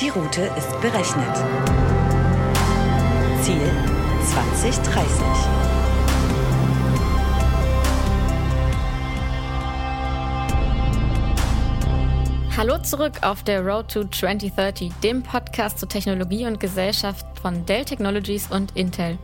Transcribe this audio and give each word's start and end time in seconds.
Die 0.00 0.10
Route 0.10 0.42
ist 0.58 0.78
berechnet. 0.82 1.36
Ziel 3.40 3.70
2030. 4.26 5.06
Hallo 12.58 12.76
zurück 12.82 13.22
auf 13.22 13.42
der 13.42 13.64
Road 13.64 13.90
to 13.90 14.04
2030, 14.04 14.92
dem 15.02 15.22
Podcast 15.22 15.78
zu 15.78 15.86
Technologie 15.86 16.46
und 16.46 16.60
Gesellschaft 16.60 17.24
von 17.40 17.64
Dell 17.64 17.86
Technologies 17.86 18.50
und 18.50 18.76
Intel. 18.76 19.16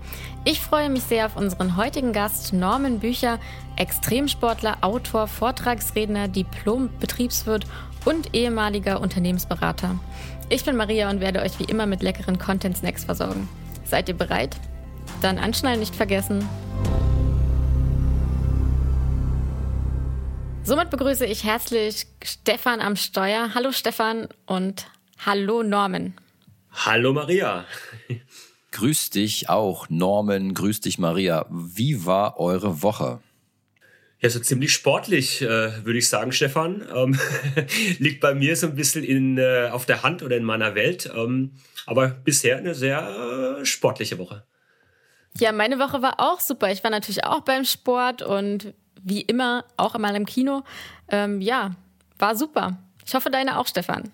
Ich 0.44 0.60
freue 0.60 0.88
mich 0.88 1.02
sehr 1.02 1.26
auf 1.26 1.36
unseren 1.36 1.76
heutigen 1.76 2.14
Gast 2.14 2.54
Norman 2.54 2.98
Bücher, 2.98 3.38
Extremsportler, 3.76 4.78
Autor, 4.80 5.26
Vortragsredner, 5.26 6.28
Diplom-Betriebswirt 6.28 7.66
und 8.04 8.34
ehemaliger 8.34 9.00
Unternehmensberater. 9.00 9.98
Ich 10.48 10.64
bin 10.64 10.76
Maria 10.76 11.10
und 11.10 11.20
werde 11.20 11.40
euch 11.40 11.58
wie 11.58 11.64
immer 11.64 11.86
mit 11.86 12.02
leckeren 12.02 12.38
Content-Snacks 12.38 13.04
versorgen. 13.04 13.48
Seid 13.84 14.08
ihr 14.08 14.16
bereit? 14.16 14.56
Dann 15.20 15.38
anschnallen 15.38 15.80
nicht 15.80 15.94
vergessen. 15.94 16.48
Somit 20.64 20.90
begrüße 20.90 21.26
ich 21.26 21.44
herzlich 21.44 22.06
Stefan 22.22 22.80
am 22.80 22.96
Steuer. 22.96 23.50
Hallo 23.54 23.72
Stefan 23.72 24.28
und 24.46 24.86
hallo 25.24 25.62
Norman. 25.62 26.14
Hallo 26.70 27.12
Maria. 27.12 27.64
Grüß 28.70 29.10
dich 29.10 29.50
auch, 29.50 29.90
Norman. 29.90 30.54
Grüß 30.54 30.80
dich, 30.80 30.98
Maria. 30.98 31.46
Wie 31.50 32.06
war 32.06 32.38
eure 32.38 32.82
Woche? 32.82 33.20
Ja, 34.22 34.30
so 34.30 34.38
ziemlich 34.38 34.72
sportlich, 34.72 35.42
äh, 35.42 35.84
würde 35.84 35.98
ich 35.98 36.08
sagen, 36.08 36.30
Stefan. 36.30 36.86
Ähm, 36.94 37.18
liegt 37.98 38.20
bei 38.20 38.34
mir 38.34 38.54
so 38.54 38.68
ein 38.68 38.76
bisschen 38.76 39.02
in, 39.02 39.36
äh, 39.36 39.68
auf 39.72 39.84
der 39.84 40.04
Hand 40.04 40.22
oder 40.22 40.36
in 40.36 40.44
meiner 40.44 40.76
Welt. 40.76 41.10
Ähm, 41.12 41.50
aber 41.86 42.08
bisher 42.08 42.56
eine 42.56 42.76
sehr 42.76 43.58
äh, 43.60 43.64
sportliche 43.64 44.18
Woche. 44.18 44.44
Ja, 45.38 45.50
meine 45.50 45.80
Woche 45.80 46.02
war 46.02 46.20
auch 46.20 46.38
super. 46.38 46.70
Ich 46.70 46.84
war 46.84 46.90
natürlich 46.92 47.24
auch 47.24 47.40
beim 47.40 47.64
Sport 47.64 48.22
und 48.22 48.74
wie 49.02 49.22
immer 49.22 49.64
auch 49.76 49.96
einmal 49.96 50.14
im 50.14 50.26
Kino. 50.26 50.62
Ähm, 51.08 51.40
ja, 51.40 51.74
war 52.18 52.36
super. 52.36 52.78
Ich 53.04 53.14
hoffe, 53.14 53.28
deine 53.28 53.58
auch, 53.58 53.66
Stefan. 53.66 54.08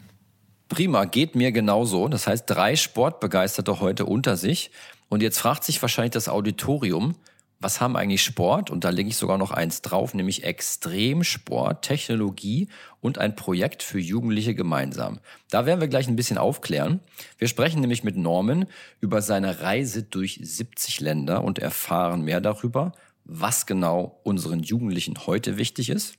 Prima, 0.70 1.04
geht 1.04 1.34
mir 1.34 1.52
genauso. 1.52 2.08
Das 2.08 2.26
heißt, 2.26 2.44
drei 2.48 2.76
Sportbegeisterte 2.76 3.80
heute 3.80 4.06
unter 4.06 4.38
sich. 4.38 4.70
Und 5.10 5.22
jetzt 5.22 5.38
fragt 5.38 5.64
sich 5.64 5.82
wahrscheinlich 5.82 6.12
das 6.12 6.28
Auditorium, 6.28 7.14
was 7.60 7.80
haben 7.80 7.96
eigentlich 7.96 8.22
Sport? 8.22 8.70
Und 8.70 8.84
da 8.84 8.90
lege 8.90 9.08
ich 9.08 9.16
sogar 9.16 9.36
noch 9.36 9.50
eins 9.50 9.82
drauf, 9.82 10.14
nämlich 10.14 10.44
Extremsport, 10.44 11.84
Technologie 11.84 12.68
und 13.00 13.18
ein 13.18 13.34
Projekt 13.34 13.82
für 13.82 13.98
Jugendliche 13.98 14.54
gemeinsam. 14.54 15.18
Da 15.50 15.66
werden 15.66 15.80
wir 15.80 15.88
gleich 15.88 16.06
ein 16.06 16.16
bisschen 16.16 16.38
aufklären. 16.38 17.00
Wir 17.36 17.48
sprechen 17.48 17.80
nämlich 17.80 18.04
mit 18.04 18.16
Norman 18.16 18.66
über 19.00 19.22
seine 19.22 19.60
Reise 19.60 20.04
durch 20.04 20.38
70 20.42 21.00
Länder 21.00 21.42
und 21.42 21.58
erfahren 21.58 22.22
mehr 22.22 22.40
darüber, 22.40 22.92
was 23.24 23.66
genau 23.66 24.20
unseren 24.22 24.60
Jugendlichen 24.60 25.26
heute 25.26 25.58
wichtig 25.58 25.90
ist. 25.90 26.14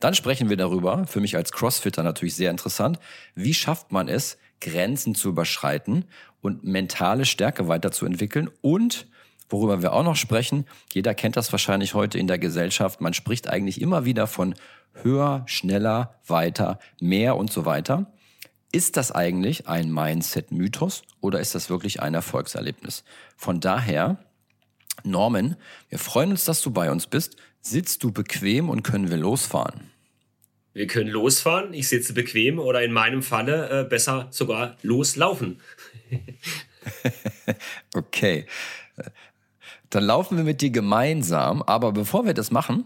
Dann 0.00 0.14
sprechen 0.14 0.48
wir 0.48 0.56
darüber, 0.56 1.06
für 1.06 1.20
mich 1.20 1.36
als 1.36 1.52
Crossfitter 1.52 2.02
natürlich 2.02 2.34
sehr 2.34 2.50
interessant, 2.50 2.98
wie 3.34 3.52
schafft 3.52 3.92
man 3.92 4.08
es, 4.08 4.38
Grenzen 4.60 5.14
zu 5.14 5.28
überschreiten 5.28 6.06
und 6.40 6.64
mentale 6.64 7.26
Stärke 7.26 7.68
weiterzuentwickeln 7.68 8.50
und 8.62 9.06
worüber 9.50 9.82
wir 9.82 9.92
auch 9.92 10.02
noch 10.02 10.16
sprechen, 10.16 10.66
jeder 10.92 11.14
kennt 11.14 11.36
das 11.36 11.52
wahrscheinlich 11.52 11.94
heute 11.94 12.18
in 12.18 12.26
der 12.26 12.38
Gesellschaft, 12.38 13.00
man 13.00 13.14
spricht 13.14 13.48
eigentlich 13.48 13.80
immer 13.80 14.04
wieder 14.04 14.26
von 14.26 14.54
höher, 14.94 15.42
schneller, 15.46 16.14
weiter, 16.26 16.78
mehr 17.00 17.36
und 17.36 17.52
so 17.52 17.64
weiter. 17.64 18.12
Ist 18.72 18.96
das 18.96 19.12
eigentlich 19.12 19.68
ein 19.68 19.92
Mindset-Mythos 19.92 21.02
oder 21.20 21.40
ist 21.40 21.54
das 21.54 21.70
wirklich 21.70 22.00
ein 22.00 22.14
Erfolgserlebnis? 22.14 23.04
Von 23.36 23.60
daher 23.60 24.18
Norman, 25.04 25.56
wir 25.88 25.98
freuen 25.98 26.30
uns, 26.30 26.44
dass 26.44 26.62
du 26.62 26.70
bei 26.70 26.90
uns 26.90 27.06
bist. 27.06 27.36
Sitzt 27.60 28.02
du 28.02 28.12
bequem 28.12 28.68
und 28.68 28.82
können 28.82 29.10
wir 29.10 29.16
losfahren? 29.16 29.90
Wir 30.72 30.86
können 30.86 31.10
losfahren. 31.10 31.74
Ich 31.74 31.88
sitze 31.88 32.12
bequem 32.12 32.58
oder 32.58 32.82
in 32.82 32.92
meinem 32.92 33.22
Falle 33.22 33.80
äh, 33.80 33.84
besser 33.84 34.28
sogar 34.30 34.76
loslaufen. 34.82 35.60
okay. 37.94 38.46
Dann 39.90 40.04
laufen 40.04 40.36
wir 40.36 40.44
mit 40.44 40.60
dir 40.60 40.70
gemeinsam. 40.70 41.62
Aber 41.62 41.92
bevor 41.92 42.24
wir 42.24 42.34
das 42.34 42.50
machen, 42.50 42.84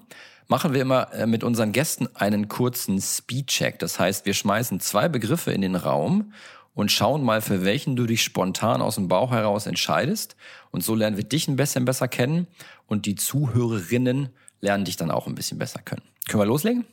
machen 0.49 0.75
wir 0.75 0.83
immer 0.83 1.13
äh, 1.13 1.27
mit 1.27 1.45
unseren 1.45 1.73
Gästen 1.73 2.09
einen 2.15 2.49
kurzen 2.49 3.01
Speedcheck. 3.01 3.79
Das 3.79 3.99
heißt, 3.99 4.27
wir 4.27 4.35
schmeißen 4.35 4.81
zwei 4.81 5.09
Begriffe 5.09 5.53
in 5.53 5.61
den 5.61 5.77
Raum 5.77 6.33
und 6.75 6.91
schauen 6.91 7.23
mal, 7.23 7.41
für 7.41 7.65
welchen 7.65 7.97
du 7.97 8.07
dich 8.07 8.23
spontan 8.23 8.83
aus 8.83 8.97
dem 8.97 9.09
Bauch 9.09 9.31
heraus 9.31 9.67
entscheidest. 9.67 10.37
Und 10.71 10.83
so 10.83 10.95
lernen 10.95 11.17
wir 11.17 11.25
dich 11.25 11.47
ein 11.47 11.57
bisschen 11.57 11.85
besser 11.85 12.09
kennen 12.09 12.47
und 12.87 13.07
die 13.07 13.15
Zuhörerinnen 13.15 14.31
lernen 14.61 14.85
dich 14.85 14.97
dann 14.97 15.11
auch 15.11 15.27
ein 15.27 15.35
bisschen 15.35 15.59
besser 15.59 15.81
können. 15.83 16.03
Können 16.27 16.43
wir 16.43 16.47
loslegen? 16.47 16.85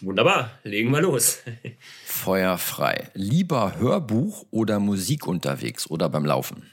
Wunderbar, 0.00 0.50
legen 0.64 0.90
wir 0.90 1.00
los. 1.00 1.38
Feuer 2.04 2.58
frei. 2.58 3.10
Lieber 3.14 3.78
Hörbuch 3.78 4.46
oder 4.50 4.80
Musik 4.80 5.26
unterwegs 5.26 5.88
oder 5.88 6.08
beim 6.08 6.24
Laufen? 6.24 6.64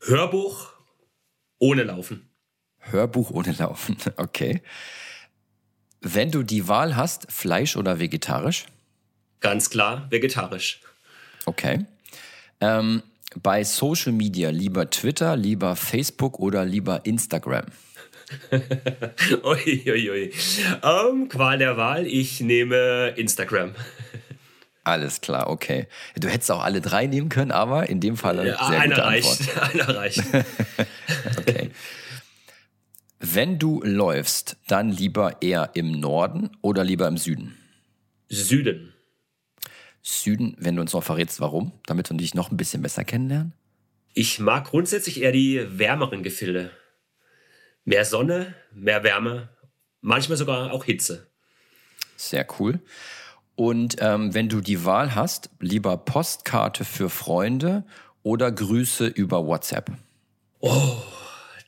Hörbuch 0.00 0.71
ohne 1.62 1.84
Laufen. 1.84 2.28
Hörbuch 2.80 3.30
ohne 3.30 3.52
Laufen, 3.52 3.96
okay. 4.16 4.62
Wenn 6.00 6.32
du 6.32 6.42
die 6.42 6.66
Wahl 6.66 6.96
hast, 6.96 7.30
Fleisch 7.30 7.76
oder 7.76 8.00
vegetarisch? 8.00 8.66
Ganz 9.38 9.70
klar, 9.70 10.08
vegetarisch. 10.10 10.80
Okay. 11.46 11.86
Ähm, 12.60 13.02
bei 13.40 13.62
Social 13.62 14.12
Media 14.12 14.50
lieber 14.50 14.90
Twitter, 14.90 15.36
lieber 15.36 15.76
Facebook 15.76 16.40
oder 16.40 16.64
lieber 16.64 17.06
Instagram? 17.06 17.66
ui, 19.44 19.84
ui, 19.86 20.10
ui. 20.10 20.32
Um, 20.82 21.28
Qual 21.28 21.58
der 21.58 21.76
Wahl, 21.76 22.06
ich 22.06 22.40
nehme 22.40 23.14
Instagram. 23.16 23.74
Alles 24.84 25.20
klar, 25.20 25.48
okay. 25.48 25.86
Du 26.16 26.28
hättest 26.28 26.50
auch 26.50 26.62
alle 26.62 26.80
drei 26.80 27.06
nehmen 27.06 27.28
können, 27.28 27.52
aber 27.52 27.88
in 27.88 28.00
dem 28.00 28.16
Fall 28.16 28.44
ja, 28.44 28.66
sehr 28.66 28.80
einer 28.80 28.94
gute 28.96 29.04
reicht. 29.04 29.56
Einer 29.56 29.96
reicht. 29.96 30.22
okay. 31.38 31.70
Wenn 33.20 33.60
du 33.60 33.80
läufst, 33.84 34.56
dann 34.66 34.90
lieber 34.90 35.42
eher 35.42 35.70
im 35.74 36.00
Norden 36.00 36.50
oder 36.60 36.82
lieber 36.82 37.06
im 37.06 37.16
Süden? 37.16 37.56
Süden. 38.28 38.92
Süden, 40.02 40.56
wenn 40.58 40.74
du 40.74 40.82
uns 40.82 40.92
noch 40.92 41.04
verrätst, 41.04 41.40
warum, 41.40 41.70
damit 41.86 42.10
wir 42.10 42.16
dich 42.16 42.34
noch 42.34 42.50
ein 42.50 42.56
bisschen 42.56 42.82
besser 42.82 43.04
kennenlernen? 43.04 43.52
Ich 44.14 44.40
mag 44.40 44.64
grundsätzlich 44.64 45.22
eher 45.22 45.30
die 45.30 45.64
wärmeren 45.78 46.24
Gefilde. 46.24 46.72
Mehr 47.84 48.04
Sonne, 48.04 48.54
mehr 48.72 49.04
Wärme, 49.04 49.50
manchmal 50.00 50.36
sogar 50.36 50.72
auch 50.72 50.84
Hitze. 50.84 51.30
Sehr 52.16 52.46
cool. 52.58 52.80
Und 53.54 53.96
ähm, 54.00 54.34
wenn 54.34 54.48
du 54.48 54.60
die 54.60 54.84
Wahl 54.84 55.14
hast, 55.14 55.50
lieber 55.60 55.96
Postkarte 55.96 56.84
für 56.84 57.10
Freunde 57.10 57.84
oder 58.22 58.50
Grüße 58.50 59.06
über 59.06 59.46
WhatsApp? 59.46 59.92
Oh, 60.60 60.96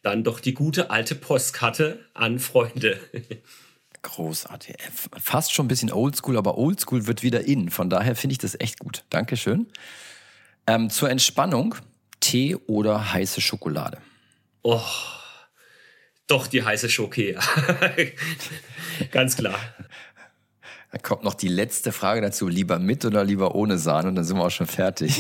dann 0.03 0.25
doch 0.25 0.41
die 0.41 0.55
gute 0.55 0.91
alte 0.91 1.15
Postkarte 1.15 2.05
an 2.15 2.39
Freunde. 2.39 2.99
Großartig. 4.03 4.77
Fast 5.19 5.53
schon 5.53 5.65
ein 5.65 5.69
bisschen 5.69 5.91
oldschool, 5.91 6.37
aber 6.37 6.59
oldschool 6.59 7.07
wird 7.07 7.23
wieder 7.23 7.45
in. 7.45 7.71
Von 7.71 7.89
daher 7.89 8.15
finde 8.15 8.33
ich 8.33 8.39
das 8.39 8.59
echt 8.61 8.79
gut. 8.79 9.05
Dankeschön. 9.09 9.67
Ähm, 10.67 10.91
zur 10.91 11.11
Entspannung, 11.11 11.75
Tee 12.21 12.57
oder 12.67 13.13
heiße 13.13 13.41
Schokolade? 13.41 13.99
Oh, 14.63 14.81
doch 16.27 16.47
die 16.47 16.63
heiße 16.63 16.89
Schoki. 16.89 17.37
Ganz 19.11 19.37
klar. 19.37 19.59
Da 20.95 21.01
kommt 21.01 21.25
noch 21.25 21.35
die 21.35 21.49
letzte 21.49 21.91
Frage 21.91 22.21
dazu. 22.21 22.47
Lieber 22.47 22.79
mit 22.79 23.05
oder 23.05 23.25
lieber 23.25 23.57
ohne 23.57 23.79
Sahne? 23.79 24.11
Und 24.11 24.15
dann 24.15 24.25
sind 24.25 24.37
wir 24.37 24.45
auch 24.45 24.51
schon 24.51 24.69
fertig. 24.69 25.19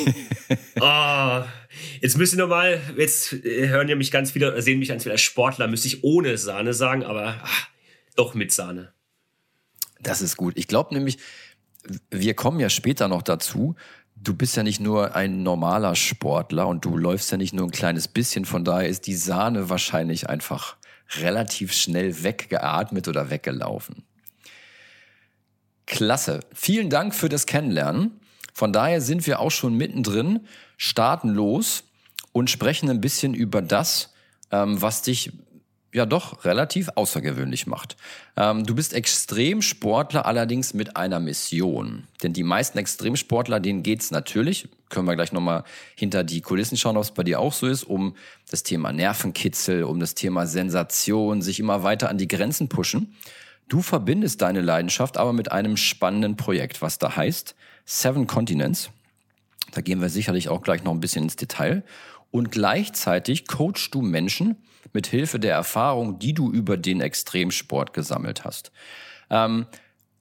oh, 0.81 1.43
jetzt 2.00 2.16
müsste 2.16 2.37
normal, 2.37 2.81
jetzt 2.96 3.32
hören 3.32 3.88
ja 3.88 3.96
mich 3.96 4.12
ganz 4.12 4.31
viele, 4.31 4.62
sehen 4.62 4.78
mich 4.78 4.90
ganz 4.90 5.02
viele 5.02 5.14
als 5.14 5.22
Sportler, 5.22 5.66
müsste 5.66 5.88
ich 5.88 6.04
ohne 6.04 6.38
Sahne 6.38 6.75
sagen, 6.75 7.02
aber 7.02 7.40
ach, 7.43 7.69
doch 8.14 8.34
mit 8.34 8.52
Sahne. 8.52 8.93
Das 9.99 10.22
ist 10.22 10.37
gut. 10.37 10.56
Ich 10.56 10.69
glaube 10.69 10.94
nämlich, 10.94 11.19
wir 12.08 12.34
kommen 12.34 12.60
ja 12.60 12.70
später 12.70 13.08
noch 13.08 13.22
dazu. 13.22 13.75
Du 14.14 14.32
bist 14.32 14.56
ja 14.56 14.62
nicht 14.62 14.78
nur 14.78 15.16
ein 15.16 15.43
normaler 15.43 15.96
Sportler 15.96 16.69
und 16.69 16.84
du 16.84 16.96
läufst 16.96 17.32
ja 17.32 17.37
nicht 17.37 17.52
nur 17.52 17.66
ein 17.66 17.72
kleines 17.72 18.06
bisschen. 18.06 18.44
Von 18.44 18.62
daher 18.62 18.88
ist 18.88 19.08
die 19.08 19.16
Sahne 19.16 19.70
wahrscheinlich 19.70 20.28
einfach 20.28 20.76
relativ 21.16 21.72
schnell 21.72 22.22
weggeatmet 22.22 23.08
oder 23.08 23.28
weggelaufen. 23.28 24.04
Klasse. 25.86 26.40
Vielen 26.52 26.90
Dank 26.90 27.14
für 27.14 27.28
das 27.28 27.46
Kennenlernen. 27.46 28.20
Von 28.52 28.72
daher 28.72 29.00
sind 29.00 29.26
wir 29.26 29.40
auch 29.40 29.50
schon 29.50 29.75
mittendrin, 29.75 30.46
starten 30.76 31.31
los 31.31 31.84
und 32.32 32.50
sprechen 32.50 32.88
ein 32.88 33.00
bisschen 33.00 33.34
über 33.34 33.62
das, 33.62 34.12
ähm, 34.50 34.81
was 34.81 35.02
dich 35.02 35.32
ja 35.94 36.06
doch 36.06 36.44
relativ 36.44 36.90
außergewöhnlich 36.96 37.66
macht. 37.66 37.96
Ähm, 38.36 38.66
du 38.66 38.75
bist 38.75 38.92
Extremsportler 38.92 40.26
allerdings 40.26 40.75
mit 40.75 40.96
einer 40.96 41.20
Mission. 41.20 42.08
Denn 42.22 42.32
die 42.32 42.42
meisten 42.42 42.78
Extremsportler, 42.78 43.60
denen 43.60 43.84
geht's 43.84 44.10
natürlich, 44.10 44.69
können 44.90 45.06
wir 45.06 45.14
gleich 45.14 45.32
nochmal 45.32 45.62
hinter 45.94 46.25
die 46.25 46.40
Kulissen 46.40 46.76
schauen, 46.76 46.96
ob 46.96 47.04
es 47.04 47.12
bei 47.12 47.22
dir 47.22 47.38
auch 47.38 47.52
so 47.52 47.69
ist, 47.69 47.84
um 47.84 48.16
das 48.50 48.64
Thema 48.64 48.92
Nervenkitzel, 48.92 49.84
um 49.84 50.00
das 50.00 50.14
Thema 50.14 50.46
Sensation, 50.46 51.42
sich 51.42 51.60
immer 51.60 51.84
weiter 51.84 52.10
an 52.10 52.19
die 52.19 52.28
Grenzen 52.28 52.69
pushen. 52.69 53.14
Du 53.69 53.82
verbindest 53.82 54.43
deine 54.43 54.61
Leidenschaft 54.61 55.16
aber 55.16 55.32
mit 55.32 55.52
einem 55.52 55.76
spannenden 55.76 56.37
Projekt, 56.37 56.82
was 56.82 56.99
da 56.99 57.16
heißt 57.16 57.55
Seven 57.84 58.26
Continents. 58.26 58.90
Da 59.72 59.81
gehen 59.81 60.00
wir 60.00 60.08
sicherlich 60.08 60.49
auch 60.49 60.62
gleich 60.62 60.84
noch 60.84 60.93
ein 60.93 61.00
bisschen 61.00 61.25
ins 61.25 61.37
Detail. 61.37 61.82
Und 62.31 62.50
gleichzeitig 62.50 63.46
coachst 63.46 63.94
du 63.94 64.02
Menschen 64.02 64.56
mit 64.93 65.06
Hilfe 65.06 65.38
der 65.38 65.55
Erfahrung, 65.55 66.19
die 66.19 66.34
du 66.34 66.50
über 66.50 66.76
den 66.76 67.00
Extremsport 67.00 67.93
gesammelt 67.93 68.44
hast. 68.44 68.70
Ähm, 69.31 69.66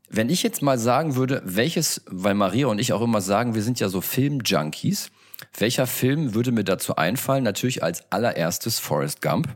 wenn 0.09 0.29
ich 0.29 0.43
jetzt 0.43 0.61
mal 0.61 0.77
sagen 0.77 1.15
würde, 1.15 1.41
welches, 1.43 2.03
weil 2.05 2.35
Maria 2.35 2.67
und 2.67 2.79
ich 2.79 2.93
auch 2.93 3.01
immer 3.01 3.21
sagen, 3.21 3.55
wir 3.55 3.63
sind 3.63 3.79
ja 3.79 3.89
so 3.89 3.99
Film-Junkies, 3.99 5.11
welcher 5.57 5.87
Film 5.87 6.35
würde 6.35 6.51
mir 6.51 6.63
dazu 6.63 6.95
einfallen? 6.95 7.43
Natürlich 7.43 7.83
als 7.83 8.11
allererstes 8.11 8.79
Forrest 8.79 9.21
Gump. 9.21 9.55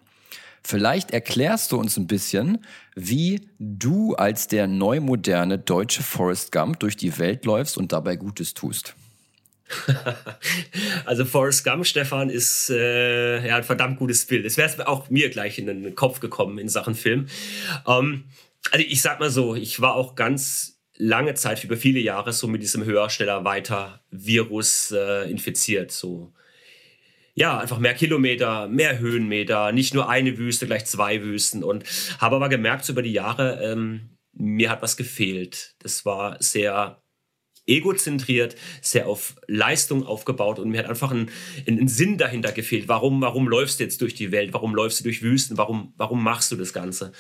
Vielleicht 0.64 1.12
erklärst 1.12 1.72
du 1.72 1.78
uns 1.78 1.98
ein 1.98 2.08
bisschen, 2.08 2.66
wie 2.96 3.50
du 3.60 4.16
als 4.16 4.48
der 4.48 4.68
neumoderne 4.68 5.58
deutsche 5.58 6.04
Forrest 6.04 6.52
Gump 6.52 6.80
durch 6.80 6.98
die 6.98 7.18
Welt 7.20 7.46
läufst 7.46 7.78
und 7.78 7.92
dabei 7.92 8.16
Gutes 8.16 8.54
tust. 8.54 8.96
also 11.06 11.26
Forrest 11.26 11.64
Gump, 11.64 11.86
Stefan, 11.86 12.30
ist 12.30 12.70
äh, 12.70 13.46
ja, 13.46 13.58
ein 13.58 13.64
verdammt 13.64 14.00
gutes 14.00 14.26
Bild. 14.26 14.46
Es 14.46 14.58
wäre 14.58 14.88
auch 14.88 15.10
mir 15.10 15.30
gleich 15.30 15.60
in 15.60 15.66
den 15.66 15.96
Kopf 15.96 16.20
gekommen 16.20 16.58
in 16.58 16.70
Sachen 16.70 16.96
Film. 16.96 17.28
Ähm, 17.86 18.26
also 18.72 18.86
ich 18.88 19.02
sag 19.02 19.20
mal 19.20 19.30
so, 19.30 19.56
ich 19.56 19.82
war 19.82 19.96
auch 19.96 20.16
ganz 20.16 20.80
lange 20.96 21.34
Zeit, 21.36 21.64
über 21.64 21.78
viele 21.78 22.00
Jahre, 22.00 22.34
so 22.34 22.48
mit 22.48 22.62
diesem 22.62 22.84
höher, 22.84 23.10
schneller, 23.10 23.44
weiter 23.46 24.02
Virus 24.10 24.92
äh, 24.92 25.30
infiziert. 25.30 25.92
So 25.92 26.34
ja, 27.38 27.60
einfach 27.60 27.78
mehr 27.78 27.94
Kilometer, 27.94 28.68
mehr 28.68 28.98
Höhenmeter, 28.98 29.72
nicht 29.72 29.94
nur 29.94 30.10
eine 30.10 30.40
Wüste, 30.40 30.66
gleich 30.66 30.86
zwei 30.86 31.22
Wüsten. 31.22 31.64
Und 31.64 31.84
habe 32.18 32.36
aber 32.36 32.50
gemerkt, 32.50 32.84
so 32.84 32.94
über 32.94 33.04
die 33.04 33.14
Jahre, 33.14 33.62
ähm, 33.64 34.10
mir 34.34 34.72
hat 34.72 34.82
was 34.82 34.98
gefehlt. 34.98 35.76
Das 35.78 36.04
war 36.04 36.42
sehr 36.42 37.04
egozentriert, 37.68 38.56
sehr 38.82 39.08
auf 39.08 39.36
Leistung 39.46 40.04
aufgebaut 40.04 40.58
und 40.58 40.70
mir 40.70 40.80
hat 40.80 40.90
einfach 40.90 41.12
ein, 41.12 41.30
ein, 41.68 41.88
Sinn 41.88 42.18
dahinter 42.18 42.52
gefehlt. 42.54 42.88
Warum, 42.88 43.22
warum 43.22 43.48
läufst 43.48 43.80
du 43.80 43.84
jetzt 43.84 44.02
durch 44.02 44.16
die 44.16 44.32
Welt? 44.32 44.52
Warum 44.54 44.74
läufst 44.74 45.02
du 45.02 45.04
durch 45.04 45.22
Wüsten? 45.22 45.60
Warum, 45.60 45.94
warum 45.96 46.24
machst 46.24 46.52
du 46.52 46.56
das 46.56 46.74
Ganze? 46.74 47.12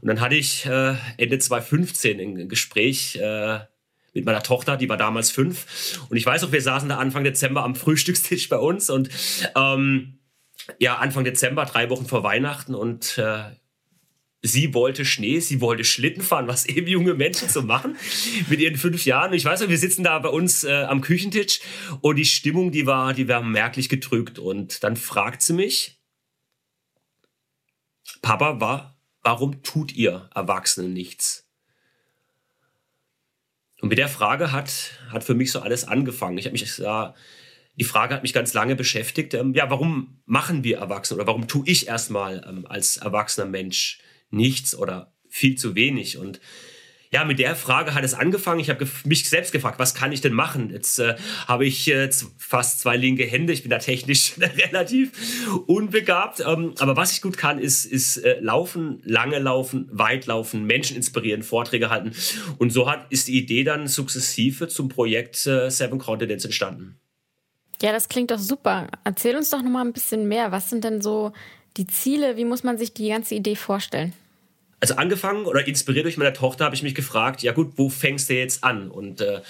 Und 0.00 0.08
dann 0.08 0.20
hatte 0.20 0.34
ich 0.34 0.66
äh, 0.66 0.96
Ende 1.16 1.38
2015 1.38 2.18
ein 2.18 2.48
Gespräch 2.48 3.16
äh, 3.16 3.60
mit 4.14 4.24
meiner 4.24 4.42
Tochter, 4.42 4.76
die 4.76 4.88
war 4.88 4.96
damals 4.96 5.30
fünf. 5.30 6.06
Und 6.08 6.16
ich 6.16 6.24
weiß 6.24 6.44
auch, 6.44 6.52
wir 6.52 6.62
saßen 6.62 6.88
da 6.88 6.98
Anfang 6.98 7.24
Dezember 7.24 7.64
am 7.64 7.74
Frühstückstisch 7.74 8.48
bei 8.48 8.58
uns 8.58 8.88
und 8.88 9.10
ähm, 9.56 10.18
ja, 10.78 10.96
Anfang 10.96 11.24
Dezember, 11.24 11.66
drei 11.66 11.90
Wochen 11.90 12.06
vor 12.06 12.22
Weihnachten 12.22 12.74
und 12.74 13.18
äh, 13.18 13.42
sie 14.40 14.74
wollte 14.74 15.04
Schnee, 15.04 15.40
sie 15.40 15.60
wollte 15.60 15.84
Schlitten 15.84 16.22
fahren, 16.22 16.46
was 16.46 16.66
eben 16.66 16.86
junge 16.86 17.14
Menschen 17.14 17.48
so 17.48 17.62
machen 17.62 17.96
mit 18.48 18.60
ihren 18.60 18.76
fünf 18.76 19.04
Jahren. 19.04 19.32
Und 19.32 19.36
ich 19.36 19.44
weiß 19.44 19.60
noch, 19.60 19.68
wir 19.68 19.78
sitzen 19.78 20.04
da 20.04 20.18
bei 20.20 20.28
uns 20.28 20.64
äh, 20.64 20.84
am 20.84 21.00
Küchentisch 21.00 21.60
und 22.00 22.16
die 22.16 22.24
Stimmung, 22.24 22.70
die 22.70 22.86
war, 22.86 23.12
die 23.14 23.28
war 23.28 23.42
merklich 23.42 23.88
gedrückt. 23.88 24.38
Und 24.38 24.84
dann 24.84 24.96
fragt 24.96 25.42
sie 25.42 25.54
mich, 25.54 25.98
Papa, 28.22 28.60
war, 28.60 28.96
warum 29.22 29.62
tut 29.62 29.92
ihr 29.92 30.30
Erwachsenen 30.34 30.92
nichts? 30.92 31.43
Und 33.84 33.90
mit 33.90 33.98
der 33.98 34.08
Frage 34.08 34.50
hat, 34.50 34.92
hat 35.10 35.24
für 35.24 35.34
mich 35.34 35.52
so 35.52 35.60
alles 35.60 35.84
angefangen. 35.84 36.38
Ich 36.38 36.46
habe 36.46 36.52
mich 36.52 36.76
da, 36.76 37.14
die 37.76 37.84
Frage 37.84 38.14
hat 38.14 38.22
mich 38.22 38.32
ganz 38.32 38.54
lange 38.54 38.76
beschäftigt. 38.76 39.34
Ähm, 39.34 39.52
ja, 39.52 39.68
warum 39.68 40.22
machen 40.24 40.64
wir 40.64 40.78
Erwachsene 40.78 41.18
oder 41.18 41.26
warum 41.26 41.48
tue 41.48 41.64
ich 41.66 41.86
erstmal 41.86 42.42
ähm, 42.48 42.64
als 42.66 42.96
erwachsener 42.96 43.46
Mensch 43.46 43.98
nichts 44.30 44.74
oder 44.74 45.12
viel 45.28 45.56
zu 45.56 45.74
wenig. 45.74 46.16
Und 46.16 46.40
ja, 47.14 47.24
mit 47.24 47.38
der 47.38 47.54
Frage 47.54 47.94
hat 47.94 48.02
es 48.02 48.12
angefangen. 48.12 48.58
Ich 48.58 48.70
habe 48.70 48.88
mich 49.04 49.28
selbst 49.28 49.52
gefragt, 49.52 49.78
was 49.78 49.94
kann 49.94 50.10
ich 50.10 50.20
denn 50.20 50.32
machen? 50.32 50.70
Jetzt 50.70 50.98
äh, 50.98 51.14
habe 51.46 51.64
ich 51.64 51.86
äh, 51.86 52.10
fast 52.38 52.80
zwei 52.80 52.96
linke 52.96 53.24
Hände. 53.24 53.52
Ich 53.52 53.62
bin 53.62 53.70
da 53.70 53.78
technisch 53.78 54.32
relativ 54.38 55.12
unbegabt. 55.68 56.40
Ähm, 56.40 56.74
aber 56.80 56.96
was 56.96 57.12
ich 57.12 57.22
gut 57.22 57.36
kann, 57.36 57.60
ist, 57.60 57.84
ist 57.84 58.16
äh, 58.16 58.40
laufen, 58.40 59.00
lange 59.04 59.38
laufen, 59.38 59.88
weit 59.92 60.26
laufen, 60.26 60.64
Menschen 60.64 60.96
inspirieren, 60.96 61.44
Vorträge 61.44 61.88
halten. 61.88 62.10
Und 62.58 62.70
so 62.70 62.90
hat, 62.90 63.06
ist 63.10 63.28
die 63.28 63.38
Idee 63.38 63.62
dann 63.62 63.86
sukzessive 63.86 64.66
zum 64.66 64.88
Projekt 64.88 65.46
äh, 65.46 65.70
Seven 65.70 66.00
Continents 66.00 66.44
entstanden. 66.44 66.98
Ja, 67.80 67.92
das 67.92 68.08
klingt 68.08 68.32
doch 68.32 68.40
super. 68.40 68.88
Erzähl 69.04 69.36
uns 69.36 69.50
doch 69.50 69.62
noch 69.62 69.70
mal 69.70 69.84
ein 69.84 69.92
bisschen 69.92 70.26
mehr. 70.26 70.50
Was 70.50 70.68
sind 70.68 70.82
denn 70.82 71.00
so 71.00 71.32
die 71.76 71.86
Ziele, 71.86 72.36
wie 72.36 72.44
muss 72.44 72.64
man 72.64 72.76
sich 72.76 72.92
die 72.92 73.10
ganze 73.10 73.36
Idee 73.36 73.54
vorstellen? 73.54 74.14
Also 74.84 74.96
angefangen 74.96 75.46
oder 75.46 75.66
inspiriert 75.66 76.04
durch 76.04 76.18
meine 76.18 76.34
Tochter 76.34 76.66
habe 76.66 76.74
ich 76.74 76.82
mich 76.82 76.94
gefragt, 76.94 77.42
ja 77.42 77.52
gut, 77.52 77.72
wo 77.76 77.88
fängst 77.88 78.28
du 78.28 78.34
jetzt 78.34 78.62
an? 78.62 78.90
Und 78.90 79.22
äh, 79.22 79.40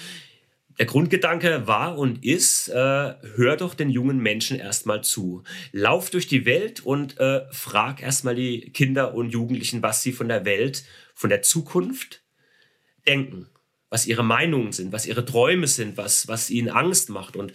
der 0.79 0.85
Grundgedanke 0.85 1.67
war 1.67 1.97
und 1.97 2.23
ist, 2.23 2.69
äh, 2.69 2.73
hör 2.73 3.57
doch 3.57 3.73
den 3.73 3.89
jungen 3.89 4.19
Menschen 4.19 4.57
erstmal 4.57 5.03
zu. 5.03 5.43
Lauf 5.73 6.09
durch 6.09 6.27
die 6.27 6.45
Welt 6.45 6.85
und 6.85 7.19
äh, 7.19 7.41
frag 7.51 8.01
erstmal 8.01 8.35
die 8.35 8.71
Kinder 8.71 9.13
und 9.13 9.31
Jugendlichen, 9.31 9.83
was 9.83 10.01
sie 10.01 10.13
von 10.13 10.29
der 10.29 10.45
Welt, 10.45 10.85
von 11.13 11.29
der 11.29 11.41
Zukunft 11.41 12.23
denken, 13.05 13.49
was 13.89 14.07
ihre 14.07 14.23
Meinungen 14.23 14.71
sind, 14.71 14.93
was 14.93 15.05
ihre 15.05 15.25
Träume 15.25 15.67
sind, 15.67 15.97
was, 15.97 16.29
was 16.29 16.49
ihnen 16.49 16.69
Angst 16.69 17.09
macht. 17.09 17.35
Und 17.35 17.51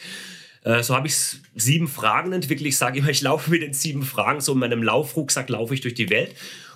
äh, 0.65 0.83
so 0.83 0.95
habe 0.95 1.07
ich 1.07 1.17
sieben 1.55 1.89
Fragen 1.89 2.35
entwickelt. 2.35 2.67
Ich 2.67 2.77
sage 2.77 2.99
immer, 2.99 3.09
ich 3.09 3.23
laufe 3.23 3.51
mit 3.51 3.63
den 3.63 3.73
sieben 3.73 4.03
Fragen. 4.03 4.43
So 4.43 4.53
in 4.53 4.59
meinem 4.59 4.83
Laufrucksack 4.83 5.49
laufe 5.49 5.73
ich 5.73 5.81
durch 5.81 5.95
die 5.95 6.11
Welt 6.11 6.35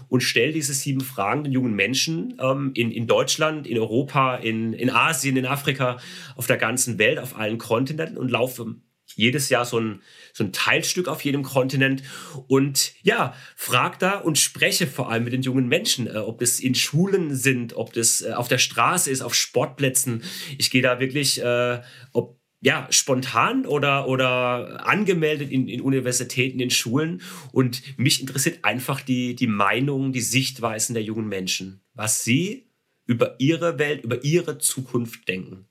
und 0.08 0.22
stelle 0.22 0.52
diese 0.52 0.74
sieben 0.74 1.00
Fragen 1.00 1.44
den 1.44 1.52
jungen 1.52 1.74
Menschen 1.74 2.38
ähm, 2.40 2.72
in, 2.74 2.90
in 2.90 3.06
Deutschland, 3.06 3.66
in 3.66 3.78
Europa, 3.78 4.36
in, 4.36 4.72
in 4.72 4.90
Asien, 4.90 5.36
in 5.36 5.46
Afrika, 5.46 5.98
auf 6.36 6.46
der 6.46 6.56
ganzen 6.56 6.98
Welt, 6.98 7.18
auf 7.18 7.36
allen 7.36 7.58
Kontinenten 7.58 8.16
und 8.16 8.30
laufe 8.30 8.76
jedes 9.16 9.48
Jahr 9.48 9.64
so 9.64 9.78
ein, 9.78 10.02
so 10.32 10.44
ein 10.44 10.52
Teilstück 10.52 11.08
auf 11.08 11.24
jedem 11.24 11.42
Kontinent 11.42 12.02
und 12.48 12.94
ja, 13.02 13.34
frag 13.56 13.98
da 13.98 14.18
und 14.18 14.38
spreche 14.38 14.86
vor 14.86 15.10
allem 15.10 15.24
mit 15.24 15.32
den 15.32 15.42
jungen 15.42 15.68
Menschen, 15.68 16.06
äh, 16.06 16.18
ob 16.18 16.42
es 16.42 16.60
in 16.60 16.74
Schulen 16.74 17.34
sind, 17.34 17.76
ob 17.76 17.92
das 17.92 18.22
äh, 18.22 18.32
auf 18.32 18.48
der 18.48 18.58
Straße 18.58 19.10
ist, 19.10 19.22
auf 19.22 19.34
Sportplätzen. 19.34 20.22
Ich 20.58 20.70
gehe 20.70 20.82
da 20.82 21.00
wirklich, 21.00 21.40
äh, 21.40 21.80
ob 22.12 22.38
ja, 22.64 22.86
spontan 22.88 23.66
oder, 23.66 24.08
oder 24.08 24.86
angemeldet 24.86 25.50
in, 25.50 25.68
in 25.68 25.82
Universitäten, 25.82 26.60
in 26.60 26.70
Schulen. 26.70 27.20
Und 27.52 27.82
mich 27.98 28.22
interessiert 28.22 28.64
einfach 28.64 29.02
die, 29.02 29.36
die 29.36 29.46
Meinungen, 29.46 30.14
die 30.14 30.22
Sichtweisen 30.22 30.94
der 30.94 31.02
jungen 31.02 31.28
Menschen, 31.28 31.82
was 31.92 32.24
sie 32.24 32.66
über 33.04 33.34
ihre 33.38 33.78
Welt, 33.78 34.02
über 34.02 34.24
ihre 34.24 34.56
Zukunft 34.56 35.28
denken. 35.28 35.66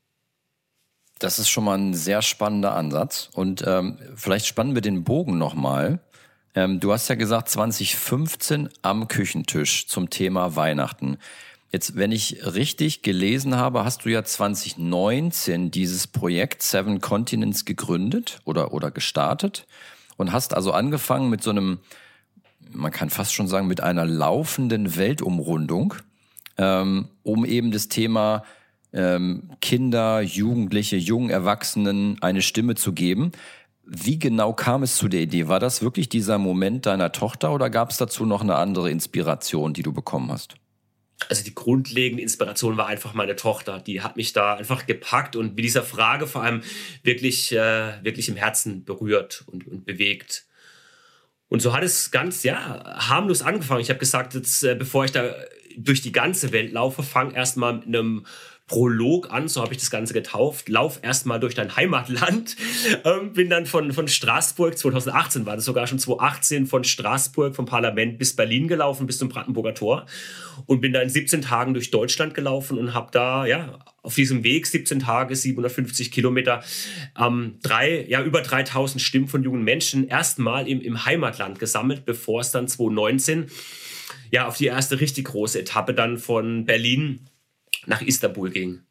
Das 1.17 1.39
ist 1.39 1.49
schon 1.49 1.63
mal 1.63 1.79
ein 1.79 1.95
sehr 1.95 2.21
spannender 2.21 2.75
Ansatz. 2.75 3.31
Und 3.33 3.63
ähm, 3.65 3.97
vielleicht 4.15 4.45
spannen 4.45 4.75
wir 4.75 4.81
den 4.81 5.03
Bogen 5.03 5.39
nochmal. 5.39 5.99
Ähm, 6.53 6.79
du 6.79 6.93
hast 6.93 7.07
ja 7.07 7.15
gesagt, 7.15 7.49
2015 7.49 8.69
am 8.83 9.07
Küchentisch 9.07 9.87
zum 9.87 10.11
Thema 10.11 10.55
Weihnachten. 10.55 11.17
Jetzt, 11.73 11.95
wenn 11.95 12.11
ich 12.11 12.45
richtig 12.45 13.01
gelesen 13.01 13.57
habe, 13.57 13.83
hast 13.83 14.05
du 14.05 14.09
ja 14.09 14.23
2019 14.23 15.71
dieses 15.71 16.05
Projekt 16.05 16.61
Seven 16.61 17.01
Continents 17.01 17.65
gegründet 17.65 18.41
oder, 18.45 18.75
oder 18.75 18.91
gestartet 18.91 19.65
und 20.15 20.31
hast 20.31 20.53
also 20.53 20.71
angefangen 20.71 21.31
mit 21.31 21.41
so 21.41 21.49
einem, 21.49 21.79
man 22.71 22.91
kann 22.91 23.09
fast 23.09 23.33
schon 23.33 23.47
sagen, 23.47 23.65
mit 23.65 23.81
einer 23.81 24.05
laufenden 24.05 24.97
Weltumrundung, 24.97 25.95
ähm, 26.59 27.07
um 27.23 27.43
eben 27.43 27.71
das 27.71 27.87
Thema 27.87 28.43
ähm, 28.93 29.49
Kinder, 29.59 30.21
Jugendliche, 30.21 30.97
jungen 30.97 31.31
Erwachsenen 31.31 32.21
eine 32.21 32.43
Stimme 32.43 32.75
zu 32.75 32.93
geben. 32.93 33.31
Wie 33.83 34.19
genau 34.19 34.53
kam 34.53 34.83
es 34.83 34.95
zu 34.95 35.07
der 35.07 35.21
Idee? 35.21 35.47
War 35.47 35.59
das 35.59 35.81
wirklich 35.81 36.07
dieser 36.07 36.37
Moment 36.37 36.85
deiner 36.85 37.11
Tochter 37.11 37.51
oder 37.51 37.71
gab 37.71 37.89
es 37.89 37.97
dazu 37.97 38.27
noch 38.27 38.41
eine 38.41 38.57
andere 38.57 38.91
Inspiration, 38.91 39.73
die 39.73 39.81
du 39.81 39.91
bekommen 39.91 40.31
hast? 40.31 40.53
Also 41.29 41.43
die 41.43 41.55
grundlegende 41.55 42.21
Inspiration 42.21 42.77
war 42.77 42.87
einfach 42.87 43.13
meine 43.13 43.35
Tochter. 43.35 43.79
Die 43.79 44.01
hat 44.01 44.17
mich 44.17 44.33
da 44.33 44.55
einfach 44.55 44.85
gepackt 44.85 45.35
und 45.35 45.55
mit 45.55 45.63
dieser 45.63 45.83
Frage 45.83 46.27
vor 46.27 46.43
allem 46.43 46.61
wirklich, 47.03 47.51
äh, 47.51 48.03
wirklich 48.03 48.29
im 48.29 48.35
Herzen 48.35 48.83
berührt 48.83 49.43
und, 49.47 49.67
und 49.67 49.85
bewegt. 49.85 50.45
Und 51.47 51.61
so 51.61 51.73
hat 51.73 51.83
es 51.83 52.11
ganz, 52.11 52.43
ja, 52.43 52.83
harmlos 53.09 53.41
angefangen. 53.41 53.81
Ich 53.81 53.89
habe 53.89 53.99
gesagt, 53.99 54.33
jetzt, 54.33 54.63
äh, 54.63 54.75
bevor 54.75 55.05
ich 55.05 55.11
da 55.11 55.35
durch 55.77 56.01
die 56.01 56.11
ganze 56.11 56.51
Welt 56.51 56.71
laufe, 56.71 57.03
fang 57.03 57.31
erst 57.31 57.57
mal 57.57 57.73
mit 57.73 57.87
einem 57.87 58.25
Prolog 58.67 59.29
an, 59.29 59.49
so 59.49 59.61
habe 59.61 59.73
ich 59.73 59.79
das 59.79 59.91
Ganze 59.91 60.13
getauft. 60.13 60.69
Lauf 60.69 60.99
erstmal 61.01 61.39
durch 61.39 61.53
dein 61.53 61.75
Heimatland. 61.75 62.55
Ähm, 63.05 63.33
bin 63.33 63.49
dann 63.49 63.65
von, 63.65 63.91
von 63.91 64.07
Straßburg, 64.07 64.77
2018 64.77 65.45
war 65.45 65.55
das 65.55 65.65
sogar 65.65 65.87
schon 65.87 65.99
2018, 65.99 66.67
von 66.67 66.83
Straßburg 66.83 67.55
vom 67.55 67.65
Parlament 67.65 68.17
bis 68.17 68.35
Berlin 68.35 68.67
gelaufen, 68.67 69.07
bis 69.07 69.17
zum 69.17 69.29
Brandenburger 69.29 69.73
Tor. 69.73 70.05
Und 70.65 70.79
bin 70.81 70.93
da 70.93 71.01
in 71.01 71.09
17 71.09 71.41
Tagen 71.41 71.73
durch 71.73 71.91
Deutschland 71.91 72.33
gelaufen 72.33 72.77
und 72.77 72.93
habe 72.93 73.09
da, 73.11 73.45
ja, 73.45 73.79
auf 74.01 74.15
diesem 74.15 74.43
Weg, 74.43 74.67
17 74.67 74.99
Tage, 74.99 75.35
750 75.35 76.11
Kilometer, 76.11 76.63
ähm, 77.19 77.57
drei, 77.61 78.05
ja, 78.07 78.21
über 78.23 78.41
3000 78.41 79.01
Stimmen 79.01 79.27
von 79.27 79.43
jungen 79.43 79.63
Menschen 79.63 80.07
erstmal 80.07 80.67
im, 80.67 80.81
im 80.81 81.05
Heimatland 81.05 81.59
gesammelt, 81.59 82.05
bevor 82.05 82.41
es 82.41 82.51
dann 82.51 82.67
2019 82.67 83.47
ja 84.31 84.47
auf 84.47 84.57
die 84.57 84.67
erste 84.67 84.99
richtig 84.99 85.25
große 85.25 85.59
Etappe 85.59 85.93
dann 85.93 86.17
von 86.17 86.65
Berlin 86.65 87.27
nach 87.85 88.01
Istanbul 88.01 88.49
ging. 88.49 88.81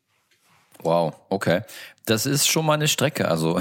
Wow, 0.83 1.15
okay. 1.29 1.63
Das 2.07 2.27
ist 2.27 2.49
schon 2.49 2.67
mal 2.67 2.75
eine 2.75 2.89
Strecke, 2.89 3.29
also. 3.29 3.61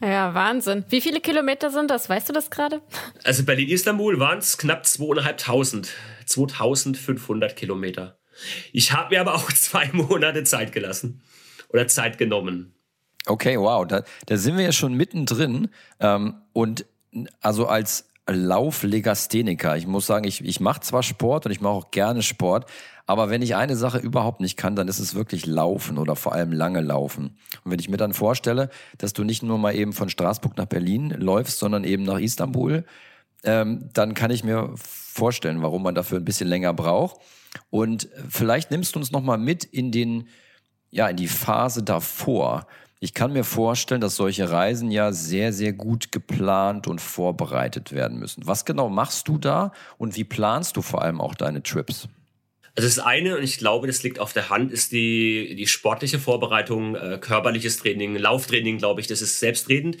Ja, 0.00 0.34
Wahnsinn. 0.34 0.84
Wie 0.88 1.00
viele 1.00 1.20
Kilometer 1.20 1.70
sind 1.70 1.90
das? 1.90 2.08
Weißt 2.08 2.28
du 2.28 2.32
das 2.32 2.50
gerade? 2.50 2.80
Also 3.24 3.44
Berlin-Istanbul 3.44 4.20
waren 4.20 4.38
es 4.38 4.56
knapp 4.56 4.84
2.500, 4.84 5.88
2500 6.26 7.56
Kilometer. 7.56 8.18
Ich 8.72 8.92
habe 8.92 9.14
mir 9.14 9.20
aber 9.20 9.34
auch 9.34 9.50
zwei 9.52 9.90
Monate 9.92 10.44
Zeit 10.44 10.72
gelassen 10.72 11.22
oder 11.68 11.88
Zeit 11.88 12.18
genommen. 12.18 12.74
Okay, 13.26 13.58
wow, 13.58 13.86
da, 13.86 14.04
da 14.26 14.36
sind 14.36 14.56
wir 14.56 14.64
ja 14.64 14.72
schon 14.72 14.94
mittendrin. 14.94 15.68
Ähm, 16.00 16.36
und 16.52 16.86
also 17.40 17.66
als 17.66 18.08
Lauflegastheniker, 18.28 19.76
ich 19.76 19.86
muss 19.86 20.06
sagen, 20.06 20.26
ich, 20.26 20.44
ich 20.44 20.60
mache 20.60 20.80
zwar 20.80 21.02
Sport 21.02 21.46
und 21.46 21.52
ich 21.52 21.60
mache 21.60 21.72
auch 21.72 21.90
gerne 21.90 22.22
Sport, 22.22 22.66
aber 23.06 23.30
wenn 23.30 23.42
ich 23.42 23.56
eine 23.56 23.76
Sache 23.76 23.98
überhaupt 23.98 24.40
nicht 24.40 24.56
kann, 24.56 24.76
dann 24.76 24.86
ist 24.86 25.00
es 25.00 25.14
wirklich 25.14 25.44
Laufen 25.44 25.98
oder 25.98 26.14
vor 26.14 26.32
allem 26.32 26.52
lange 26.52 26.80
Laufen. 26.80 27.36
Und 27.64 27.72
wenn 27.72 27.80
ich 27.80 27.88
mir 27.88 27.96
dann 27.96 28.14
vorstelle, 28.14 28.70
dass 28.98 29.12
du 29.12 29.24
nicht 29.24 29.42
nur 29.42 29.58
mal 29.58 29.74
eben 29.74 29.92
von 29.92 30.08
Straßburg 30.08 30.56
nach 30.56 30.66
Berlin 30.66 31.10
läufst, 31.10 31.58
sondern 31.58 31.82
eben 31.82 32.04
nach 32.04 32.18
Istanbul, 32.18 32.84
ähm, 33.44 33.88
dann 33.92 34.14
kann 34.14 34.30
ich 34.30 34.44
mir 34.44 34.72
vorstellen, 34.76 35.62
warum 35.62 35.82
man 35.82 35.96
dafür 35.96 36.18
ein 36.18 36.24
bisschen 36.24 36.48
länger 36.48 36.72
braucht. 36.72 37.20
Und 37.70 38.08
vielleicht 38.28 38.70
nimmst 38.70 38.94
du 38.94 39.00
uns 39.00 39.10
nochmal 39.10 39.38
mit 39.38 39.64
in 39.64 39.90
den, 39.90 40.28
ja, 40.90 41.08
in 41.08 41.16
die 41.16 41.28
Phase 41.28 41.82
davor. 41.82 42.66
Ich 43.02 43.14
kann 43.14 43.32
mir 43.32 43.42
vorstellen, 43.42 44.00
dass 44.00 44.14
solche 44.14 44.48
Reisen 44.48 44.92
ja 44.92 45.10
sehr, 45.10 45.52
sehr 45.52 45.72
gut 45.72 46.12
geplant 46.12 46.86
und 46.86 47.00
vorbereitet 47.00 47.90
werden 47.90 48.20
müssen. 48.20 48.46
Was 48.46 48.64
genau 48.64 48.88
machst 48.88 49.26
du 49.26 49.38
da 49.38 49.72
und 49.98 50.16
wie 50.16 50.22
planst 50.22 50.76
du 50.76 50.82
vor 50.82 51.02
allem 51.02 51.20
auch 51.20 51.34
deine 51.34 51.64
Trips? 51.64 52.06
Also 52.76 52.88
das 52.88 53.00
eine, 53.00 53.38
und 53.38 53.42
ich 53.42 53.58
glaube, 53.58 53.88
das 53.88 54.04
liegt 54.04 54.20
auf 54.20 54.32
der 54.32 54.50
Hand, 54.50 54.70
ist 54.70 54.92
die, 54.92 55.56
die 55.56 55.66
sportliche 55.66 56.20
Vorbereitung, 56.20 56.94
äh, 56.94 57.18
körperliches 57.20 57.78
Training, 57.78 58.14
Lauftraining, 58.14 58.78
glaube 58.78 59.00
ich, 59.00 59.08
das 59.08 59.20
ist 59.20 59.40
selbstredend. 59.40 59.96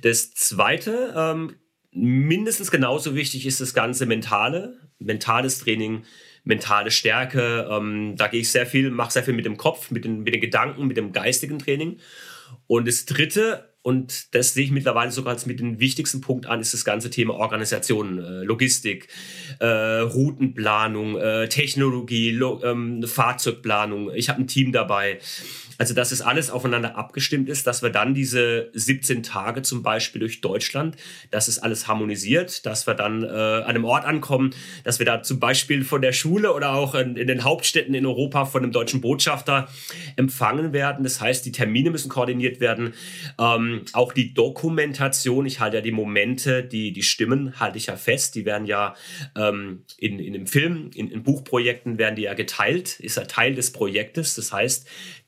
Das 0.00 0.32
zweite, 0.32 1.12
ähm, 1.14 1.56
mindestens 1.90 2.70
genauso 2.70 3.14
wichtig 3.14 3.44
ist 3.44 3.60
das 3.60 3.74
ganze 3.74 4.06
mentale, 4.06 4.78
mentales 4.98 5.58
Training, 5.58 6.04
mentale 6.42 6.90
Stärke. 6.90 7.68
Ähm, 7.70 8.14
da 8.16 8.28
gehe 8.28 8.40
ich 8.40 8.48
sehr 8.48 8.64
viel, 8.64 8.90
mache 8.90 9.12
sehr 9.12 9.24
viel 9.24 9.34
mit 9.34 9.44
dem 9.44 9.58
Kopf, 9.58 9.90
mit 9.90 10.06
den, 10.06 10.22
mit 10.22 10.32
den 10.32 10.40
Gedanken, 10.40 10.86
mit 10.86 10.96
dem 10.96 11.12
geistigen 11.12 11.58
Training. 11.58 11.98
Und 12.66 12.88
das 12.88 13.04
dritte, 13.04 13.74
und 13.82 14.34
das 14.34 14.54
sehe 14.54 14.64
ich 14.64 14.70
mittlerweile 14.70 15.12
sogar 15.12 15.34
als 15.34 15.46
mit 15.46 15.60
dem 15.60 15.78
wichtigsten 15.78 16.20
Punkt 16.20 16.46
an, 16.46 16.60
ist 16.60 16.74
das 16.74 16.84
ganze 16.84 17.10
Thema 17.10 17.34
Organisation, 17.34 18.18
äh, 18.18 18.42
Logistik, 18.42 19.08
äh, 19.60 19.66
Routenplanung, 19.66 21.16
äh, 21.16 21.48
Technologie, 21.48 22.32
Lo 22.32 22.62
ähm, 22.64 23.04
Fahrzeugplanung. 23.06 24.12
Ich 24.14 24.28
habe 24.28 24.40
ein 24.40 24.48
Team 24.48 24.72
dabei. 24.72 25.20
Also, 25.78 25.94
dass 25.94 26.12
es 26.12 26.22
alles 26.22 26.50
aufeinander 26.50 26.96
abgestimmt 26.96 27.48
ist, 27.48 27.66
dass 27.66 27.82
wir 27.82 27.90
dann 27.90 28.14
diese 28.14 28.70
17 28.72 29.22
Tage 29.22 29.62
zum 29.62 29.82
Beispiel 29.82 30.20
durch 30.20 30.40
Deutschland, 30.40 30.96
dass 31.30 31.48
es 31.48 31.58
alles 31.58 31.88
harmonisiert, 31.88 32.66
dass 32.66 32.86
wir 32.86 32.94
dann 32.94 33.22
äh, 33.22 33.26
an 33.26 33.64
einem 33.64 33.84
Ort 33.84 34.04
ankommen, 34.04 34.54
dass 34.84 34.98
wir 34.98 35.06
da 35.06 35.22
zum 35.22 35.40
Beispiel 35.40 35.84
von 35.84 36.02
der 36.02 36.12
Schule 36.12 36.52
oder 36.52 36.72
auch 36.72 36.94
in, 36.94 37.16
in 37.16 37.26
den 37.26 37.44
Hauptstädten 37.44 37.94
in 37.94 38.06
Europa 38.06 38.46
von 38.46 38.62
einem 38.62 38.72
deutschen 38.72 39.00
Botschafter 39.00 39.68
empfangen 40.16 40.72
werden. 40.72 41.04
Das 41.04 41.20
heißt, 41.20 41.44
die 41.44 41.52
Termine 41.52 41.90
müssen 41.90 42.08
koordiniert 42.08 42.60
werden. 42.60 42.94
Ähm, 43.38 43.82
auch 43.92 44.12
die 44.12 44.34
Dokumentation, 44.34 45.46
ich 45.46 45.60
halte 45.60 45.78
ja 45.78 45.82
die 45.82 45.92
Momente, 45.92 46.64
die, 46.64 46.92
die 46.92 47.02
Stimmen 47.02 47.60
halte 47.60 47.78
ich 47.78 47.86
ja 47.86 47.96
fest. 47.96 48.34
Die 48.34 48.44
werden 48.44 48.66
ja 48.66 48.94
ähm, 49.36 49.84
in, 49.98 50.18
in 50.18 50.34
einem 50.34 50.46
Film, 50.46 50.90
in, 50.94 51.10
in 51.10 51.22
Buchprojekten 51.22 51.98
werden 51.98 52.16
die 52.16 52.22
ja 52.22 52.34
geteilt, 52.34 53.00
ist 53.00 53.16
ja 53.16 53.24
Teil 53.24 53.54
des 53.54 53.72
Projektes. 53.72 54.34
Das 54.34 54.52
heißt, 54.52 54.86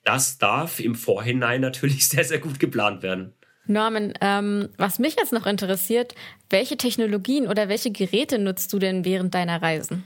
das 0.09 0.39
darf 0.39 0.81
im 0.81 0.95
Vorhinein 0.95 1.61
natürlich 1.61 2.09
sehr, 2.09 2.25
sehr 2.25 2.39
gut 2.39 2.59
geplant 2.59 3.03
werden. 3.03 3.35
Norman, 3.67 4.15
ähm, 4.23 4.71
was 4.79 4.99
mich 4.99 5.17
jetzt 5.17 5.33
noch 5.33 5.47
interessiert, 5.47 6.15
welche 6.49 6.79
Technologien 6.79 7.47
oder 7.47 7.69
welche 7.69 7.91
Geräte 7.91 8.39
nutzt 8.39 8.73
du 8.73 8.79
denn 8.79 9.05
während 9.05 9.35
deiner 9.35 9.61
Reisen? 9.61 10.05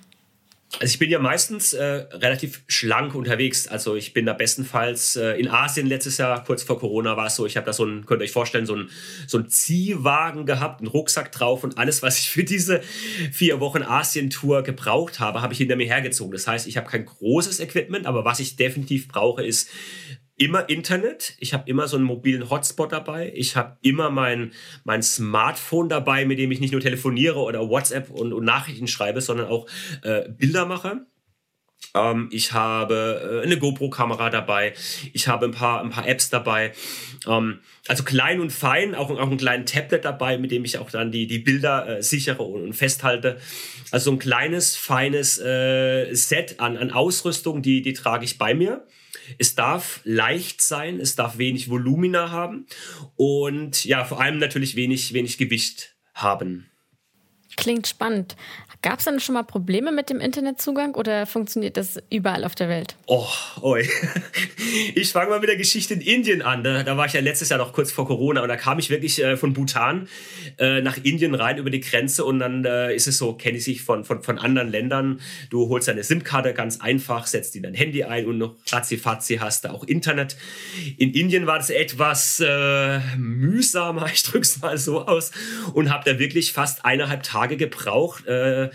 Also 0.80 0.92
ich 0.92 0.98
bin 0.98 1.10
ja 1.10 1.18
meistens 1.18 1.74
äh, 1.74 1.84
relativ 1.84 2.64
schlank 2.66 3.14
unterwegs. 3.14 3.68
Also 3.68 3.94
ich 3.94 4.14
bin 4.14 4.24
da 4.24 4.32
bestenfalls 4.32 5.16
äh, 5.16 5.38
in 5.38 5.48
Asien 5.48 5.86
letztes 5.86 6.16
Jahr, 6.16 6.42
kurz 6.44 6.62
vor 6.62 6.78
Corona 6.78 7.16
war 7.16 7.26
es 7.26 7.36
so, 7.36 7.44
ich 7.44 7.56
habe 7.56 7.66
da 7.66 7.72
so 7.72 7.84
ein, 7.84 8.06
könnt 8.06 8.22
ihr 8.22 8.24
euch 8.24 8.32
vorstellen, 8.32 8.64
so 8.64 8.76
ein, 8.76 8.88
so 9.26 9.38
ein 9.38 9.48
Ziehwagen 9.48 10.46
gehabt, 10.46 10.80
einen 10.80 10.88
Rucksack 10.88 11.30
drauf 11.30 11.62
und 11.62 11.76
alles, 11.76 12.02
was 12.02 12.18
ich 12.18 12.30
für 12.30 12.44
diese 12.44 12.80
vier 13.32 13.60
Wochen 13.60 13.82
Asien-Tour 13.82 14.62
gebraucht 14.62 15.20
habe, 15.20 15.42
habe 15.42 15.52
ich 15.52 15.58
hinter 15.58 15.76
mir 15.76 15.86
hergezogen. 15.86 16.32
Das 16.32 16.46
heißt, 16.46 16.66
ich 16.66 16.76
habe 16.78 16.88
kein 16.88 17.04
großes 17.04 17.60
Equipment, 17.60 18.06
aber 18.06 18.24
was 18.24 18.40
ich 18.40 18.56
definitiv 18.56 19.08
brauche, 19.08 19.44
ist 19.44 19.68
immer 20.42 20.68
Internet, 20.68 21.34
ich 21.38 21.54
habe 21.54 21.68
immer 21.70 21.86
so 21.86 21.96
einen 21.96 22.04
mobilen 22.04 22.50
Hotspot 22.50 22.92
dabei, 22.92 23.32
ich 23.34 23.56
habe 23.56 23.76
immer 23.82 24.10
mein, 24.10 24.52
mein 24.84 25.02
Smartphone 25.02 25.88
dabei, 25.88 26.24
mit 26.24 26.38
dem 26.38 26.50
ich 26.50 26.60
nicht 26.60 26.72
nur 26.72 26.80
telefoniere 26.80 27.38
oder 27.38 27.68
WhatsApp 27.68 28.10
und, 28.10 28.32
und 28.32 28.44
Nachrichten 28.44 28.88
schreibe, 28.88 29.20
sondern 29.20 29.46
auch 29.46 29.68
äh, 30.02 30.28
Bilder 30.28 30.66
mache. 30.66 31.06
Ähm, 31.94 32.28
ich 32.32 32.52
habe 32.52 33.40
äh, 33.42 33.46
eine 33.46 33.58
GoPro-Kamera 33.58 34.30
dabei, 34.30 34.74
ich 35.12 35.28
habe 35.28 35.46
ein 35.46 35.52
paar, 35.52 35.82
ein 35.82 35.90
paar 35.90 36.08
Apps 36.08 36.28
dabei. 36.28 36.72
Ähm, 37.26 37.60
also 37.86 38.02
klein 38.02 38.40
und 38.40 38.50
fein, 38.50 38.94
auch, 38.96 39.10
auch 39.10 39.30
ein 39.30 39.36
kleines 39.36 39.70
Tablet 39.70 40.04
dabei, 40.04 40.38
mit 40.38 40.50
dem 40.50 40.64
ich 40.64 40.78
auch 40.78 40.90
dann 40.90 41.12
die, 41.12 41.26
die 41.28 41.38
Bilder 41.38 41.98
äh, 41.98 42.02
sichere 42.02 42.42
und, 42.42 42.62
und, 42.62 42.72
festhalte. 42.72 43.38
Also 43.92 44.06
so 44.06 44.12
ein 44.12 44.18
kleines, 44.18 44.76
feines 44.76 45.38
äh, 45.38 46.12
Set 46.14 46.58
an, 46.58 46.76
an 46.76 46.90
Ausrüstung, 46.90 47.62
die, 47.62 47.82
die 47.82 47.92
trage 47.92 48.24
ich 48.24 48.38
bei 48.38 48.54
mir. 48.54 48.84
Es 49.38 49.54
darf 49.54 50.00
leicht 50.04 50.62
sein, 50.62 51.00
es 51.00 51.16
darf 51.16 51.38
wenig 51.38 51.68
Volumina 51.68 52.30
haben 52.30 52.66
und 53.16 53.84
ja, 53.84 54.04
vor 54.04 54.20
allem 54.20 54.38
natürlich 54.38 54.74
wenig, 54.76 55.12
wenig 55.12 55.38
Gewicht 55.38 55.94
haben. 56.14 56.70
Klingt 57.56 57.86
spannend. 57.86 58.36
Gab 58.82 58.98
es 58.98 59.04
denn 59.04 59.20
schon 59.20 59.34
mal 59.34 59.44
Probleme 59.44 59.92
mit 59.92 60.10
dem 60.10 60.18
Internetzugang 60.18 60.96
oder 60.96 61.24
funktioniert 61.24 61.76
das 61.76 62.02
überall 62.10 62.44
auf 62.44 62.56
der 62.56 62.68
Welt? 62.68 62.96
Oh, 63.06 63.26
oi. 63.62 63.88
Ich 64.94 65.12
fange 65.12 65.28
mal 65.28 65.40
mit 65.40 65.50
der 65.50 65.56
Geschichte 65.56 65.92
in 65.92 66.00
Indien 66.00 66.40
an. 66.40 66.64
Da, 66.64 66.82
da, 66.82 66.96
war 66.96 67.04
ich 67.04 67.12
ja 67.12 67.20
letztes 67.20 67.50
Jahr 67.50 67.58
noch 67.58 67.74
kurz 67.74 67.92
vor 67.92 68.06
Corona 68.06 68.40
und 68.40 68.48
da 68.48 68.56
kam 68.56 68.78
ich 68.78 68.88
wirklich 68.88 69.22
äh, 69.22 69.36
von 69.36 69.52
Bhutan 69.52 70.08
äh, 70.58 70.80
nach 70.80 70.96
Indien 71.02 71.34
rein 71.34 71.58
über 71.58 71.68
die 71.68 71.80
Grenze 71.80 72.24
und 72.24 72.38
dann 72.38 72.64
äh, 72.64 72.94
ist 72.94 73.06
es 73.06 73.18
so, 73.18 73.34
kenne 73.34 73.58
ich 73.58 73.64
sich 73.64 73.82
von, 73.82 74.04
von, 74.04 74.22
von 74.22 74.38
anderen 74.38 74.70
Ländern. 74.70 75.20
Du 75.50 75.68
holst 75.68 75.88
deine 75.88 76.02
SIM-Karte 76.02 76.54
ganz 76.54 76.80
einfach, 76.80 77.26
setzt 77.26 77.52
die 77.52 77.58
in 77.58 77.64
dein 77.64 77.74
Handy 77.74 78.04
ein 78.04 78.26
und 78.26 78.38
noch 78.38 78.56
ratzi-fatzi 78.70 79.36
hast 79.36 79.64
du 79.64 79.70
auch 79.70 79.84
Internet. 79.84 80.36
In 80.96 81.12
Indien 81.12 81.46
war 81.46 81.58
das 81.58 81.68
etwas 81.68 82.40
äh, 82.40 83.00
mühsamer, 83.18 84.06
ich 84.12 84.22
drück's 84.22 84.60
mal 84.62 84.78
so 84.78 85.06
aus, 85.06 85.32
und 85.74 85.92
habe 85.92 86.10
da 86.10 86.18
wirklich 86.18 86.52
fast 86.52 86.86
eineinhalb 86.86 87.24
Tage 87.24 87.58
gebraucht, 87.58 88.26
äh, 88.26 88.70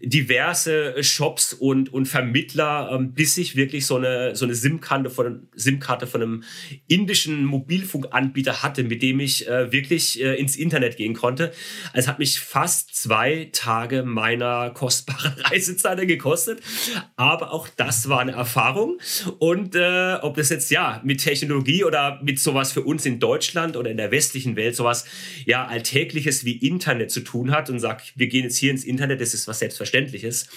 diverse 0.00 1.02
Shops 1.02 1.52
und, 1.52 1.92
und 1.92 2.06
Vermittler, 2.06 2.90
ähm, 2.92 3.12
bis 3.12 3.36
ich 3.36 3.56
wirklich 3.56 3.86
so 3.86 3.96
eine, 3.96 4.34
so 4.34 4.44
eine 4.44 4.54
SIM-Karte 4.54 5.10
von, 5.10 5.48
SIM 5.54 5.80
von 5.80 6.22
einem 6.22 6.42
indischen 6.88 7.44
Mobilfunkanbieter 7.44 8.62
hatte, 8.62 8.82
mit 8.84 9.02
dem 9.02 9.20
ich 9.20 9.48
äh, 9.48 9.72
wirklich 9.72 10.22
äh, 10.22 10.34
ins 10.36 10.56
Internet 10.56 10.96
gehen 10.96 11.14
konnte. 11.14 11.52
Also 11.92 12.08
hat 12.08 12.18
mich 12.18 12.40
fast 12.40 12.94
zwei 12.94 13.50
Tage 13.52 14.02
meiner 14.02 14.70
kostbaren 14.70 15.32
Reisezeit 15.44 16.06
gekostet. 16.06 16.60
Aber 17.16 17.52
auch 17.52 17.68
das 17.68 18.08
war 18.08 18.20
eine 18.20 18.32
Erfahrung. 18.32 18.98
Und 19.38 19.74
äh, 19.74 20.14
ob 20.22 20.36
das 20.36 20.48
jetzt 20.48 20.70
ja 20.70 21.00
mit 21.04 21.22
Technologie 21.22 21.84
oder 21.84 22.20
mit 22.22 22.38
sowas 22.38 22.72
für 22.72 22.82
uns 22.82 23.04
in 23.04 23.20
Deutschland 23.20 23.76
oder 23.76 23.90
in 23.90 23.96
der 23.96 24.10
westlichen 24.10 24.56
Welt 24.56 24.76
sowas 24.76 25.04
ja 25.44 25.66
alltägliches 25.66 26.44
wie 26.44 26.52
Internet 26.52 27.10
zu 27.10 27.20
tun 27.20 27.50
hat 27.50 27.70
und 27.70 27.80
sagt, 27.80 28.12
wir 28.16 28.28
gehen 28.28 28.44
jetzt 28.44 28.56
hier 28.56 28.70
ins 28.70 28.84
Internet, 28.84 29.20
das 29.20 29.34
ist 29.34 29.39
was 29.48 29.58
Selbstverständliches. 29.58 30.48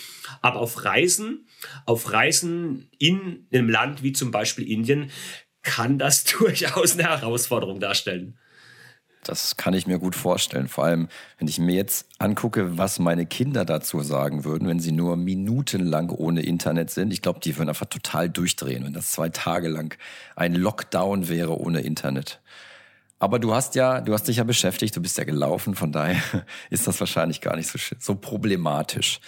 Aber 0.42 0.60
auf 0.60 0.84
Reisen, 0.86 1.48
auf 1.86 2.12
Reisen 2.12 2.90
in 2.98 3.48
einem 3.54 3.70
Land 3.70 4.04
wie 4.04 4.13
zum 4.13 4.32
Beispiel 4.32 4.70
Indien, 4.70 5.12
kann 5.62 5.98
das 5.98 6.24
durchaus 6.40 6.94
eine 6.94 7.04
Herausforderung 7.04 7.80
darstellen. 7.80 8.38
Das 9.24 9.56
kann 9.56 9.74
ich 9.74 9.88
mir 9.88 10.00
gut 10.00 10.16
vorstellen. 10.16 10.68
Vor 10.68 10.84
allem, 10.84 11.08
wenn 11.38 11.48
ich 11.48 11.58
mir 11.58 11.75
jetzt 11.75 12.08
angucke, 12.20 12.78
was 12.78 13.00
meine 13.00 13.25
Kinder 13.25 13.63
dazu 13.63 14.02
sagen 14.02 14.44
würden, 14.44 14.68
wenn 14.68 14.80
sie 14.80 14.92
nur 14.92 15.16
minutenlang 15.16 16.10
ohne 16.10 16.42
Internet 16.42 16.90
sind. 16.90 17.13
Ich 17.13 17.22
glaube, 17.22 17.40
die 17.40 17.58
würden 17.58 17.70
einfach 17.70 17.86
total 17.86 18.30
durchdrehen, 18.30 18.84
wenn 18.84 18.94
das 18.94 19.12
zwei 19.12 19.30
Tage 19.30 19.70
lang 19.70 19.98
ein 20.36 20.54
Lockdown 20.54 21.30
wäre 21.30 21.58
ohne 21.58 21.82
Internet. 21.82 22.42
Aber 23.24 23.39
du 23.39 23.56
hast 23.56 23.75
ja, 23.75 24.01
du 24.01 24.12
hast 24.12 24.27
dich 24.27 24.36
ja 24.36 24.44
beschäftigt, 24.44 24.98
du 24.98 25.01
bist 25.01 25.18
ja 25.18 25.24
gelaufen, 25.24 25.75
von 25.75 25.94
daher 25.94 26.22
ist 26.70 26.88
das 26.88 27.00
wahrscheinlich 27.00 27.39
gar 27.39 27.56
nicht 27.56 27.70
so, 27.70 27.80
so 27.98 28.15
problematisch. 28.15 29.22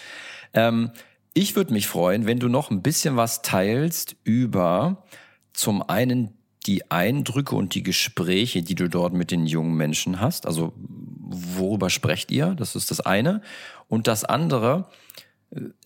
Ähm, 0.53 0.91
ich 1.33 1.55
würde 1.55 1.71
mich 1.71 1.87
freuen, 1.87 2.25
wenn 2.25 2.37
du 2.37 2.49
noch 2.49 2.71
ein 2.71 2.81
bisschen 2.81 3.15
was 3.15 3.41
teilst 3.41 4.17
über 4.25 5.05
zum 5.53 5.81
einen 5.81 6.33
die 6.65 6.91
Eindrücke 6.91 7.55
und 7.55 7.73
die 7.73 7.83
Gespräche, 7.83 8.63
die 8.63 8.75
du 8.75 8.89
dort 8.89 9.13
mit 9.13 9.31
den 9.31 9.45
jungen 9.45 9.75
Menschen 9.77 10.19
hast. 10.19 10.45
Also 10.45 10.73
worüber 10.75 11.89
sprecht 11.89 12.31
ihr? 12.31 12.53
Das 12.53 12.75
ist 12.75 12.91
das 12.91 12.99
eine. 12.99 13.41
Und 13.87 14.07
das 14.07 14.25
andere, 14.25 14.89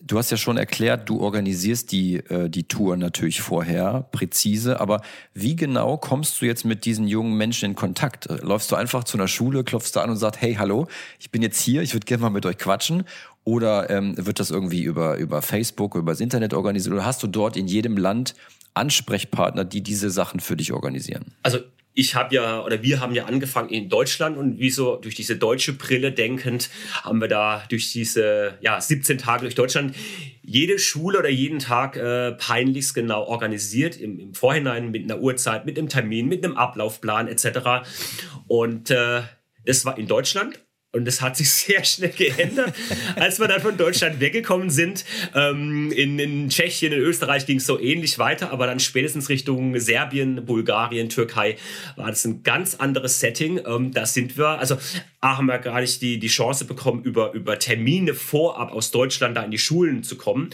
Du 0.02 0.18
hast 0.18 0.30
ja 0.30 0.36
schon 0.36 0.56
erklärt, 0.56 1.08
du 1.08 1.20
organisierst 1.20 1.92
die, 1.92 2.16
äh, 2.16 2.48
die 2.50 2.64
Tour 2.64 2.96
natürlich 2.96 3.40
vorher, 3.40 4.08
präzise, 4.10 4.80
aber 4.80 5.00
wie 5.32 5.54
genau 5.54 5.96
kommst 5.96 6.40
du 6.40 6.46
jetzt 6.46 6.64
mit 6.64 6.84
diesen 6.84 7.06
jungen 7.06 7.36
Menschen 7.36 7.70
in 7.70 7.74
Kontakt? 7.76 8.28
Läufst 8.42 8.72
du 8.72 8.76
einfach 8.76 9.04
zu 9.04 9.16
einer 9.16 9.28
Schule, 9.28 9.62
klopfst 9.62 9.92
du 9.94 10.00
an 10.00 10.10
und 10.10 10.16
sagst, 10.16 10.40
hey, 10.40 10.54
hallo, 10.54 10.88
ich 11.20 11.30
bin 11.30 11.42
jetzt 11.42 11.60
hier, 11.60 11.82
ich 11.82 11.94
würde 11.94 12.04
gerne 12.04 12.22
mal 12.22 12.30
mit 12.30 12.46
euch 12.46 12.58
quatschen? 12.58 13.04
Oder 13.44 13.88
ähm, 13.90 14.14
wird 14.16 14.40
das 14.40 14.50
irgendwie 14.50 14.82
über, 14.82 15.16
über 15.16 15.40
Facebook, 15.40 15.94
über 15.94 16.12
das 16.12 16.20
Internet 16.20 16.52
organisiert? 16.52 16.94
Oder 16.94 17.04
hast 17.04 17.22
du 17.22 17.26
dort 17.26 17.56
in 17.56 17.68
jedem 17.68 17.96
Land 17.96 18.34
Ansprechpartner, 18.74 19.64
die 19.64 19.82
diese 19.82 20.10
Sachen 20.10 20.40
für 20.40 20.56
dich 20.56 20.72
organisieren? 20.72 21.32
Also 21.42 21.58
ich 22.00 22.14
habe 22.14 22.34
ja 22.34 22.64
oder 22.64 22.82
wir 22.82 23.00
haben 23.00 23.14
ja 23.14 23.26
angefangen 23.26 23.68
in 23.68 23.90
Deutschland 23.90 24.38
und 24.38 24.58
wie 24.58 24.70
durch 24.70 25.14
diese 25.14 25.36
deutsche 25.36 25.74
Brille 25.74 26.12
denkend 26.12 26.70
haben 27.02 27.20
wir 27.20 27.28
da 27.28 27.62
durch 27.68 27.92
diese 27.92 28.56
ja 28.62 28.80
17 28.80 29.18
Tage 29.18 29.42
durch 29.42 29.54
Deutschland 29.54 29.94
jede 30.42 30.78
Schule 30.78 31.18
oder 31.18 31.28
jeden 31.28 31.58
Tag 31.58 31.96
äh, 31.96 32.32
peinlichst 32.32 32.94
genau 32.94 33.24
organisiert 33.24 34.00
im, 34.00 34.18
im 34.18 34.34
Vorhinein 34.34 34.90
mit 34.90 35.04
einer 35.04 35.20
Uhrzeit, 35.20 35.66
mit 35.66 35.78
einem 35.78 35.90
Termin, 35.90 36.26
mit 36.26 36.42
einem 36.42 36.56
Ablaufplan 36.56 37.28
etc. 37.28 37.86
Und 38.48 38.90
äh, 38.90 39.20
das 39.66 39.84
war 39.84 39.98
in 39.98 40.06
Deutschland 40.06 40.58
und 40.92 41.04
das 41.04 41.20
hat 41.20 41.36
sich 41.36 41.50
sehr 41.52 41.84
schnell 41.84 42.10
geändert, 42.10 42.74
als 43.16 43.38
wir 43.38 43.48
dann 43.48 43.60
von 43.60 43.76
Deutschland 43.76 44.20
weggekommen 44.20 44.70
sind. 44.70 45.04
Ähm, 45.34 45.92
in, 45.92 46.18
in 46.18 46.48
Tschechien, 46.48 46.92
in 46.92 47.00
Österreich 47.00 47.46
ging 47.46 47.58
es 47.58 47.66
so 47.66 47.78
ähnlich 47.78 48.18
weiter, 48.18 48.50
aber 48.50 48.66
dann 48.66 48.80
spätestens 48.80 49.28
Richtung 49.28 49.78
Serbien, 49.78 50.44
Bulgarien, 50.44 51.08
Türkei 51.08 51.56
war 51.96 52.08
das 52.08 52.24
ein 52.24 52.42
ganz 52.42 52.74
anderes 52.74 53.20
Setting. 53.20 53.60
Ähm, 53.66 53.92
da 53.92 54.06
sind 54.06 54.36
wir, 54.36 54.58
also 54.58 54.76
A, 55.20 55.36
haben 55.36 55.46
wir 55.46 55.58
gar 55.58 55.80
nicht 55.80 56.02
die, 56.02 56.18
die 56.18 56.28
Chance 56.28 56.64
bekommen, 56.64 57.04
über, 57.04 57.32
über 57.32 57.58
Termine 57.58 58.14
vorab 58.14 58.72
aus 58.72 58.90
Deutschland 58.90 59.36
da 59.36 59.42
in 59.42 59.50
die 59.50 59.58
Schulen 59.58 60.02
zu 60.02 60.16
kommen 60.16 60.50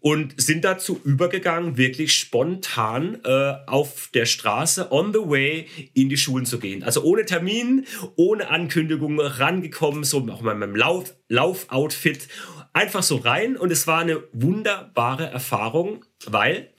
und 0.00 0.40
sind 0.40 0.64
dazu 0.64 1.00
übergegangen, 1.04 1.76
wirklich 1.76 2.14
spontan 2.14 3.18
äh, 3.24 3.54
auf 3.66 4.10
der 4.14 4.26
Straße 4.26 4.92
on 4.92 5.12
the 5.12 5.20
way 5.20 5.66
in 5.94 6.08
die 6.08 6.16
Schulen 6.16 6.46
zu 6.46 6.58
gehen. 6.58 6.82
Also 6.82 7.02
ohne 7.02 7.24
Termin, 7.24 7.86
ohne 8.16 8.50
Ankündigung 8.50 9.20
rangekommen, 9.20 10.04
so 10.04 10.18
auch 10.30 10.42
mal 10.42 10.54
mit 10.54 10.68
meinem 10.68 10.76
Lauf, 10.76 11.14
Laufoutfit, 11.28 12.28
einfach 12.72 13.02
so 13.02 13.16
rein 13.16 13.56
und 13.56 13.72
es 13.72 13.86
war 13.86 14.00
eine 14.00 14.22
wunderbare 14.32 15.26
Erfahrung, 15.26 16.04
weil 16.26 16.72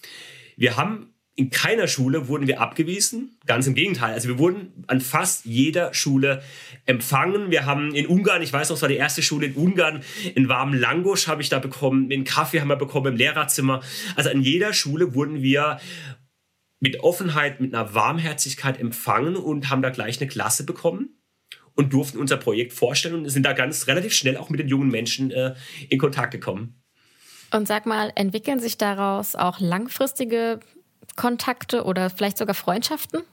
wir 0.56 0.78
haben 0.78 1.14
in 1.38 1.52
keiner 1.52 1.88
Schule 1.88 2.28
wurden 2.28 2.48
wir 2.48 2.60
abgewiesen. 2.60 3.38
Ganz 3.46 3.68
im 3.68 3.76
Gegenteil. 3.76 4.14
Also 4.14 4.28
wir 4.28 4.40
wurden 4.40 4.84
an 4.88 5.00
fast 5.02 5.46
jeder 5.46 5.94
Schule 5.94 6.42
empfangen. 6.88 7.52
Wir 7.52 7.68
haben 7.68 7.94
in 7.94 8.08
Ungarn, 8.08 8.42
ich 8.42 8.52
weiß 8.52 8.70
noch, 8.70 8.76
es 8.76 8.82
war 8.82 8.90
die 8.90 8.96
erste 8.96 9.22
Schule 9.22 9.46
in 9.46 9.54
Ungarn, 9.54 10.04
einen 10.36 10.50
warmen 10.50 10.78
Langosch 10.78 11.28
habe 11.28 11.44
ich 11.44 11.50
da 11.50 11.60
bekommen, 11.60 12.12
einen 12.12 12.24
Kaffee 12.24 12.60
haben 12.60 12.70
wir 12.70 12.76
bekommen 12.76 13.14
im 13.14 13.18
Lehrerzimmer. 13.18 13.82
Also 14.16 14.32
an 14.32 14.42
jeder 14.42 14.74
Schule 14.74 15.14
wurden 15.14 15.44
wir 15.44 15.80
mit 16.80 17.02
Offenheit, 17.02 17.62
mit 17.62 17.72
einer 17.72 17.94
Warmherzigkeit 17.94 18.80
empfangen 18.80 19.36
und 19.36 19.70
haben 19.70 19.84
da 19.84 19.92
gleich 19.92 20.20
eine 20.20 20.28
Klasse 20.28 20.66
bekommen 20.66 21.20
und 21.76 21.94
durften 21.94 22.18
unser 22.18 22.38
Projekt 22.38 22.74
vorstellen 22.74 23.14
und 23.14 23.30
sind 23.30 23.46
da 23.46 23.54
ganz 23.54 23.86
relativ 23.86 24.14
schnell 24.14 24.38
auch 24.38 24.50
mit 24.50 24.60
den 24.60 24.70
jungen 24.70 24.90
Menschen 24.90 25.30
äh, 25.30 25.54
in 25.88 26.00
Kontakt 26.00 26.32
gekommen. 26.32 26.82
Und 27.52 27.68
sag 27.68 27.86
mal, 27.86 28.12
entwickeln 28.16 28.60
sich 28.60 28.78
daraus 28.78 29.36
auch 29.36 29.60
langfristige 29.60 30.60
Kontakte 31.18 31.84
oder 31.84 32.10
vielleicht 32.10 32.38
sogar 32.38 32.56
Freundschaften? 32.56 33.24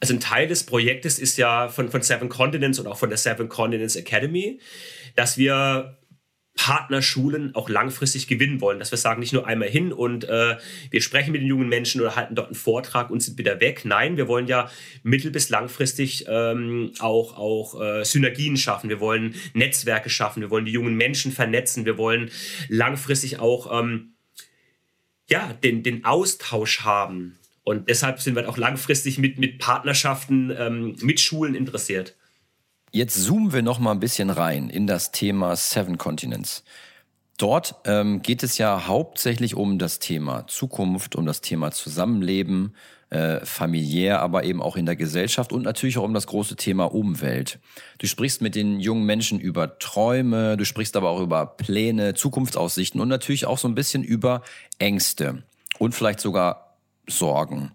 Also 0.00 0.14
ein 0.14 0.20
Teil 0.20 0.46
des 0.46 0.64
Projektes 0.64 1.18
ist 1.18 1.36
ja 1.38 1.68
von, 1.68 1.90
von 1.90 2.02
Seven 2.02 2.28
Continents 2.28 2.78
und 2.78 2.86
auch 2.86 2.98
von 2.98 3.08
der 3.08 3.18
Seven 3.18 3.48
Continents 3.48 3.96
Academy, 3.96 4.60
dass 5.16 5.38
wir 5.38 5.98
Partnerschulen 6.56 7.54
auch 7.56 7.68
langfristig 7.68 8.28
gewinnen 8.28 8.60
wollen, 8.60 8.78
dass 8.78 8.92
wir 8.92 8.98
sagen, 8.98 9.18
nicht 9.18 9.32
nur 9.32 9.46
einmal 9.46 9.68
hin 9.68 9.92
und 9.92 10.24
äh, 10.24 10.56
wir 10.90 11.02
sprechen 11.02 11.32
mit 11.32 11.40
den 11.40 11.48
jungen 11.48 11.68
Menschen 11.68 12.00
oder 12.00 12.14
halten 12.14 12.36
dort 12.36 12.48
einen 12.48 12.54
Vortrag 12.54 13.10
und 13.10 13.20
sind 13.20 13.38
wieder 13.38 13.60
weg. 13.60 13.84
Nein, 13.84 14.16
wir 14.16 14.28
wollen 14.28 14.46
ja 14.46 14.70
mittel- 15.02 15.32
bis 15.32 15.48
langfristig 15.48 16.26
ähm, 16.28 16.92
auch, 17.00 17.36
auch 17.36 17.80
äh, 17.80 18.04
Synergien 18.04 18.56
schaffen. 18.56 18.88
Wir 18.88 19.00
wollen 19.00 19.34
Netzwerke 19.52 20.10
schaffen. 20.10 20.42
Wir 20.42 20.50
wollen 20.50 20.64
die 20.64 20.72
jungen 20.72 20.94
Menschen 20.94 21.32
vernetzen. 21.32 21.86
Wir 21.86 21.98
wollen 21.98 22.30
langfristig 22.68 23.40
auch 23.40 23.80
ähm, 23.80 24.13
ja, 25.28 25.52
den, 25.52 25.82
den 25.82 26.04
Austausch 26.04 26.80
haben. 26.80 27.38
Und 27.62 27.88
deshalb 27.88 28.20
sind 28.20 28.36
wir 28.36 28.48
auch 28.48 28.58
langfristig 28.58 29.18
mit, 29.18 29.38
mit 29.38 29.58
Partnerschaften 29.58 30.54
ähm, 30.56 30.96
mit 31.00 31.20
Schulen 31.20 31.54
interessiert. 31.54 32.14
Jetzt 32.92 33.24
zoomen 33.24 33.52
wir 33.52 33.62
noch 33.62 33.78
mal 33.78 33.92
ein 33.92 34.00
bisschen 34.00 34.30
rein 34.30 34.70
in 34.70 34.86
das 34.86 35.10
Thema 35.10 35.56
Seven 35.56 35.98
Continents. 35.98 36.62
Dort 37.38 37.74
ähm, 37.84 38.22
geht 38.22 38.42
es 38.42 38.58
ja 38.58 38.86
hauptsächlich 38.86 39.56
um 39.56 39.78
das 39.78 39.98
Thema 39.98 40.46
Zukunft, 40.46 41.16
um 41.16 41.26
das 41.26 41.40
Thema 41.40 41.72
Zusammenleben, 41.72 42.74
äh, 43.14 43.46
familiär, 43.46 44.20
aber 44.20 44.42
eben 44.42 44.60
auch 44.60 44.76
in 44.76 44.86
der 44.86 44.96
Gesellschaft 44.96 45.52
und 45.52 45.62
natürlich 45.62 45.98
auch 45.98 46.02
um 46.02 46.14
das 46.14 46.26
große 46.26 46.56
Thema 46.56 46.92
Umwelt. 46.92 47.60
Du 47.98 48.08
sprichst 48.08 48.42
mit 48.42 48.56
den 48.56 48.80
jungen 48.80 49.04
Menschen 49.04 49.38
über 49.38 49.78
Träume, 49.78 50.56
du 50.56 50.64
sprichst 50.64 50.96
aber 50.96 51.10
auch 51.10 51.20
über 51.20 51.46
Pläne, 51.46 52.14
Zukunftsaussichten 52.14 53.00
und 53.00 53.06
natürlich 53.06 53.46
auch 53.46 53.58
so 53.58 53.68
ein 53.68 53.76
bisschen 53.76 54.02
über 54.02 54.42
Ängste 54.78 55.44
und 55.78 55.94
vielleicht 55.94 56.18
sogar 56.18 56.76
Sorgen. 57.08 57.70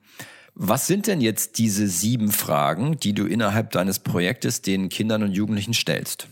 Was 0.56 0.88
sind 0.88 1.08
denn 1.08 1.22
jetzt 1.22 1.58
diese 1.58 1.88
sieben 1.88 2.34
Fragen, 2.34 3.00
die 3.00 3.14
du 3.14 3.26
innerhalb 3.26 3.72
deines 3.72 4.00
Projektes 4.00 4.62
den 4.62 4.90
Kindern 4.90 5.24
und 5.24 5.32
Jugendlichen 5.32 5.74
stellst? 5.74 6.28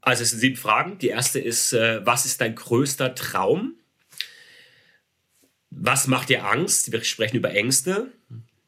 Also 0.00 0.22
es 0.22 0.30
sind 0.30 0.38
sieben 0.38 0.56
Fragen. 0.56 0.96
Die 0.96 1.08
erste 1.08 1.40
ist, 1.40 1.74
äh, 1.74 2.00
was 2.06 2.24
ist 2.24 2.40
dein 2.40 2.54
größter 2.54 3.14
Traum? 3.14 3.74
Was 5.70 6.06
macht 6.06 6.28
dir 6.28 6.44
Angst? 6.46 6.92
Wir 6.92 7.02
sprechen 7.04 7.36
über 7.36 7.50
Ängste. 7.50 8.12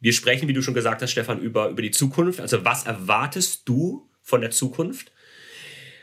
Wir 0.01 0.13
sprechen, 0.13 0.49
wie 0.49 0.53
du 0.53 0.63
schon 0.63 0.75
gesagt 0.75 1.03
hast, 1.03 1.11
Stefan, 1.11 1.41
über, 1.41 1.69
über 1.69 1.83
die 1.83 1.91
Zukunft. 1.91 2.41
Also 2.41 2.65
was 2.65 2.85
erwartest 2.85 3.63
du 3.69 4.09
von 4.23 4.41
der 4.41 4.51
Zukunft? 4.51 5.13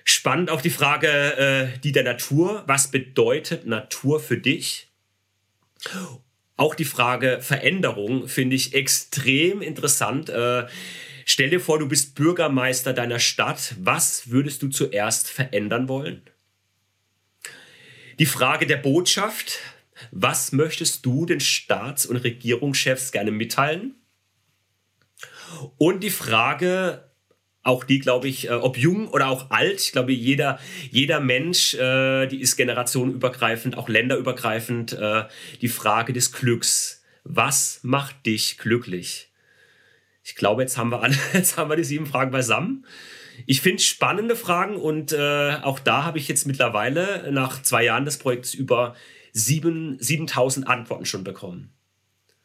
Spannend 0.03 0.49
auch 0.49 0.61
die 0.61 0.69
Frage, 0.69 1.07
äh, 1.07 1.79
die 1.79 1.91
der 1.91 2.03
Natur. 2.03 2.63
Was 2.67 2.91
bedeutet 2.91 3.65
Natur 3.65 4.19
für 4.19 4.37
dich? 4.37 4.87
Auch 6.55 6.75
die 6.75 6.85
Frage 6.85 7.39
Veränderung 7.41 8.27
finde 8.27 8.55
ich 8.55 8.73
extrem 8.73 9.61
interessant. 9.61 10.29
Äh, 10.29 10.67
stell 11.25 11.49
dir 11.49 11.59
vor, 11.59 11.77
du 11.77 11.87
bist 11.87 12.15
Bürgermeister 12.15 12.93
deiner 12.93 13.19
Stadt. 13.19 13.75
Was 13.79 14.29
würdest 14.31 14.63
du 14.63 14.69
zuerst 14.69 15.29
verändern 15.29 15.87
wollen? 15.87 16.21
Die 18.17 18.25
Frage 18.25 18.65
der 18.65 18.77
Botschaft. 18.77 19.59
Was 20.11 20.51
möchtest 20.51 21.05
du 21.05 21.25
den 21.25 21.39
Staats- 21.39 22.05
und 22.05 22.17
Regierungschefs 22.17 23.11
gerne 23.11 23.31
mitteilen? 23.31 23.95
Und 25.77 26.03
die 26.03 26.09
Frage, 26.09 27.07
auch 27.63 27.83
die, 27.83 27.99
glaube 27.99 28.27
ich, 28.27 28.49
äh, 28.49 28.53
ob 28.53 28.77
jung 28.77 29.07
oder 29.09 29.27
auch 29.27 29.51
alt, 29.51 29.81
ich 29.81 29.91
glaube, 29.91 30.13
jeder, 30.13 30.59
jeder 30.89 31.19
Mensch, 31.19 31.73
äh, 31.73 32.27
die 32.27 32.39
ist 32.39 32.55
generationenübergreifend, 32.55 33.77
auch 33.77 33.89
länderübergreifend, 33.89 34.93
äh, 34.93 35.25
die 35.61 35.67
Frage 35.67 36.13
des 36.13 36.31
Glücks. 36.31 37.03
Was 37.23 37.81
macht 37.83 38.25
dich 38.25 38.57
glücklich? 38.57 39.31
Ich 40.23 40.35
glaube, 40.35 40.61
jetzt 40.61 40.77
haben 40.77 40.91
wir 40.91 41.01
alle, 41.01 41.15
jetzt 41.33 41.57
haben 41.57 41.69
wir 41.69 41.75
die 41.75 41.83
sieben 41.83 42.05
Fragen 42.05 42.31
beisammen. 42.31 42.85
Ich 43.45 43.61
finde 43.61 43.83
spannende 43.83 44.35
Fragen 44.35 44.77
und 44.77 45.11
äh, 45.11 45.57
auch 45.61 45.79
da 45.79 46.03
habe 46.03 46.17
ich 46.17 46.27
jetzt 46.27 46.47
mittlerweile 46.47 47.31
nach 47.31 47.61
zwei 47.61 47.83
Jahren 47.83 48.05
des 48.05 48.17
Projekts 48.17 48.53
über 48.53 48.95
sieben, 49.37 49.97
7000 49.99 50.67
Antworten 50.67 51.05
schon 51.05 51.23
bekommen. 51.23 51.71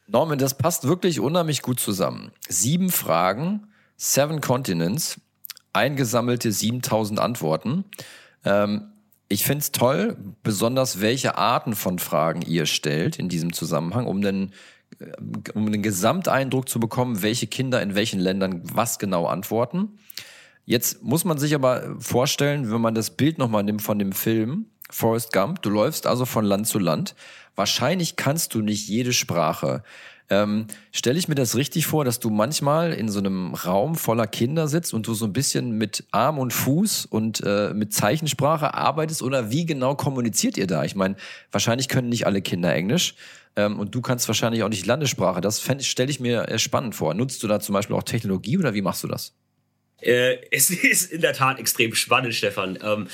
Norman, 0.07 0.37
das 0.37 0.57
passt 0.57 0.87
wirklich 0.87 1.19
unheimlich 1.19 1.61
gut 1.61 1.79
zusammen. 1.79 2.31
Sieben 2.47 2.91
Fragen, 2.91 3.67
seven 3.97 4.41
Continents, 4.41 5.19
eingesammelte 5.71 6.51
7000 6.51 7.19
Antworten. 7.19 7.85
Ähm, 8.45 8.89
ich 9.27 9.45
finde 9.45 9.59
es 9.59 9.71
toll, 9.71 10.17
besonders 10.43 11.01
welche 11.01 11.37
Arten 11.37 11.75
von 11.75 11.97
Fragen 11.97 12.41
ihr 12.43 12.65
stellt 12.65 13.17
in 13.17 13.29
diesem 13.29 13.53
Zusammenhang, 13.53 14.05
um 14.05 14.21
den, 14.21 14.51
äh, 14.99 15.11
um 15.53 15.71
den 15.71 15.81
Gesamteindruck 15.81 16.69
zu 16.69 16.79
bekommen, 16.79 17.23
welche 17.23 17.47
Kinder 17.47 17.81
in 17.81 17.95
welchen 17.95 18.19
Ländern 18.19 18.61
was 18.71 18.99
genau 18.99 19.25
antworten. 19.25 19.97
Jetzt 20.65 21.01
muss 21.01 21.25
man 21.25 21.37
sich 21.39 21.55
aber 21.55 21.95
vorstellen, 21.99 22.71
wenn 22.71 22.81
man 22.81 22.93
das 22.93 23.11
Bild 23.11 23.37
nochmal 23.37 23.63
nimmt 23.63 23.81
von 23.81 23.99
dem 23.99 24.11
Film, 24.11 24.67
Forrest 24.93 25.33
Gump. 25.33 25.61
Du 25.61 25.69
läufst 25.69 26.07
also 26.07 26.25
von 26.25 26.45
Land 26.45 26.67
zu 26.67 26.79
Land. 26.79 27.15
Wahrscheinlich 27.55 28.15
kannst 28.15 28.53
du 28.53 28.61
nicht 28.61 28.87
jede 28.87 29.13
Sprache. 29.13 29.83
Ähm, 30.29 30.67
Stelle 30.91 31.19
ich 31.19 31.27
mir 31.27 31.35
das 31.35 31.55
richtig 31.55 31.85
vor, 31.85 32.05
dass 32.05 32.19
du 32.19 32.29
manchmal 32.29 32.93
in 32.93 33.09
so 33.09 33.19
einem 33.19 33.53
Raum 33.53 33.95
voller 33.95 34.27
Kinder 34.27 34.67
sitzt 34.67 34.93
und 34.93 35.07
du 35.07 35.13
so 35.13 35.25
ein 35.25 35.33
bisschen 35.33 35.77
mit 35.77 36.05
Arm 36.11 36.39
und 36.39 36.53
Fuß 36.53 37.05
und 37.05 37.41
äh, 37.45 37.73
mit 37.73 37.93
Zeichensprache 37.93 38.73
arbeitest 38.73 39.21
oder 39.21 39.51
wie 39.51 39.65
genau 39.65 39.95
kommuniziert 39.95 40.57
ihr 40.57 40.67
da? 40.67 40.83
Ich 40.83 40.95
meine, 40.95 41.15
wahrscheinlich 41.51 41.89
können 41.89 42.09
nicht 42.09 42.25
alle 42.25 42.41
Kinder 42.41 42.73
Englisch 42.73 43.15
ähm, 43.55 43.79
und 43.79 43.93
du 43.93 44.01
kannst 44.01 44.27
wahrscheinlich 44.27 44.63
auch 44.63 44.69
nicht 44.69 44.85
Landessprache. 44.85 45.41
Das 45.41 45.61
stelle 45.81 46.09
ich 46.09 46.19
mir 46.19 46.57
spannend 46.57 46.95
vor. 46.95 47.13
Nutzt 47.13 47.43
du 47.43 47.47
da 47.47 47.59
zum 47.59 47.73
Beispiel 47.73 47.95
auch 47.95 48.03
Technologie 48.03 48.57
oder 48.57 48.73
wie 48.73 48.81
machst 48.81 49.03
du 49.03 49.07
das? 49.07 49.33
Äh, 50.01 50.37
es 50.51 50.69
ist 50.83 51.11
in 51.11 51.21
der 51.21 51.33
Tat 51.33 51.59
extrem 51.59 51.93
spannend, 51.95 52.33
Stefan, 52.33 52.79
ähm, 52.81 53.07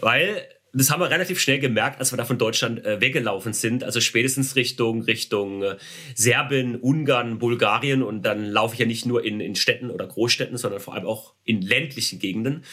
weil 0.00 0.46
das 0.74 0.90
haben 0.90 1.00
wir 1.00 1.10
relativ 1.10 1.40
schnell 1.40 1.58
gemerkt, 1.58 2.00
als 2.00 2.12
wir 2.12 2.16
da 2.16 2.24
von 2.24 2.38
Deutschland 2.38 2.84
äh, 2.84 3.00
weggelaufen 3.00 3.52
sind. 3.52 3.84
Also 3.84 4.00
spätestens 4.00 4.56
Richtung 4.56 5.02
Richtung 5.02 5.62
äh, 5.62 5.76
Serbien, 6.14 6.76
Ungarn, 6.76 7.38
Bulgarien 7.38 8.02
und 8.02 8.22
dann 8.22 8.44
laufe 8.44 8.74
ich 8.74 8.80
ja 8.80 8.86
nicht 8.86 9.06
nur 9.06 9.24
in, 9.24 9.40
in 9.40 9.54
Städten 9.54 9.90
oder 9.90 10.06
Großstädten, 10.06 10.56
sondern 10.56 10.80
vor 10.80 10.94
allem 10.94 11.06
auch 11.06 11.34
in 11.44 11.62
ländlichen 11.62 12.18
Gegenden. 12.18 12.64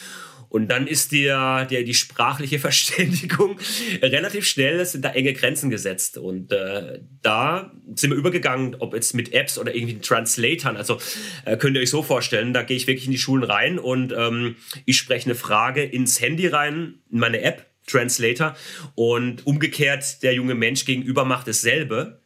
Und 0.52 0.68
dann 0.68 0.86
ist 0.86 1.12
dir 1.12 1.66
der, 1.70 1.82
die 1.82 1.94
sprachliche 1.94 2.58
Verständigung 2.58 3.58
relativ 4.02 4.44
schnell, 4.44 4.84
sind 4.84 5.02
da 5.02 5.08
enge 5.10 5.32
Grenzen 5.32 5.70
gesetzt. 5.70 6.18
Und 6.18 6.52
äh, 6.52 7.00
da 7.22 7.72
sind 7.94 8.10
wir 8.10 8.18
übergegangen, 8.18 8.76
ob 8.78 8.92
jetzt 8.92 9.14
mit 9.14 9.32
Apps 9.32 9.56
oder 9.56 9.74
irgendwie 9.74 9.98
Translatoren. 10.00 10.76
Also 10.76 10.98
äh, 11.46 11.56
könnt 11.56 11.76
ihr 11.76 11.82
euch 11.82 11.88
so 11.88 12.02
vorstellen, 12.02 12.52
da 12.52 12.64
gehe 12.64 12.76
ich 12.76 12.86
wirklich 12.86 13.06
in 13.06 13.12
die 13.12 13.18
Schulen 13.18 13.44
rein 13.44 13.78
und 13.78 14.12
ähm, 14.14 14.56
ich 14.84 14.98
spreche 14.98 15.24
eine 15.24 15.36
Frage 15.36 15.84
ins 15.84 16.20
Handy 16.20 16.48
rein, 16.48 16.96
in 17.10 17.18
meine 17.18 17.40
App, 17.40 17.71
Translator. 17.92 18.56
Und 18.94 19.46
umgekehrt, 19.46 20.22
der 20.22 20.34
junge 20.34 20.54
Mensch 20.54 20.84
gegenüber 20.84 21.24
macht 21.24 21.46
dasselbe, 21.46 22.20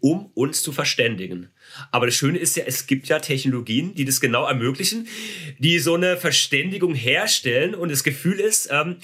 um 0.00 0.26
uns 0.34 0.62
zu 0.62 0.72
verständigen. 0.72 1.50
Aber 1.92 2.06
das 2.06 2.14
Schöne 2.14 2.38
ist 2.38 2.56
ja, 2.56 2.64
es 2.66 2.86
gibt 2.86 3.08
ja 3.08 3.18
Technologien, 3.18 3.94
die 3.94 4.04
das 4.04 4.20
genau 4.20 4.46
ermöglichen, 4.46 5.06
die 5.58 5.78
so 5.78 5.94
eine 5.94 6.16
Verständigung 6.16 6.94
herstellen 6.94 7.74
und 7.74 7.90
das 7.90 8.02
Gefühl 8.02 8.40
ist, 8.40 8.68
ähm, 8.70 8.96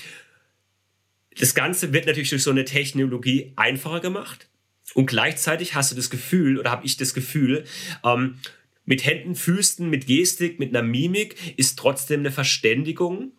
das 1.38 1.54
Ganze 1.54 1.92
wird 1.92 2.06
natürlich 2.06 2.30
durch 2.30 2.42
so 2.42 2.50
eine 2.50 2.64
Technologie 2.64 3.52
einfacher 3.56 4.00
gemacht. 4.00 4.48
Und 4.94 5.06
gleichzeitig 5.06 5.74
hast 5.74 5.92
du 5.92 5.96
das 5.96 6.08
Gefühl, 6.10 6.58
oder 6.58 6.70
habe 6.70 6.86
ich 6.86 6.96
das 6.96 7.12
Gefühl, 7.12 7.64
ähm, 8.04 8.38
mit 8.84 9.04
Händen, 9.04 9.34
Füßen, 9.34 9.90
mit 9.90 10.06
Gestik, 10.06 10.58
mit 10.58 10.70
einer 10.70 10.86
Mimik 10.86 11.36
ist 11.56 11.78
trotzdem 11.78 12.20
eine 12.20 12.30
Verständigung, 12.30 13.32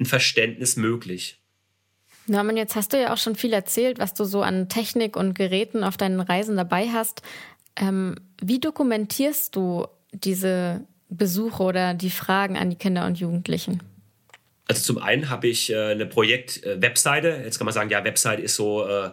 ein 0.00 0.06
Verständnis 0.06 0.76
möglich. 0.76 1.43
Norman, 2.26 2.56
jetzt 2.56 2.74
hast 2.74 2.92
du 2.92 3.00
ja 3.00 3.12
auch 3.12 3.18
schon 3.18 3.36
viel 3.36 3.52
erzählt, 3.52 3.98
was 3.98 4.14
du 4.14 4.24
so 4.24 4.42
an 4.42 4.68
Technik 4.68 5.16
und 5.16 5.34
Geräten 5.34 5.84
auf 5.84 5.96
deinen 5.96 6.20
Reisen 6.20 6.56
dabei 6.56 6.88
hast. 6.88 7.22
Ähm, 7.76 8.16
wie 8.40 8.60
dokumentierst 8.60 9.54
du 9.56 9.86
diese 10.12 10.86
Besuche 11.08 11.62
oder 11.62 11.94
die 11.94 12.10
Fragen 12.10 12.56
an 12.56 12.70
die 12.70 12.76
Kinder 12.76 13.06
und 13.06 13.18
Jugendlichen? 13.18 13.82
Also 14.66 14.82
zum 14.82 15.02
einen 15.02 15.28
habe 15.28 15.48
ich 15.48 15.70
äh, 15.70 15.90
eine 15.90 16.06
Projekt-Webseite. 16.06 17.28
Äh, 17.28 17.44
Jetzt 17.44 17.58
kann 17.58 17.66
man 17.66 17.74
sagen, 17.74 17.90
ja, 17.90 18.04
Webseite 18.04 18.40
ist 18.42 18.56
so 18.56 18.86
äh, 18.86 19.10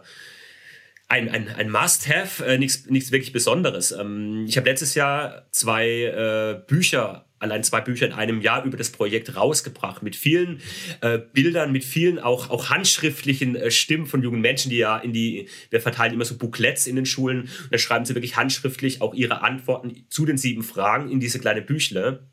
ein, 1.10 1.28
ein, 1.28 1.50
ein 1.50 1.70
Must-Have, 1.70 2.46
äh, 2.46 2.58
nichts, 2.58 2.88
wirklich 2.88 3.34
Besonderes. 3.34 3.92
Ähm, 3.92 4.46
ich 4.48 4.56
habe 4.56 4.70
letztes 4.70 4.96
Jahr 4.96 5.48
zwei 5.52 5.88
äh, 5.88 6.62
Bücher 6.66 7.26
allein 7.42 7.64
zwei 7.64 7.82
Bücher 7.82 8.06
in 8.06 8.14
einem 8.14 8.42
Jahr 8.42 8.64
über 8.64 8.78
das 8.78 8.92
Projekt 8.92 9.36
rausgebracht, 9.36 10.04
mit 10.04 10.16
vielen 10.16 10.62
äh, 11.02 11.20
Bildern, 11.20 11.72
mit 11.72 11.84
vielen 11.84 12.20
auch, 12.20 12.50
auch 12.50 12.70
handschriftlichen 12.70 13.56
äh, 13.56 13.72
Stimmen 13.72 14.06
von 14.06 14.22
jungen 14.24 14.42
Menschen, 14.42 14.70
die 14.70 14.78
ja 14.78 14.98
in 14.98 15.14
die, 15.14 15.48
wir 15.70 15.82
verteilen 15.82 16.14
immer 16.14 16.26
so 16.26 16.38
Booklets 16.38 16.88
in 16.88 16.96
den 16.96 17.06
Schulen, 17.06 17.42
und 17.42 17.72
da 17.72 17.78
schreiben 17.78 18.06
sie 18.06 18.16
wirklich 18.16 18.36
handschriftlich 18.36 19.02
auch 19.02 19.14
ihre 19.14 19.42
Antworten 19.42 20.06
zu 20.10 20.26
den 20.26 20.38
sieben 20.38 20.64
Fragen 20.64 21.10
in 21.10 21.20
diese 21.20 21.40
kleine 21.40 21.62
Büchle. 21.62 22.28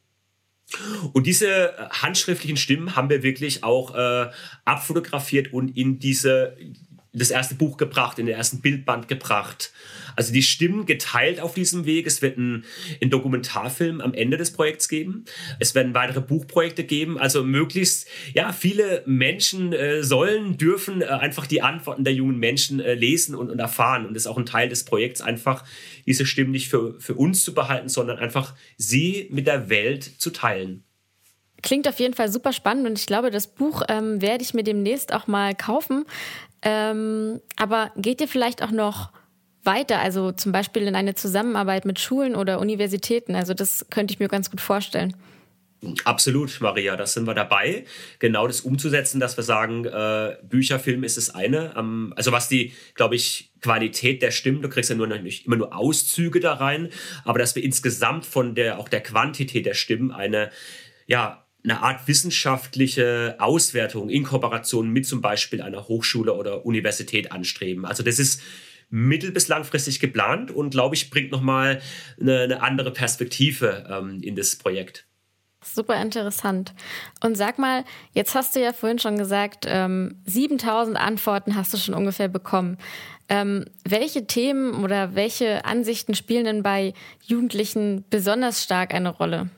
Und 1.13 1.27
diese 1.27 1.73
äh, 1.73 1.89
handschriftlichen 1.91 2.57
Stimmen 2.57 2.95
haben 2.95 3.09
wir 3.09 3.23
wirklich 3.23 3.65
auch 3.65 3.95
äh, 3.95 4.31
abfotografiert 4.65 5.53
und 5.53 5.77
in 5.77 5.99
diese 5.99 6.57
das 7.13 7.31
erste 7.31 7.55
Buch 7.55 7.77
gebracht, 7.77 8.19
in 8.19 8.27
den 8.27 8.37
ersten 8.37 8.61
Bildband 8.61 9.09
gebracht. 9.09 9.73
Also 10.17 10.33
die 10.33 10.43
Stimmen 10.43 10.85
geteilt 10.85 11.41
auf 11.41 11.55
diesem 11.55 11.87
Weg. 11.87 12.07
Es 12.07 12.23
wird 12.23 12.39
ein, 12.39 12.65
ein 13.01 13.09
Dokumentarfilm 13.11 14.01
am 14.01 14.15
Ende 14.15 14.37
des 14.37 14.53
Projekts 14.53 14.89
geben. 14.89 15.25
Es 15.59 15.75
werden 15.75 15.95
weitere 15.95 16.21
Buchprojekte 16.21 16.85
geben. 16.85 17.19
Also 17.19 17.45
möglichst, 17.45 18.09
ja, 18.35 18.53
viele 18.53 19.03
Menschen 19.07 19.73
äh, 19.73 20.03
sollen, 20.03 20.59
dürfen 20.59 21.03
äh, 21.03 21.07
einfach 21.07 21.47
die 21.47 21.63
Antworten 21.63 22.05
der 22.05 22.15
jungen 22.15 22.39
Menschen 22.39 22.81
äh, 22.81 22.95
lesen 22.95 23.35
und, 23.35 23.51
und 23.51 23.59
erfahren. 23.59 24.07
Und 24.07 24.15
das 24.15 24.25
ist 24.25 24.27
auch 24.27 24.39
ein 24.39 24.47
Teil 24.47 24.69
des 24.69 24.85
Projekts, 24.85 25.21
einfach 25.21 25.65
diese 26.05 26.27
Stimmen 26.27 26.51
nicht 26.51 26.69
für, 26.69 27.01
für 27.01 27.15
uns 27.15 27.45
zu 27.45 27.55
behalten, 27.55 27.89
sondern 27.89 28.19
einfach 28.19 28.55
sie 28.77 29.29
mit 29.31 29.47
der 29.47 29.71
Welt 29.71 30.03
zu 30.19 30.31
teilen. 30.31 30.85
Klingt 31.61 31.89
auf 31.89 31.99
jeden 31.99 32.15
Fall 32.15 32.31
super 32.31 32.53
spannend 32.53 32.87
und 32.87 32.99
ich 32.99 33.07
glaube, 33.07 33.33
das 33.33 33.49
Buch 33.49 33.83
ähm, 33.89 34.23
werde 34.23 34.45
ich 34.45 34.55
mir 34.55 34.63
demnächst 34.63 35.13
auch 35.13 35.27
mal 35.27 35.57
kaufen. 35.57 36.05
Ähm, 36.63 37.41
aber 37.57 37.93
geht 37.97 38.21
ihr 38.21 38.29
vielleicht 38.29 38.63
auch 38.63 38.71
noch 38.71 39.13
weiter, 39.65 40.01
also 40.01 40.33
zum 40.33 40.53
Beispiel 40.53 40.83
in 40.87 40.95
eine 40.95 41.15
Zusammenarbeit 41.15 41.85
mit 41.85 41.99
Schulen 41.99 42.35
oder 42.35 42.59
Universitäten? 42.61 43.35
Also 43.35 43.55
das 43.55 43.87
könnte 43.91 44.15
ich 44.15 44.21
mir 44.21 44.29
ganz 44.29 44.51
gut 44.51 44.61
vorstellen. 44.61 45.15
Absolut, 46.05 46.61
Maria, 46.61 46.97
das 46.97 47.13
sind 47.13 47.29
wir 47.29 47.35
dabei, 47.35 47.85
genau 48.19 48.49
das 48.49 48.63
umzusetzen, 48.63 49.21
dass 49.21 49.37
wir 49.37 49.45
sagen, 49.45 49.85
äh, 49.85 50.37
Bücherfilm 50.43 51.05
ist 51.05 51.17
das 51.17 51.31
eine. 51.31 51.73
Ähm, 51.77 52.13
also 52.17 52.33
was 52.33 52.49
die, 52.49 52.73
glaube 52.95 53.15
ich, 53.15 53.53
Qualität 53.61 54.21
der 54.21 54.33
Stimmen, 54.33 54.61
du 54.61 54.69
kriegst 54.69 54.91
ja 54.91 54.97
nur 54.97 55.07
nicht 55.07 55.47
immer 55.47 55.55
nur 55.55 55.77
Auszüge 55.77 56.41
da 56.41 56.55
rein, 56.55 56.89
aber 57.25 57.39
dass 57.39 57.55
wir 57.55 57.63
insgesamt 57.63 58.27
von 58.27 58.57
der 58.57 58.81
auch 58.81 58.89
der 58.89 59.03
Quantität 59.03 59.67
der 59.67 59.75
Stimmen 59.75 60.11
eine 60.11 60.51
ja 61.07 61.48
eine 61.65 61.83
Art 61.83 62.07
wissenschaftliche 62.07 63.37
Auswertung 63.39 64.09
in 64.09 64.25
Kooperation 64.25 64.91
mit 64.91 65.07
zum 65.07 65.21
Beispiel 65.21 65.61
einer 65.61 65.89
Hochschule 65.89 66.35
oder 66.35 66.65
Universität 66.65 67.33
anstreben. 67.33 67.85
Also 67.85 68.03
das 68.03 68.19
ist 68.19 68.41
mittel- 68.91 69.33
bis 69.33 69.49
langfristig 69.49 70.01
geplant 70.01 70.51
und 70.51 70.71
glaube 70.71 70.95
ich 70.95 71.11
bringt 71.11 71.31
nochmal 71.31 71.81
eine, 72.21 72.41
eine 72.41 72.63
andere 72.63 72.93
Perspektive 72.93 73.87
ähm, 73.91 74.21
in 74.23 74.37
das 74.37 74.57
Projekt. 74.57 75.07
Super 75.63 76.01
interessant. 76.01 76.73
Und 77.23 77.37
sag 77.37 77.59
mal, 77.59 77.85
jetzt 78.13 78.37
hast 78.37 78.55
du 78.55 78.61
ja 78.61 78.73
vorhin 78.73 79.01
schon 79.01 79.19
gesagt, 79.19 79.67
ähm, 79.67 80.23
7000 80.25 80.97
Antworten 80.97 81.57
hast 81.57 81.75
du 81.75 81.79
schon 81.79 81.95
ungefähr 81.95 82.29
bekommen. 82.29 82.79
Ähm, 83.29 83.65
welche 83.85 84.27
Themen 84.27 84.85
oder 84.85 85.17
welche 85.17 85.65
Ansichten 85.65 86.15
spielen 86.15 86.45
denn 86.45 86.63
bei 86.63 86.95
Jugendlichen 87.27 88.05
besonders 88.09 88.63
stark 88.63 88.95
eine 88.95 89.11
Rolle? 89.11 89.51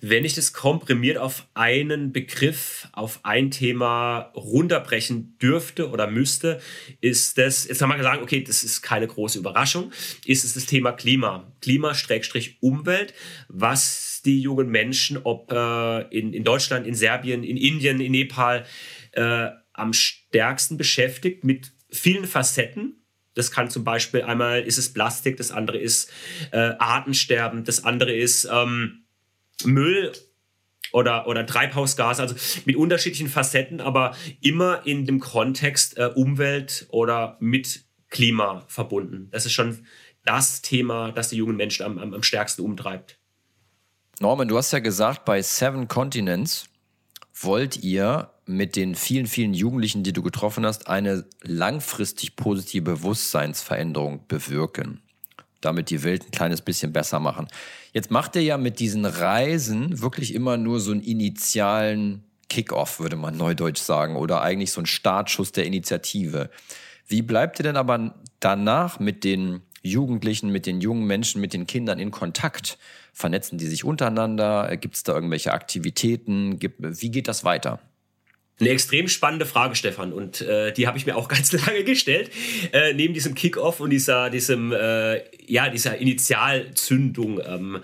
Wenn 0.00 0.24
ich 0.24 0.34
das 0.34 0.52
komprimiert 0.52 1.18
auf 1.18 1.48
einen 1.54 2.12
Begriff, 2.12 2.88
auf 2.92 3.20
ein 3.24 3.50
Thema 3.50 4.32
runterbrechen 4.36 5.36
dürfte 5.38 5.90
oder 5.90 6.06
müsste, 6.06 6.60
ist 7.00 7.36
das, 7.36 7.66
jetzt 7.66 7.80
kann 7.80 7.88
man 7.88 8.00
sagen, 8.02 8.22
okay, 8.22 8.44
das 8.44 8.62
ist 8.62 8.82
keine 8.82 9.08
große 9.08 9.40
Überraschung, 9.40 9.90
ist 10.24 10.44
es 10.44 10.54
das 10.54 10.66
Thema 10.66 10.92
Klima. 10.92 11.52
Klima-Umwelt, 11.60 13.14
was 13.48 14.22
die 14.24 14.40
jungen 14.40 14.68
Menschen, 14.68 15.18
ob 15.18 15.50
äh, 15.50 16.02
in, 16.16 16.32
in 16.32 16.44
Deutschland, 16.44 16.86
in 16.86 16.94
Serbien, 16.94 17.42
in 17.42 17.56
Indien, 17.56 18.00
in 18.00 18.12
Nepal, 18.12 18.64
äh, 19.12 19.48
am 19.72 19.92
stärksten 19.92 20.76
beschäftigt 20.76 21.42
mit 21.42 21.72
vielen 21.90 22.26
Facetten. 22.26 23.04
Das 23.34 23.50
kann 23.50 23.70
zum 23.70 23.84
Beispiel 23.84 24.22
einmal 24.22 24.62
ist 24.62 24.78
es 24.78 24.92
Plastik, 24.92 25.36
das 25.36 25.50
andere 25.50 25.78
ist 25.78 26.10
äh, 26.52 26.74
Artensterben, 26.78 27.64
das 27.64 27.84
andere 27.84 28.12
ist 28.12 28.48
ähm, 28.50 29.07
Müll 29.64 30.12
oder, 30.92 31.26
oder 31.26 31.46
Treibhausgase, 31.46 32.22
also 32.22 32.34
mit 32.64 32.76
unterschiedlichen 32.76 33.28
Facetten, 33.28 33.80
aber 33.80 34.14
immer 34.40 34.86
in 34.86 35.06
dem 35.06 35.20
Kontext 35.20 35.98
äh, 35.98 36.10
Umwelt 36.14 36.86
oder 36.90 37.36
mit 37.40 37.84
Klima 38.10 38.64
verbunden. 38.68 39.28
Das 39.30 39.44
ist 39.46 39.52
schon 39.52 39.86
das 40.24 40.62
Thema, 40.62 41.12
das 41.12 41.28
die 41.28 41.36
jungen 41.36 41.56
Menschen 41.56 41.84
am, 41.84 41.98
am, 41.98 42.14
am 42.14 42.22
stärksten 42.22 42.62
umtreibt. 42.62 43.18
Norman, 44.20 44.48
du 44.48 44.56
hast 44.56 44.72
ja 44.72 44.80
gesagt, 44.80 45.24
bei 45.24 45.42
Seven 45.42 45.88
Continents 45.88 46.68
wollt 47.34 47.76
ihr 47.82 48.30
mit 48.46 48.74
den 48.74 48.94
vielen, 48.94 49.26
vielen 49.26 49.54
Jugendlichen, 49.54 50.02
die 50.02 50.12
du 50.12 50.22
getroffen 50.22 50.66
hast, 50.66 50.88
eine 50.88 51.26
langfristig 51.42 52.34
positive 52.34 52.82
Bewusstseinsveränderung 52.82 54.26
bewirken 54.26 55.02
damit 55.60 55.90
die 55.90 56.02
Welt 56.04 56.24
ein 56.26 56.30
kleines 56.30 56.62
bisschen 56.62 56.92
besser 56.92 57.20
machen. 57.20 57.48
Jetzt 57.92 58.10
macht 58.10 58.36
er 58.36 58.42
ja 58.42 58.58
mit 58.58 58.78
diesen 58.78 59.04
Reisen 59.04 60.00
wirklich 60.00 60.34
immer 60.34 60.56
nur 60.56 60.80
so 60.80 60.92
einen 60.92 61.00
initialen 61.00 62.24
Kick-off, 62.48 63.00
würde 63.00 63.16
man 63.16 63.36
neudeutsch 63.36 63.80
sagen, 63.80 64.16
oder 64.16 64.42
eigentlich 64.42 64.72
so 64.72 64.80
einen 64.80 64.86
Startschuss 64.86 65.52
der 65.52 65.66
Initiative. 65.66 66.50
Wie 67.06 67.22
bleibt 67.22 67.60
ihr 67.60 67.64
denn 67.64 67.76
aber 67.76 68.14
danach 68.40 69.00
mit 69.00 69.24
den 69.24 69.62
Jugendlichen, 69.82 70.50
mit 70.50 70.66
den 70.66 70.80
jungen 70.80 71.06
Menschen, 71.06 71.40
mit 71.40 71.52
den 71.52 71.66
Kindern 71.66 71.98
in 71.98 72.10
Kontakt? 72.10 72.78
Vernetzen 73.12 73.58
die 73.58 73.66
sich 73.66 73.84
untereinander? 73.84 74.76
Gibt 74.76 74.96
es 74.96 75.02
da 75.02 75.14
irgendwelche 75.14 75.52
Aktivitäten? 75.52 76.58
Wie 76.60 77.10
geht 77.10 77.28
das 77.28 77.44
weiter? 77.44 77.80
Eine 78.60 78.70
extrem 78.70 79.06
spannende 79.06 79.46
Frage, 79.46 79.76
Stefan, 79.76 80.12
und 80.12 80.40
äh, 80.40 80.72
die 80.72 80.88
habe 80.88 80.98
ich 80.98 81.06
mir 81.06 81.16
auch 81.16 81.28
ganz 81.28 81.52
lange 81.52 81.84
gestellt. 81.84 82.30
Äh, 82.72 82.92
neben 82.92 83.14
diesem 83.14 83.36
Kickoff 83.36 83.78
und 83.78 83.90
dieser, 83.90 84.30
diesem, 84.30 84.72
äh, 84.72 85.20
ja, 85.46 85.68
dieser 85.68 85.98
Initialzündung. 85.98 87.40
Ähm, 87.46 87.76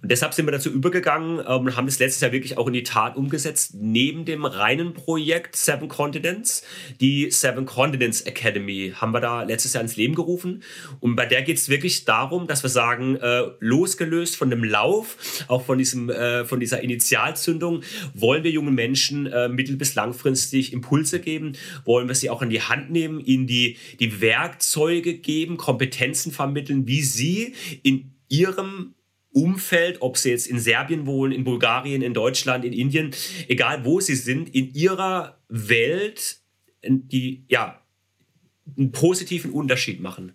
und 0.00 0.10
deshalb 0.10 0.32
sind 0.32 0.46
wir 0.46 0.52
dazu 0.52 0.70
übergegangen 0.70 1.38
ähm, 1.40 1.66
und 1.66 1.76
haben 1.76 1.84
das 1.84 1.98
letztes 1.98 2.22
Jahr 2.22 2.32
wirklich 2.32 2.56
auch 2.56 2.66
in 2.66 2.72
die 2.72 2.82
Tat 2.82 3.16
umgesetzt. 3.16 3.74
Neben 3.74 4.24
dem 4.24 4.46
reinen 4.46 4.94
Projekt 4.94 5.54
Seven 5.54 5.88
Continents, 5.88 6.62
die 6.98 7.30
Seven 7.30 7.66
Continents 7.66 8.22
Academy 8.22 8.94
haben 8.96 9.12
wir 9.12 9.20
da 9.20 9.42
letztes 9.42 9.74
Jahr 9.74 9.82
ins 9.82 9.96
Leben 9.96 10.14
gerufen. 10.14 10.62
Und 11.00 11.14
bei 11.14 11.26
der 11.26 11.42
geht 11.42 11.58
es 11.58 11.68
wirklich 11.68 12.06
darum, 12.06 12.46
dass 12.46 12.62
wir 12.62 12.70
sagen, 12.70 13.16
äh, 13.16 13.42
losgelöst 13.60 14.36
von 14.36 14.48
dem 14.48 14.64
Lauf, 14.64 15.44
auch 15.48 15.66
von 15.66 15.76
diesem, 15.76 16.08
äh, 16.08 16.46
von 16.46 16.58
dieser 16.58 16.80
Initialzündung, 16.80 17.82
wollen 18.14 18.44
wir 18.44 18.50
jungen 18.50 18.74
Menschen 18.74 19.26
äh, 19.26 19.50
mittel- 19.50 19.76
bis 19.76 19.94
langfristig 19.94 20.21
langfristig 20.22 20.72
Impulse 20.72 21.20
geben, 21.20 21.56
wollen 21.84 22.08
wir 22.08 22.14
sie 22.14 22.30
auch 22.30 22.42
in 22.42 22.50
die 22.50 22.62
Hand 22.62 22.90
nehmen, 22.90 23.20
ihnen 23.20 23.46
die, 23.46 23.76
die 24.00 24.20
Werkzeuge 24.20 25.14
geben, 25.14 25.56
Kompetenzen 25.56 26.32
vermitteln, 26.32 26.86
wie 26.86 27.02
sie 27.02 27.54
in 27.82 28.12
ihrem 28.28 28.94
Umfeld, 29.32 30.02
ob 30.02 30.16
sie 30.18 30.30
jetzt 30.30 30.46
in 30.46 30.58
Serbien 30.58 31.06
wohnen, 31.06 31.32
in 31.32 31.44
Bulgarien, 31.44 32.02
in 32.02 32.14
Deutschland, 32.14 32.64
in 32.64 32.72
Indien, 32.72 33.12
egal 33.48 33.84
wo 33.84 34.00
sie 34.00 34.14
sind, 34.14 34.54
in 34.54 34.72
ihrer 34.74 35.38
Welt 35.48 36.38
die, 36.84 37.44
ja, 37.48 37.80
einen 38.76 38.92
positiven 38.92 39.50
Unterschied 39.50 40.00
machen. 40.00 40.32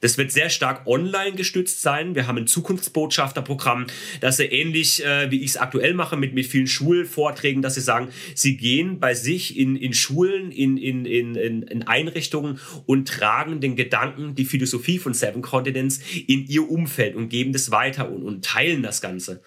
Das 0.00 0.16
wird 0.16 0.30
sehr 0.30 0.48
stark 0.48 0.86
online 0.86 1.32
gestützt 1.32 1.82
sein. 1.82 2.14
Wir 2.14 2.28
haben 2.28 2.38
ein 2.38 2.46
Zukunftsbotschafterprogramm, 2.46 3.88
das 4.20 4.36
sie 4.36 4.44
ähnlich, 4.44 5.04
äh, 5.04 5.30
wie 5.30 5.40
ich 5.40 5.50
es 5.50 5.56
aktuell 5.56 5.94
mache, 5.94 6.16
mit, 6.16 6.34
mit 6.34 6.46
vielen 6.46 6.68
Schulvorträgen, 6.68 7.62
dass 7.62 7.74
sie 7.74 7.80
sagen, 7.80 8.08
sie 8.34 8.56
gehen 8.56 9.00
bei 9.00 9.14
sich 9.14 9.58
in, 9.58 9.74
in 9.74 9.92
Schulen, 9.92 10.52
in, 10.52 10.76
in, 10.76 11.04
in, 11.04 11.34
in 11.34 11.82
Einrichtungen 11.88 12.60
und 12.86 13.08
tragen 13.08 13.60
den 13.60 13.74
Gedanken, 13.74 14.36
die 14.36 14.44
Philosophie 14.44 14.98
von 14.98 15.14
Seven 15.14 15.42
Continents 15.42 16.00
in 16.28 16.46
ihr 16.46 16.70
Umfeld 16.70 17.16
und 17.16 17.28
geben 17.28 17.52
das 17.52 17.72
weiter 17.72 18.08
und, 18.08 18.22
und 18.22 18.44
teilen 18.44 18.84
das 18.84 19.00
Ganze. 19.00 19.42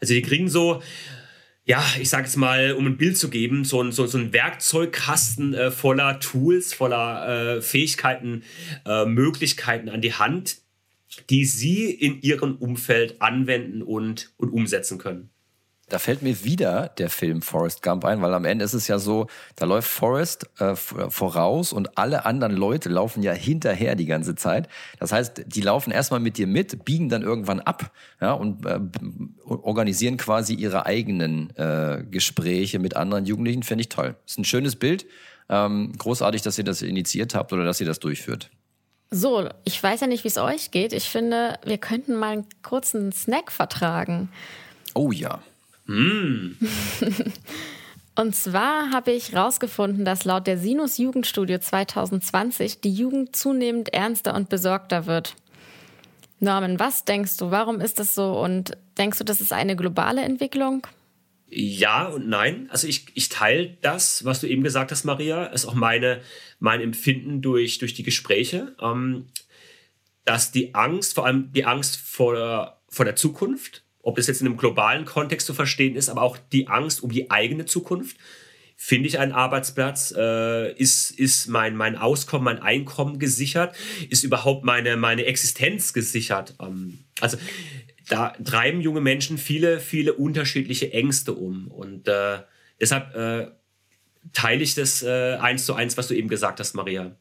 Also 0.00 0.12
die 0.12 0.22
kriegen 0.22 0.50
so 0.50 0.82
ja, 1.64 1.84
ich 2.00 2.08
sage 2.08 2.26
es 2.26 2.36
mal, 2.36 2.72
um 2.72 2.86
ein 2.86 2.96
Bild 2.96 3.16
zu 3.16 3.30
geben, 3.30 3.64
so 3.64 3.80
ein, 3.82 3.92
so, 3.92 4.06
so 4.06 4.18
ein 4.18 4.32
Werkzeugkasten 4.32 5.54
äh, 5.54 5.70
voller 5.70 6.18
Tools, 6.18 6.74
voller 6.74 7.56
äh, 7.56 7.62
Fähigkeiten, 7.62 8.42
äh, 8.84 9.04
Möglichkeiten 9.04 9.88
an 9.88 10.00
die 10.00 10.14
Hand, 10.14 10.58
die 11.30 11.44
Sie 11.44 11.90
in 11.90 12.20
Ihrem 12.22 12.56
Umfeld 12.56 13.22
anwenden 13.22 13.82
und, 13.82 14.32
und 14.38 14.50
umsetzen 14.50 14.98
können. 14.98 15.30
Da 15.92 15.98
fällt 15.98 16.22
mir 16.22 16.42
wieder 16.42 16.88
der 16.96 17.10
Film 17.10 17.42
Forrest 17.42 17.82
Gump 17.82 18.06
ein, 18.06 18.22
weil 18.22 18.32
am 18.32 18.46
Ende 18.46 18.64
ist 18.64 18.72
es 18.72 18.88
ja 18.88 18.98
so, 18.98 19.26
da 19.56 19.66
läuft 19.66 19.90
Forrest 19.90 20.48
äh, 20.58 20.74
voraus 20.74 21.74
und 21.74 21.98
alle 21.98 22.24
anderen 22.24 22.56
Leute 22.56 22.88
laufen 22.88 23.22
ja 23.22 23.34
hinterher 23.34 23.94
die 23.94 24.06
ganze 24.06 24.34
Zeit. 24.34 24.70
Das 24.98 25.12
heißt, 25.12 25.42
die 25.44 25.60
laufen 25.60 25.90
erstmal 25.90 26.20
mit 26.20 26.38
dir 26.38 26.46
mit, 26.46 26.86
biegen 26.86 27.10
dann 27.10 27.20
irgendwann 27.20 27.60
ab 27.60 27.92
ja, 28.22 28.32
und 28.32 28.64
äh, 28.64 28.80
organisieren 29.44 30.16
quasi 30.16 30.54
ihre 30.54 30.86
eigenen 30.86 31.54
äh, 31.56 32.02
Gespräche 32.10 32.78
mit 32.78 32.96
anderen 32.96 33.26
Jugendlichen. 33.26 33.62
Finde 33.62 33.82
ich 33.82 33.90
toll. 33.90 34.16
Ist 34.24 34.38
ein 34.38 34.46
schönes 34.46 34.76
Bild. 34.76 35.04
Ähm, 35.50 35.92
großartig, 35.98 36.40
dass 36.40 36.56
ihr 36.56 36.64
das 36.64 36.80
initiiert 36.80 37.34
habt 37.34 37.52
oder 37.52 37.66
dass 37.66 37.82
ihr 37.82 37.86
das 37.86 37.98
durchführt. 37.98 38.48
So, 39.10 39.46
ich 39.64 39.82
weiß 39.82 40.00
ja 40.00 40.06
nicht, 40.06 40.24
wie 40.24 40.28
es 40.28 40.38
euch 40.38 40.70
geht. 40.70 40.94
Ich 40.94 41.10
finde, 41.10 41.58
wir 41.66 41.76
könnten 41.76 42.16
mal 42.16 42.32
einen 42.32 42.46
kurzen 42.62 43.12
Snack 43.12 43.52
vertragen. 43.52 44.30
Oh 44.94 45.12
ja. 45.12 45.42
Mm. 45.92 46.56
Und 48.14 48.36
zwar 48.36 48.90
habe 48.90 49.12
ich 49.12 49.32
herausgefunden, 49.32 50.04
dass 50.04 50.24
laut 50.24 50.46
der 50.46 50.58
Sinus 50.58 50.98
Jugendstudie 50.98 51.58
2020 51.58 52.80
die 52.80 52.92
Jugend 52.92 53.34
zunehmend 53.34 53.92
ernster 53.94 54.34
und 54.34 54.50
besorgter 54.50 55.06
wird. 55.06 55.34
Norman, 56.38 56.78
was 56.78 57.04
denkst 57.04 57.38
du? 57.38 57.50
Warum 57.50 57.80
ist 57.80 57.98
das 57.98 58.14
so? 58.14 58.38
Und 58.38 58.76
denkst 58.98 59.18
du, 59.18 59.24
das 59.24 59.40
ist 59.40 59.52
eine 59.52 59.76
globale 59.76 60.22
Entwicklung? 60.22 60.86
Ja 61.48 62.08
und 62.08 62.28
nein. 62.28 62.68
Also 62.70 62.86
ich, 62.86 63.06
ich 63.14 63.28
teile 63.28 63.76
das, 63.80 64.24
was 64.24 64.40
du 64.40 64.46
eben 64.46 64.62
gesagt 64.62 64.90
hast, 64.90 65.04
Maria. 65.04 65.46
Ist 65.46 65.64
auch 65.64 65.74
meine, 65.74 66.20
mein 66.58 66.80
Empfinden 66.80 67.40
durch, 67.40 67.78
durch 67.78 67.94
die 67.94 68.02
Gespräche, 68.02 68.74
ähm, 68.80 69.26
dass 70.24 70.52
die 70.52 70.74
Angst, 70.74 71.14
vor 71.14 71.26
allem 71.26 71.52
die 71.52 71.64
Angst 71.64 71.96
vor, 71.96 72.80
vor 72.88 73.04
der 73.04 73.16
Zukunft, 73.16 73.81
ob 74.02 74.16
das 74.16 74.26
jetzt 74.26 74.40
in 74.40 74.48
einem 74.48 74.56
globalen 74.56 75.04
Kontext 75.04 75.46
zu 75.46 75.54
verstehen 75.54 75.96
ist, 75.96 76.08
aber 76.08 76.22
auch 76.22 76.36
die 76.52 76.68
Angst 76.68 77.02
um 77.02 77.10
die 77.10 77.30
eigene 77.30 77.64
Zukunft. 77.64 78.16
Finde 78.76 79.08
ich 79.08 79.20
einen 79.20 79.32
Arbeitsplatz? 79.32 80.12
Äh, 80.16 80.72
ist, 80.72 81.12
ist 81.12 81.46
mein, 81.46 81.76
mein 81.76 81.96
Auskommen, 81.96 82.44
mein 82.44 82.60
Einkommen 82.60 83.20
gesichert? 83.20 83.76
Ist 84.10 84.24
überhaupt 84.24 84.64
meine, 84.64 84.96
meine 84.96 85.24
Existenz 85.24 85.92
gesichert? 85.92 86.54
Ähm, 86.60 86.98
also 87.20 87.38
da 88.08 88.30
treiben 88.44 88.80
junge 88.80 89.00
Menschen 89.00 89.38
viele, 89.38 89.78
viele 89.78 90.14
unterschiedliche 90.14 90.92
Ängste 90.92 91.32
um. 91.34 91.68
Und 91.68 92.08
äh, 92.08 92.38
deshalb 92.80 93.14
äh, 93.14 93.52
teile 94.32 94.62
ich 94.62 94.74
das 94.74 95.02
äh, 95.02 95.36
eins 95.36 95.64
zu 95.64 95.74
eins, 95.74 95.96
was 95.96 96.08
du 96.08 96.14
eben 96.14 96.28
gesagt 96.28 96.58
hast, 96.58 96.74
Maria. 96.74 97.14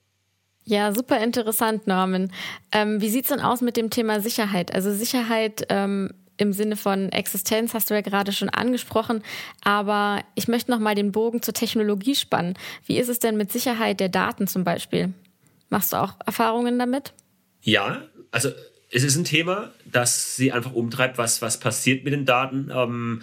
Ja, 0.63 0.93
super 0.93 1.21
interessant, 1.23 1.87
Norman. 1.87 2.31
Ähm, 2.71 3.01
wie 3.01 3.09
sieht 3.09 3.25
es 3.25 3.29
denn 3.29 3.39
aus 3.39 3.61
mit 3.61 3.77
dem 3.77 3.89
Thema 3.89 4.19
Sicherheit? 4.19 4.73
Also 4.73 4.93
Sicherheit 4.93 5.65
ähm, 5.69 6.11
im 6.41 6.53
Sinne 6.53 6.75
von 6.75 7.11
Existenz 7.11 7.73
hast 7.73 7.89
du 7.89 7.93
ja 7.93 8.01
gerade 8.01 8.31
schon 8.31 8.49
angesprochen, 8.49 9.23
aber 9.63 10.23
ich 10.35 10.47
möchte 10.47 10.71
noch 10.71 10.79
mal 10.79 10.95
den 10.95 11.11
Bogen 11.11 11.41
zur 11.41 11.53
Technologie 11.53 12.15
spannen. 12.15 12.57
Wie 12.85 12.97
ist 12.97 13.09
es 13.09 13.19
denn 13.19 13.37
mit 13.37 13.51
Sicherheit 13.51 13.99
der 13.99 14.09
Daten 14.09 14.47
zum 14.47 14.63
Beispiel? 14.63 15.13
Machst 15.69 15.93
du 15.93 15.97
auch 15.97 16.15
Erfahrungen 16.25 16.79
damit? 16.79 17.13
Ja, 17.61 18.01
also 18.31 18.49
es 18.89 19.03
ist 19.03 19.15
ein 19.15 19.23
Thema, 19.23 19.71
das 19.85 20.35
sie 20.35 20.51
einfach 20.51 20.73
umtreibt, 20.73 21.17
was, 21.17 21.41
was 21.41 21.59
passiert 21.59 22.03
mit 22.03 22.13
den 22.13 22.25
Daten. 22.25 22.71
Ähm, 22.75 23.21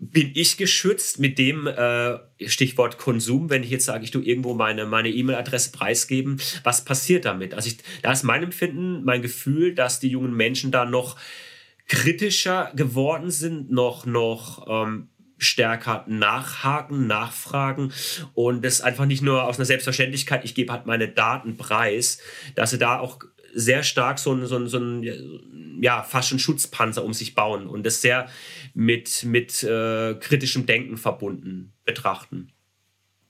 bin 0.00 0.30
ich 0.34 0.56
geschützt 0.56 1.18
mit 1.18 1.38
dem 1.38 1.66
äh, 1.66 2.18
Stichwort 2.46 2.98
Konsum, 2.98 3.50
wenn 3.50 3.64
ich 3.64 3.70
jetzt 3.70 3.86
sage, 3.86 4.04
ich 4.04 4.12
tu 4.12 4.20
irgendwo 4.20 4.54
meine 4.54 5.08
E-Mail-Adresse 5.08 5.72
preisgeben, 5.72 6.40
was 6.62 6.84
passiert 6.84 7.24
damit? 7.24 7.54
Also 7.54 7.68
ich, 7.68 7.78
da 8.02 8.12
ist 8.12 8.22
mein 8.22 8.44
Empfinden, 8.44 9.04
mein 9.04 9.22
Gefühl, 9.22 9.74
dass 9.74 9.98
die 9.98 10.08
jungen 10.08 10.34
Menschen 10.34 10.70
da 10.70 10.84
noch 10.84 11.16
kritischer 11.88 12.70
geworden 12.76 13.30
sind, 13.30 13.70
noch, 13.70 14.06
noch 14.06 14.66
ähm, 14.68 15.08
stärker 15.38 16.04
nachhaken, 16.06 17.06
nachfragen 17.06 17.92
und 18.34 18.64
das 18.64 18.80
einfach 18.80 19.06
nicht 19.06 19.22
nur 19.22 19.44
aus 19.44 19.56
einer 19.56 19.64
Selbstverständlichkeit, 19.64 20.44
ich 20.44 20.54
gebe 20.54 20.72
halt 20.72 20.86
meine 20.86 21.08
Daten 21.08 21.56
preis, 21.56 22.18
dass 22.54 22.70
sie 22.70 22.78
da 22.78 22.98
auch 22.98 23.18
sehr 23.54 23.82
stark 23.82 24.18
so 24.18 24.32
ein, 24.32 24.46
so 24.46 24.56
ein, 24.56 24.68
so 24.68 24.78
ein 24.78 25.80
ja, 25.80 26.02
fast 26.02 26.28
schon 26.28 26.38
Schutzpanzer 26.38 27.04
um 27.04 27.14
sich 27.14 27.34
bauen 27.34 27.66
und 27.66 27.86
das 27.86 28.02
sehr 28.02 28.28
mit, 28.74 29.24
mit 29.24 29.62
äh, 29.62 30.14
kritischem 30.14 30.66
Denken 30.66 30.96
verbunden 30.96 31.72
betrachten. 31.84 32.52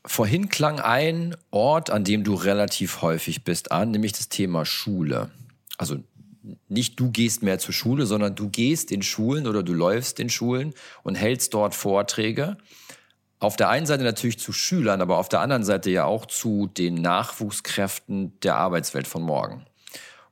Vorhin 0.05 0.49
klang 0.49 0.81
ein 0.81 1.37
Ort, 1.51 1.90
an 1.90 2.05
dem 2.05 2.25
du 2.25 2.35
relativ 2.35 3.03
häufig 3.03 3.44
bist, 3.44 3.71
an, 3.71 3.90
nämlich 3.90 4.12
das 4.12 4.29
Thema 4.29 4.64
Schule. 4.64 5.31
Also 5.77 6.03
nicht 6.68 6.98
du 6.98 7.11
gehst 7.11 7.42
mehr 7.42 7.59
zur 7.59 7.74
Schule, 7.74 8.07
sondern 8.07 8.35
du 8.35 8.48
gehst 8.48 8.92
in 8.92 9.03
Schulen 9.03 9.46
oder 9.46 9.62
du 9.62 9.72
läufst 9.72 10.20
in 10.20 10.31
Schulen 10.31 10.74
und 11.03 11.14
hältst 11.14 11.55
dort 11.55 11.74
Vorträge. 11.74 12.57
Auf 13.40 13.57
der 13.57 13.68
einen 13.68 13.87
Seite 13.87 14.03
natürlich 14.03 14.38
zu 14.38 14.53
Schülern, 14.53 15.01
aber 15.01 15.18
auf 15.18 15.29
der 15.29 15.40
anderen 15.40 15.64
Seite 15.64 15.90
ja 15.90 16.05
auch 16.05 16.27
zu 16.27 16.66
den 16.66 16.96
Nachwuchskräften 16.96 18.38
der 18.40 18.57
Arbeitswelt 18.57 19.07
von 19.07 19.22
morgen. 19.22 19.64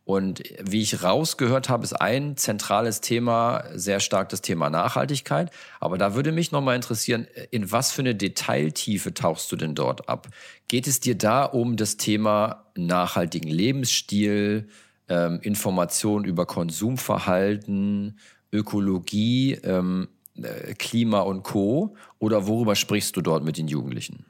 Und 0.06 0.44
wie 0.62 0.82
ich 0.82 1.02
rausgehört 1.02 1.68
habe, 1.68 1.82
ist 1.82 1.92
ein 1.92 2.36
zentrales 2.36 3.00
Thema 3.00 3.64
sehr 3.74 3.98
stark 3.98 4.28
das 4.28 4.40
Thema 4.40 4.70
Nachhaltigkeit. 4.70 5.50
Aber 5.80 5.98
da 5.98 6.14
würde 6.14 6.30
mich 6.30 6.52
nochmal 6.52 6.76
interessieren, 6.76 7.26
in 7.50 7.72
was 7.72 7.90
für 7.90 8.02
eine 8.02 8.14
Detailtiefe 8.14 9.14
tauchst 9.14 9.50
du 9.50 9.56
denn 9.56 9.74
dort 9.74 10.08
ab? 10.08 10.28
Geht 10.68 10.86
es 10.86 11.00
dir 11.00 11.16
da 11.16 11.44
um 11.44 11.76
das 11.76 11.96
Thema 11.96 12.66
nachhaltigen 12.76 13.50
Lebensstil, 13.50 14.68
ähm, 15.08 15.40
Informationen 15.42 16.24
über 16.24 16.46
Konsumverhalten, 16.46 18.18
Ökologie, 18.52 19.52
ähm, 19.62 20.08
äh, 20.36 20.74
Klima 20.74 21.20
und 21.20 21.42
Co. 21.42 21.96
Oder 22.18 22.46
worüber 22.46 22.74
sprichst 22.74 23.16
du 23.16 23.20
dort 23.20 23.44
mit 23.44 23.58
den 23.58 23.68
Jugendlichen? 23.68 24.24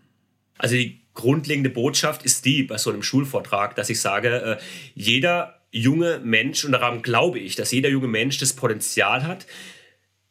Also 0.59 0.75
die 0.75 1.01
grundlegende 1.15 1.71
Botschaft 1.71 2.25
ist 2.25 2.45
die 2.45 2.63
bei 2.63 2.79
so 2.79 2.91
einem 2.91 3.03
Schulvortrag, 3.03 3.75
dass 3.77 3.91
ich 3.91 4.01
sage, 4.01 4.29
äh, 4.29 4.57
jeder 4.95 5.61
junge 5.71 6.21
Mensch, 6.23 6.65
und 6.65 6.73
daran 6.73 7.03
glaube 7.03 7.39
ich, 7.39 7.57
dass 7.57 7.73
jeder 7.73 7.89
junge 7.89 8.09
Mensch 8.09 8.39
das 8.39 8.55
Potenzial 8.55 9.27
hat, 9.27 9.47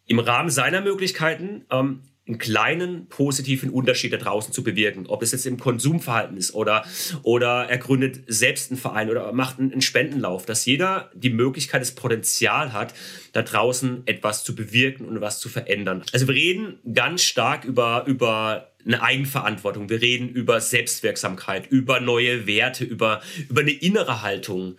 im 0.07 0.19
Rahmen 0.19 0.49
seiner 0.49 0.81
Möglichkeiten 0.81 1.65
ähm, 1.71 2.01
einen 2.27 2.39
kleinen 2.39 3.07
positiven 3.07 3.69
Unterschied 3.69 4.11
da 4.11 4.17
draußen 4.17 4.51
zu 4.51 4.63
bewirken. 4.63 5.05
Ob 5.07 5.21
es 5.21 5.31
jetzt 5.31 5.45
im 5.45 5.59
Konsumverhalten 5.59 6.37
ist 6.37 6.55
oder, 6.55 6.83
oder 7.21 7.69
er 7.69 7.77
gründet 7.77 8.23
selbst 8.27 8.71
einen 8.71 8.79
Verein 8.79 9.09
oder 9.09 9.31
macht 9.31 9.59
einen 9.59 9.81
Spendenlauf, 9.81 10.45
dass 10.45 10.65
jeder 10.65 11.11
die 11.13 11.29
Möglichkeit, 11.29 11.81
das 11.81 11.93
Potenzial 11.93 12.73
hat, 12.73 12.95
da 13.33 13.43
draußen 13.43 14.03
etwas 14.07 14.43
zu 14.43 14.55
bewirken 14.55 15.05
und 15.05 15.21
was 15.21 15.39
zu 15.39 15.49
verändern. 15.49 16.03
Also 16.13 16.27
wir 16.27 16.33
reden 16.33 16.79
ganz 16.93 17.21
stark 17.21 17.63
über, 17.63 18.05
über 18.07 18.71
eine 18.85 19.01
Eigenverantwortung. 19.01 19.89
Wir 19.89 20.01
reden 20.01 20.29
über 20.29 20.61
Selbstwirksamkeit, 20.61 21.67
über 21.69 21.99
neue 21.99 22.47
Werte, 22.47 22.85
über, 22.85 23.21
über 23.49 23.61
eine 23.61 23.71
innere 23.71 24.21
Haltung. 24.21 24.77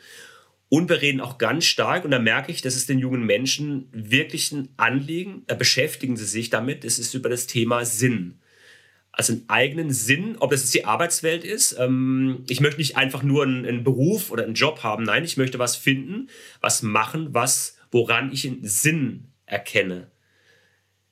Und 0.69 0.89
wir 0.89 1.01
reden 1.01 1.21
auch 1.21 1.39
ganz 1.39 1.65
stark, 1.65 2.05
und 2.05 2.11
da 2.11 2.19
merke 2.19 2.51
ich, 2.51 2.61
dass 2.61 2.75
es 2.75 2.87
den 2.87 2.99
jungen 2.99 3.25
Menschen 3.25 3.89
wirklich 3.93 4.51
ein 4.51 4.69
Anliegen, 4.77 5.45
da 5.47 5.55
beschäftigen 5.55 6.17
sie 6.17 6.25
sich 6.25 6.51
damit, 6.51 6.85
es 6.85 6.99
ist 6.99 7.15
über 7.15 7.29
das 7.29 7.47
Thema 7.47 7.85
Sinn. 7.85 8.41
Also 9.13 9.33
einen 9.33 9.49
eigenen 9.49 9.91
Sinn, 9.93 10.37
ob 10.41 10.51
das 10.51 10.63
jetzt 10.63 10.75
die 10.75 10.85
Arbeitswelt 10.85 11.45
ist. 11.45 11.77
Ähm, 11.79 12.45
ich 12.49 12.61
möchte 12.61 12.81
nicht 12.81 12.97
einfach 12.97 13.23
nur 13.23 13.45
einen, 13.45 13.65
einen, 13.65 13.85
Beruf 13.85 14.31
oder 14.31 14.45
einen 14.45 14.55
Job 14.55 14.83
haben, 14.83 15.05
nein, 15.05 15.25
ich 15.25 15.37
möchte 15.37 15.59
was 15.59 15.77
finden, 15.77 16.29
was 16.61 16.83
machen, 16.83 17.33
was, 17.33 17.79
woran 17.91 18.33
ich 18.33 18.47
einen 18.47 18.65
Sinn 18.65 19.29
erkenne. 19.47 20.11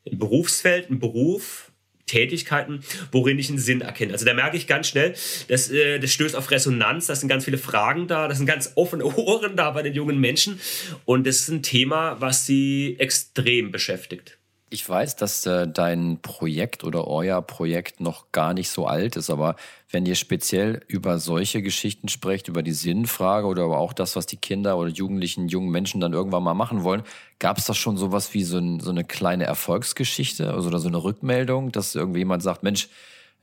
Ein 0.05 0.19
Berufsfeld, 0.19 0.91
ein 0.91 0.99
Beruf, 0.99 1.73
Tätigkeiten, 2.07 2.81
worin 3.13 3.39
ich 3.39 3.49
einen 3.49 3.59
Sinn 3.59 3.81
erkenne. 3.81 4.13
Also 4.13 4.25
da 4.25 4.35
merke 4.35 4.57
ich 4.57 4.67
ganz 4.67 4.89
schnell, 4.89 5.15
das, 5.49 5.71
äh, 5.71 5.99
das 5.99 6.13
stößt 6.13 6.37
auf 6.37 6.51
Resonanz, 6.51 7.07
da 7.07 7.15
sind 7.15 7.29
ganz 7.29 7.45
viele 7.45 7.59
Fragen 7.59 8.07
da, 8.07 8.29
da 8.29 8.35
sind 8.35 8.47
ganz 8.47 8.73
offene 8.75 9.05
Ohren 9.17 9.57
da 9.57 9.71
bei 9.71 9.83
den 9.83 9.95
jungen 9.95 10.19
Menschen 10.19 10.61
und 11.05 11.27
das 11.27 11.41
ist 11.41 11.49
ein 11.49 11.63
Thema, 11.63 12.21
was 12.21 12.47
sie 12.47 12.97
extrem 12.99 13.71
beschäftigt. 13.71 14.39
Ich 14.75 14.89
weiß, 14.89 15.15
dass 15.15 15.47
äh, 15.47 15.69
dein 15.69 16.19
Projekt 16.21 16.83
oder 16.83 17.07
euer 17.07 17.41
Projekt 17.43 18.01
noch 18.01 18.33
gar 18.33 18.55
nicht 18.55 18.71
so 18.71 18.89
alt 18.89 19.15
ist, 19.15 19.31
aber 19.31 19.55
wenn 19.89 20.05
ihr 20.05 20.17
speziell 20.17 20.81
über 20.89 21.21
solche 21.21 21.63
Geschichten 21.63 22.09
sprecht, 22.09 22.49
über 22.49 22.65
die 22.65 22.73
Sinnfrage 22.73 23.47
oder 23.47 23.63
aber 23.63 23.79
auch 23.79 23.93
das, 23.93 24.17
was 24.17 24.27
die 24.27 24.37
Kinder 24.37 24.77
oder 24.77 24.89
Jugendlichen, 24.89 25.47
jungen 25.47 25.71
Menschen 25.71 26.01
dann 26.01 26.13
irgendwann 26.13 26.43
mal 26.43 26.55
machen 26.55 26.83
wollen, 26.83 27.05
gab 27.39 27.59
es 27.59 27.67
da 27.67 27.75
schon 27.75 27.97
sowas 27.97 28.35
wie 28.35 28.43
so, 28.43 28.59
ein, 28.59 28.81
so 28.81 28.91
eine 28.91 29.05
kleine 29.05 29.45
Erfolgsgeschichte 29.45 30.53
also, 30.53 30.67
oder 30.67 30.81
so 30.81 30.89
eine 30.89 31.05
Rückmeldung, 31.05 31.71
dass 31.71 31.95
irgendjemand 31.95 32.43
sagt, 32.43 32.65
Mensch, 32.65 32.89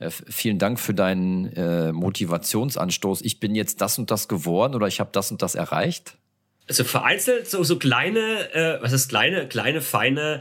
äh, 0.00 0.10
vielen 0.10 0.58
Dank 0.58 0.78
für 0.78 0.92
deinen 0.92 1.46
äh, 1.54 1.92
Motivationsanstoß. 1.92 3.22
Ich 3.22 3.40
bin 3.40 3.54
jetzt 3.54 3.80
das 3.80 3.98
und 3.98 4.10
das 4.10 4.28
geworden 4.28 4.74
oder 4.74 4.86
ich 4.86 5.00
habe 5.00 5.08
das 5.14 5.30
und 5.30 5.40
das 5.40 5.54
erreicht? 5.54 6.18
Also 6.68 6.84
vereinzelt 6.84 7.48
so, 7.48 7.64
so 7.64 7.78
kleine, 7.78 8.52
äh, 8.52 8.82
was 8.82 8.92
ist 8.92 9.08
kleine, 9.08 9.48
kleine, 9.48 9.80
feine 9.80 10.40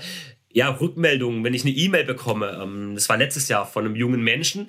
ja, 0.54 0.70
Rückmeldungen, 0.70 1.44
wenn 1.44 1.54
ich 1.54 1.64
eine 1.64 1.74
E-Mail 1.74 2.04
bekomme, 2.04 2.60
ähm, 2.62 2.96
das 2.96 3.10
war 3.10 3.18
letztes 3.18 3.48
Jahr 3.48 3.66
von 3.66 3.86
einem 3.86 3.96
jungen 3.96 4.22
Menschen, 4.22 4.68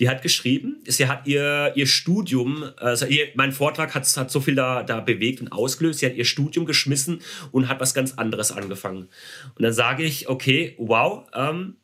die 0.00 0.08
hat 0.08 0.22
geschrieben, 0.22 0.82
sie 0.86 1.06
hat 1.06 1.26
ihr, 1.26 1.72
ihr 1.74 1.86
Studium, 1.86 2.64
also 2.76 3.06
ihr, 3.06 3.28
mein 3.34 3.52
Vortrag 3.52 3.94
hat, 3.94 4.04
hat 4.16 4.30
so 4.30 4.40
viel 4.40 4.54
da, 4.54 4.82
da 4.82 5.00
bewegt 5.00 5.40
und 5.40 5.52
ausgelöst, 5.52 6.00
sie 6.00 6.06
hat 6.06 6.14
ihr 6.14 6.24
Studium 6.24 6.66
geschmissen 6.66 7.20
und 7.52 7.68
hat 7.68 7.80
was 7.80 7.94
ganz 7.94 8.12
anderes 8.14 8.52
angefangen. 8.52 9.08
Und 9.54 9.62
dann 9.62 9.72
sage 9.72 10.04
ich, 10.04 10.28
okay, 10.28 10.74
wow, 10.78 11.26
ähm, 11.34 11.76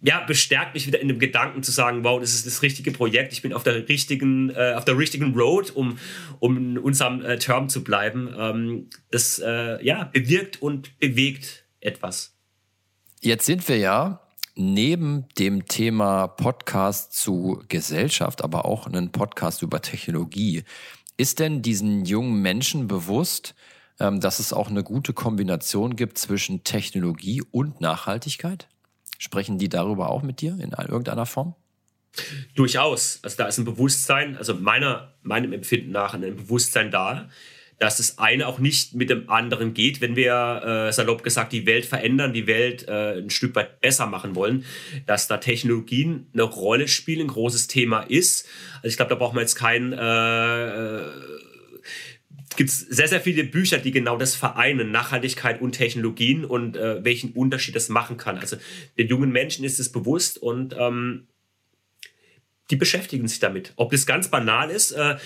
ja, 0.00 0.20
bestärkt 0.20 0.74
mich 0.74 0.86
wieder 0.86 1.00
in 1.00 1.08
dem 1.08 1.18
Gedanken 1.18 1.62
zu 1.62 1.72
sagen, 1.72 2.04
wow, 2.04 2.20
das 2.20 2.32
ist 2.32 2.46
das 2.46 2.62
richtige 2.62 2.92
Projekt, 2.92 3.32
ich 3.32 3.42
bin 3.42 3.52
auf 3.52 3.64
der 3.64 3.88
richtigen, 3.88 4.50
äh, 4.50 4.74
auf 4.76 4.84
der 4.84 4.96
richtigen 4.96 5.34
Road, 5.34 5.74
um, 5.74 5.98
um 6.38 6.56
in 6.56 6.78
unserem 6.78 7.24
äh, 7.24 7.38
Term 7.38 7.68
zu 7.68 7.82
bleiben. 7.82 8.32
Ähm, 8.38 8.90
das 9.10 9.40
äh, 9.40 9.84
ja, 9.84 10.04
bewirkt 10.04 10.62
und 10.62 10.98
bewegt 11.00 11.64
etwas. 11.80 12.36
Jetzt 13.20 13.46
sind 13.46 13.68
wir 13.68 13.78
ja 13.78 14.20
neben 14.54 15.26
dem 15.38 15.66
Thema 15.66 16.26
Podcast 16.26 17.12
zu 17.12 17.62
Gesellschaft, 17.68 18.42
aber 18.42 18.64
auch 18.64 18.86
einen 18.86 19.12
Podcast 19.12 19.62
über 19.62 19.80
Technologie. 19.80 20.64
Ist 21.16 21.38
denn 21.38 21.62
diesen 21.62 22.04
jungen 22.04 22.42
Menschen 22.42 22.88
bewusst, 22.88 23.54
ähm, 24.00 24.20
dass 24.20 24.38
es 24.38 24.52
auch 24.52 24.68
eine 24.68 24.82
gute 24.82 25.12
Kombination 25.12 25.96
gibt 25.96 26.18
zwischen 26.18 26.64
Technologie 26.64 27.42
und 27.50 27.80
Nachhaltigkeit? 27.80 28.68
Sprechen 29.18 29.58
die 29.58 29.68
darüber 29.68 30.10
auch 30.10 30.22
mit 30.22 30.40
dir 30.40 30.58
in 30.60 30.70
irgendeiner 30.70 31.26
Form? 31.26 31.54
Durchaus. 32.54 33.20
Also 33.22 33.36
da 33.36 33.46
ist 33.46 33.58
ein 33.58 33.64
Bewusstsein, 33.64 34.36
also 34.36 34.54
meiner, 34.54 35.14
meinem 35.22 35.52
Empfinden 35.52 35.90
nach 35.90 36.14
ein 36.14 36.20
Bewusstsein 36.20 36.90
da, 36.90 37.28
dass 37.78 37.98
das 37.98 38.18
eine 38.18 38.46
auch 38.46 38.58
nicht 38.58 38.94
mit 38.94 39.08
dem 39.08 39.30
anderen 39.30 39.72
geht, 39.72 40.00
wenn 40.00 40.16
wir 40.16 40.88
äh, 40.88 40.92
salopp 40.92 41.22
gesagt 41.22 41.52
die 41.52 41.66
Welt 41.66 41.86
verändern, 41.86 42.32
die 42.32 42.46
Welt 42.46 42.88
äh, 42.88 43.18
ein 43.18 43.30
Stück 43.30 43.54
weit 43.54 43.80
besser 43.80 44.06
machen 44.06 44.34
wollen, 44.34 44.64
dass 45.06 45.28
da 45.28 45.36
Technologien 45.36 46.26
eine 46.32 46.42
Rolle 46.42 46.88
spielen, 46.88 47.22
ein 47.22 47.28
großes 47.28 47.68
Thema 47.68 48.00
ist. 48.00 48.46
Also 48.76 48.88
ich 48.88 48.96
glaube, 48.96 49.10
da 49.10 49.14
braucht 49.14 49.34
man 49.34 49.42
jetzt 49.42 49.54
kein 49.54 49.92
äh, 49.92 51.02
gibt 52.56 52.70
es 52.70 52.80
sehr, 52.80 53.06
sehr 53.06 53.20
viele 53.20 53.44
Bücher, 53.44 53.78
die 53.78 53.92
genau 53.92 54.16
das 54.16 54.34
vereinen, 54.34 54.90
Nachhaltigkeit 54.90 55.60
und 55.60 55.72
Technologien 55.72 56.44
und 56.44 56.76
äh, 56.76 57.04
welchen 57.04 57.32
Unterschied 57.32 57.76
das 57.76 57.88
machen 57.88 58.16
kann. 58.16 58.36
Also 58.36 58.56
den 58.98 59.06
jungen 59.06 59.30
Menschen 59.30 59.64
ist 59.64 59.78
es 59.78 59.92
bewusst 59.92 60.38
und 60.38 60.74
ähm, 60.76 61.28
die 62.70 62.76
beschäftigen 62.76 63.28
sich 63.28 63.38
damit. 63.38 63.72
Ob 63.76 63.92
das 63.92 64.06
ganz 64.06 64.28
banal 64.28 64.70
ist, 64.70 64.90
äh, 64.90 65.16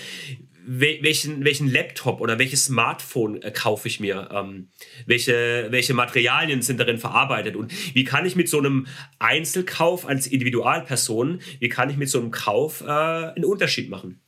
welchen, 0.65 1.43
welchen 1.43 1.67
Laptop 1.69 2.21
oder 2.21 2.39
welches 2.39 2.65
Smartphone 2.65 3.41
äh, 3.41 3.51
kaufe 3.51 3.87
ich 3.87 3.99
mir, 3.99 4.29
ähm, 4.31 4.69
welche, 5.05 5.67
welche 5.69 5.93
Materialien 5.93 6.61
sind 6.61 6.79
darin 6.79 6.97
verarbeitet 6.97 7.55
und 7.55 7.71
wie 7.95 8.03
kann 8.03 8.25
ich 8.25 8.35
mit 8.35 8.49
so 8.49 8.59
einem 8.59 8.87
Einzelkauf 9.19 10.07
als 10.07 10.27
Individualperson, 10.27 11.41
wie 11.59 11.69
kann 11.69 11.89
ich 11.89 11.97
mit 11.97 12.09
so 12.09 12.19
einem 12.19 12.31
Kauf 12.31 12.81
äh, 12.81 12.85
einen 12.85 13.45
Unterschied 13.45 13.89
machen? 13.89 14.21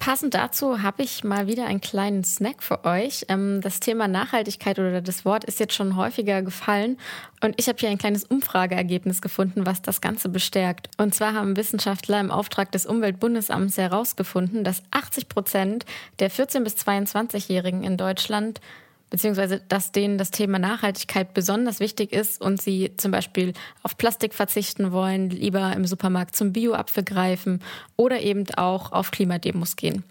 Passend 0.00 0.32
dazu 0.32 0.82
habe 0.82 1.02
ich 1.02 1.24
mal 1.24 1.46
wieder 1.46 1.66
einen 1.66 1.82
kleinen 1.82 2.24
Snack 2.24 2.62
für 2.62 2.86
euch. 2.86 3.26
Ähm, 3.28 3.60
das 3.60 3.80
Thema 3.80 4.08
Nachhaltigkeit 4.08 4.78
oder 4.78 5.02
das 5.02 5.26
Wort 5.26 5.44
ist 5.44 5.60
jetzt 5.60 5.74
schon 5.74 5.94
häufiger 5.94 6.40
gefallen 6.40 6.96
und 7.42 7.54
ich 7.58 7.68
habe 7.68 7.78
hier 7.78 7.90
ein 7.90 7.98
kleines 7.98 8.24
Umfrageergebnis 8.24 9.20
gefunden, 9.20 9.66
was 9.66 9.82
das 9.82 10.00
Ganze 10.00 10.30
bestärkt. 10.30 10.88
Und 10.96 11.14
zwar 11.14 11.34
haben 11.34 11.54
Wissenschaftler 11.54 12.18
im 12.18 12.30
Auftrag 12.30 12.72
des 12.72 12.86
Umweltbundesamts 12.86 13.76
herausgefunden, 13.76 14.64
dass 14.64 14.82
80 14.90 15.28
Prozent 15.28 15.84
der 16.18 16.30
14- 16.30 16.64
bis 16.64 16.76
22-Jährigen 16.76 17.84
in 17.84 17.98
Deutschland 17.98 18.62
beziehungsweise 19.10 19.60
dass 19.68 19.92
denen 19.92 20.16
das 20.16 20.30
Thema 20.30 20.58
Nachhaltigkeit 20.58 21.34
besonders 21.34 21.80
wichtig 21.80 22.12
ist 22.12 22.40
und 22.40 22.62
sie 22.62 22.92
zum 22.96 23.10
Beispiel 23.10 23.52
auf 23.82 23.98
Plastik 23.98 24.34
verzichten 24.34 24.92
wollen, 24.92 25.30
lieber 25.30 25.72
im 25.74 25.84
Supermarkt 25.84 26.36
zum 26.36 26.52
Bio-Apfel 26.52 27.04
greifen 27.04 27.60
oder 27.96 28.20
eben 28.20 28.46
auch 28.56 28.92
auf 28.92 29.10
Klimademos 29.10 29.76
gehen. 29.76 30.04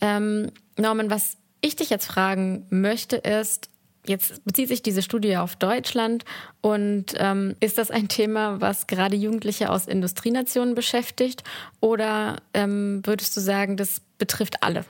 Ähm, 0.00 0.50
Norman, 0.76 1.10
was 1.10 1.36
ich 1.60 1.76
dich 1.76 1.90
jetzt 1.90 2.06
fragen 2.06 2.66
möchte, 2.70 3.16
ist, 3.16 3.70
Jetzt 4.06 4.42
bezieht 4.46 4.68
sich 4.68 4.82
diese 4.82 5.02
Studie 5.02 5.36
auf 5.36 5.56
Deutschland 5.56 6.24
und 6.62 7.14
ähm, 7.18 7.54
ist 7.60 7.76
das 7.76 7.90
ein 7.90 8.08
Thema, 8.08 8.58
was 8.60 8.86
gerade 8.86 9.14
Jugendliche 9.14 9.68
aus 9.68 9.86
Industrienationen 9.86 10.74
beschäftigt 10.74 11.44
oder 11.80 12.36
ähm, 12.54 13.02
würdest 13.04 13.36
du 13.36 13.40
sagen, 13.42 13.76
das 13.76 14.00
betrifft 14.16 14.62
alle 14.62 14.86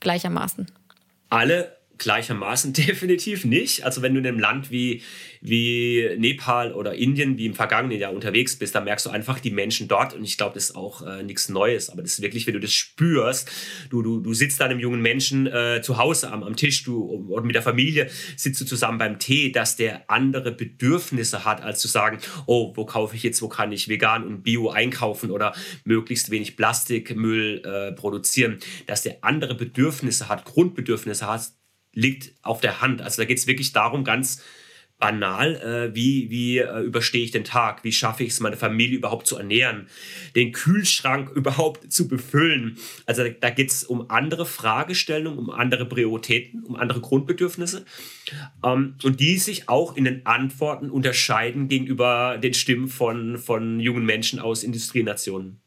gleichermaßen? 0.00 0.66
Alle 1.28 1.76
gleichermaßen 2.00 2.72
definitiv 2.88 3.44
nicht. 3.44 3.84
Also 3.84 4.02
wenn 4.02 4.14
du 4.14 4.20
in 4.20 4.26
einem 4.26 4.40
Land 4.40 4.72
wie, 4.72 5.02
wie 5.40 6.08
Nepal 6.18 6.72
oder 6.72 6.94
Indien, 6.94 7.38
wie 7.38 7.46
im 7.46 7.54
vergangenen 7.54 7.98
Jahr 7.98 8.12
unterwegs 8.12 8.58
bist, 8.58 8.74
da 8.74 8.80
merkst 8.80 9.06
du 9.06 9.10
einfach 9.10 9.38
die 9.38 9.52
Menschen 9.52 9.86
dort. 9.86 10.14
Und 10.14 10.24
ich 10.24 10.36
glaube, 10.36 10.54
das 10.54 10.70
ist 10.70 10.76
auch 10.76 11.06
äh, 11.06 11.22
nichts 11.22 11.48
Neues, 11.48 11.90
aber 11.90 12.02
das 12.02 12.12
ist 12.12 12.22
wirklich, 12.22 12.46
wenn 12.46 12.54
du 12.54 12.60
das 12.60 12.72
spürst, 12.72 13.50
du, 13.90 14.02
du, 14.02 14.20
du 14.20 14.34
sitzt 14.34 14.60
da 14.60 14.64
einem 14.64 14.80
jungen 14.80 15.00
Menschen 15.00 15.46
äh, 15.46 15.80
zu 15.82 15.98
Hause 15.98 16.32
am, 16.32 16.42
am 16.42 16.56
Tisch 16.56 16.82
du, 16.82 17.04
oder 17.28 17.44
mit 17.44 17.54
der 17.54 17.62
Familie, 17.62 18.10
sitzt 18.36 18.60
du 18.60 18.64
zusammen 18.64 18.98
beim 18.98 19.18
Tee, 19.18 19.52
dass 19.52 19.76
der 19.76 20.10
andere 20.10 20.52
Bedürfnisse 20.52 21.44
hat, 21.44 21.62
als 21.62 21.80
zu 21.80 21.88
sagen, 21.88 22.18
oh, 22.46 22.72
wo 22.74 22.84
kaufe 22.84 23.14
ich 23.14 23.22
jetzt, 23.22 23.42
wo 23.42 23.48
kann 23.48 23.70
ich 23.72 23.88
vegan 23.88 24.24
und 24.24 24.42
bio 24.42 24.70
einkaufen 24.70 25.30
oder 25.30 25.54
möglichst 25.84 26.30
wenig 26.30 26.56
Plastikmüll 26.56 27.62
äh, 27.64 27.92
produzieren, 27.92 28.58
dass 28.86 29.02
der 29.02 29.18
andere 29.22 29.54
Bedürfnisse 29.54 30.28
hat, 30.28 30.44
Grundbedürfnisse 30.44 31.26
hat, 31.26 31.59
liegt 31.92 32.32
auf 32.42 32.60
der 32.60 32.80
Hand. 32.80 33.02
Also 33.02 33.22
da 33.22 33.26
geht 33.26 33.38
es 33.38 33.46
wirklich 33.46 33.72
darum, 33.72 34.04
ganz 34.04 34.42
banal, 35.00 35.56
äh, 35.56 35.94
wie, 35.96 36.30
wie 36.30 36.58
äh, 36.58 36.80
überstehe 36.82 37.24
ich 37.24 37.32
den 37.32 37.42
Tag, 37.42 37.82
wie 37.82 37.90
schaffe 37.90 38.22
ich 38.22 38.30
es, 38.30 38.40
meine 38.40 38.56
Familie 38.56 38.98
überhaupt 38.98 39.26
zu 39.26 39.36
ernähren, 39.36 39.88
den 40.36 40.52
Kühlschrank 40.52 41.30
überhaupt 41.34 41.90
zu 41.90 42.06
befüllen. 42.06 42.76
Also 43.06 43.24
da 43.40 43.50
geht 43.50 43.70
es 43.70 43.82
um 43.82 44.10
andere 44.10 44.46
Fragestellungen, 44.46 45.38
um 45.38 45.50
andere 45.50 45.86
Prioritäten, 45.86 46.62
um 46.62 46.76
andere 46.76 47.00
Grundbedürfnisse 47.00 47.86
ähm, 48.62 48.94
und 49.02 49.18
die 49.18 49.38
sich 49.38 49.68
auch 49.68 49.96
in 49.96 50.04
den 50.04 50.26
Antworten 50.26 50.90
unterscheiden 50.90 51.68
gegenüber 51.68 52.38
den 52.38 52.54
Stimmen 52.54 52.88
von, 52.88 53.38
von 53.38 53.80
jungen 53.80 54.04
Menschen 54.04 54.38
aus 54.38 54.62
Industrienationen. 54.62 55.59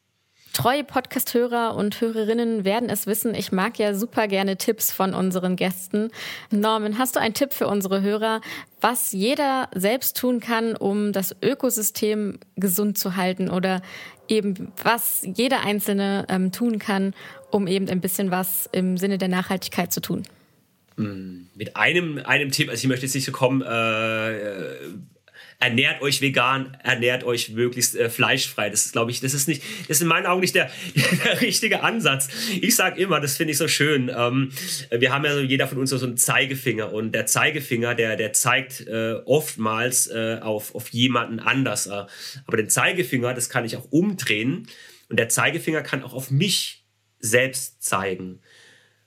Treue 0.54 0.84
Podcast-Hörer 0.84 1.76
und 1.76 2.00
Hörerinnen 2.00 2.64
werden 2.64 2.88
es 2.88 3.08
wissen, 3.08 3.34
ich 3.34 3.52
mag 3.52 3.80
ja 3.80 3.96
super 3.96 4.28
gerne 4.28 4.56
Tipps 4.56 4.92
von 4.92 5.16
unseren 5.16 5.56
Gästen. 5.56 6.12
Norman, 6.52 7.00
hast 7.00 7.16
du 7.16 7.20
einen 7.20 7.34
Tipp 7.34 7.54
für 7.54 7.68
unsere 7.68 8.04
Hörer, 8.04 8.40
was 8.80 9.14
jeder 9.14 9.68
selbst 9.74 10.16
tun 10.16 10.40
kann, 10.40 10.76
um 10.76 11.12
das 11.12 11.36
Ökosystem 11.42 12.38
gesund 12.56 13.00
zu 13.00 13.16
halten 13.16 13.50
oder 13.50 13.82
eben 14.28 14.72
was 14.84 15.26
jeder 15.26 15.66
Einzelne 15.66 16.28
ähm, 16.30 16.52
tun 16.52 16.78
kann, 16.78 17.16
um 17.50 17.66
eben 17.66 17.90
ein 17.90 18.00
bisschen 18.00 18.30
was 18.30 18.70
im 18.72 18.98
Sinne 18.98 19.18
der 19.18 19.30
Nachhaltigkeit 19.30 19.92
zu 19.92 20.02
tun? 20.02 20.22
Hm, 20.98 21.48
mit 21.56 21.76
einem, 21.76 22.20
einem 22.24 22.52
Tipp, 22.52 22.70
also 22.70 22.80
ich 22.80 22.88
möchte 22.88 23.08
jetzt 23.08 23.16
nicht 23.16 23.26
so 23.26 23.32
kommen, 23.32 23.64
äh, 23.64 24.74
ernährt 25.60 26.02
euch 26.02 26.22
vegan, 26.22 26.78
ernährt 26.84 27.24
euch 27.24 27.50
möglichst 27.50 27.96
äh, 27.96 28.10
fleischfrei. 28.10 28.70
Das 28.70 28.86
ist, 28.86 28.94
glaube 28.94 29.12
ich, 29.12 29.20
das 29.20 29.34
ist 29.34 29.48
nicht, 29.48 29.64
das 29.88 29.98
ist 29.98 30.02
in 30.02 30.08
meinen 30.08 30.26
Augen 30.26 30.42
nicht 30.42 30.56
der, 30.56 30.70
der 31.26 31.42
richtige 31.42 31.84
Ansatz. 31.84 32.30
Ich 32.62 32.76
sage 32.76 33.02
immer, 33.02 33.20
das 33.20 33.38
finde 33.38 33.52
ich 33.52 33.58
so 33.58 33.68
schön. 33.68 34.12
Ähm, 34.16 34.52
wir 34.92 35.14
haben 35.14 35.26
ja 35.26 35.34
so, 35.34 35.42
jeder 35.42 35.68
von 35.68 35.78
uns 35.78 35.90
so 35.90 36.06
einen 36.06 36.18
Zeigefinger 36.18 36.92
und 36.92 37.14
der 37.14 37.26
Zeigefinger, 37.26 37.96
der, 37.96 38.16
der 38.16 38.34
zeigt 38.34 38.88
äh, 38.88 39.14
oftmals 39.26 40.08
äh, 40.08 40.40
auf, 40.42 40.76
auf 40.76 40.90
jemanden 40.90 41.40
anders. 41.40 41.88
Äh. 41.88 42.06
aber 42.46 42.58
den 42.58 42.70
Zeigefinger, 42.70 43.34
das 43.34 43.50
kann 43.50 43.66
ich 43.66 43.78
auch 43.78 43.92
umdrehen 43.92 44.68
und 45.10 45.18
der 45.18 45.30
Zeigefinger 45.30 45.82
kann 45.82 46.04
auch 46.04 46.14
auf 46.14 46.32
mich 46.32 46.86
selbst 47.20 47.84
zeigen. 47.84 48.42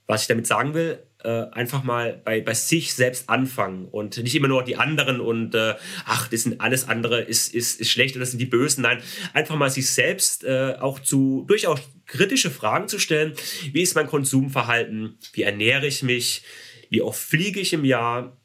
Was 0.07 0.23
ich 0.23 0.29
damit 0.29 0.47
sagen 0.47 0.75
will, 0.75 1.03
äh, 1.27 1.51
einfach 1.51 1.83
mal 1.83 2.23
bei, 2.25 2.41
bei 2.41 2.55
sich 2.55 2.95
selbst 2.95 3.29
anfangen 3.29 3.87
und 3.87 4.17
nicht 4.19 4.37
immer 4.37 4.47
nur 4.47 4.63
die 4.63 4.77
anderen 4.77 5.21
und 5.21 5.57
äh, 5.57 5.75
ach, 6.05 6.29
das 6.29 6.45
sind 6.45 6.61
alles 6.61 6.89
andere 6.89 7.21
ist, 7.21 7.53
ist, 7.53 7.81
ist 7.81 7.91
schlecht 7.91 8.15
oder 8.15 8.21
das 8.21 8.31
sind 8.31 8.39
die 8.39 8.47
Bösen. 8.47 8.83
Nein, 8.83 9.03
einfach 9.33 9.57
mal 9.57 9.69
sich 9.69 9.91
selbst 9.91 10.45
äh, 10.45 10.77
auch 10.79 11.01
zu 11.01 11.45
durchaus 11.49 11.81
kritische 12.07 12.51
Fragen 12.51 12.87
zu 12.87 13.01
stellen. 13.01 13.33
Wie 13.73 13.83
ist 13.83 13.97
mein 13.97 14.07
Konsumverhalten? 14.07 15.19
Wie 15.33 15.43
ernähre 15.43 15.89
ich 15.89 16.05
mich? 16.05 16.45
Wie 16.91 17.03
oft 17.03 17.21
fliege 17.21 17.59
ich 17.59 17.73
im 17.73 17.85
Jahr? 17.85 18.41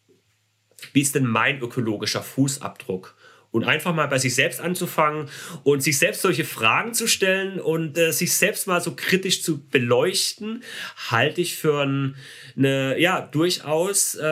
Wie 0.94 1.02
ist 1.02 1.14
denn 1.14 1.28
mein 1.28 1.62
ökologischer 1.62 2.24
Fußabdruck? 2.24 3.16
Und 3.52 3.66
einfach 3.66 3.94
mal 3.94 4.08
bei 4.08 4.18
sich 4.18 4.34
selbst 4.34 4.60
anzufangen 4.60 5.28
und 5.64 5.84
sich 5.84 6.00
selbst 6.00 6.22
solche 6.22 6.46
Fragen 6.46 6.94
zu 6.94 7.08
stellen 7.08 7.60
und 7.60 7.98
äh, 7.98 8.12
sich 8.12 8.34
selbst 8.34 8.68
mal 8.68 8.82
so 8.82 8.96
kritisch 8.96 9.44
zu 9.44 9.62
beleuchten, 9.66 10.64
halte 11.10 11.42
ich 11.42 11.56
für 11.56 11.82
einen, 11.82 12.16
eine, 12.58 13.00
ja, 13.00 13.22
durchaus 13.22 14.16
äh, 14.16 14.24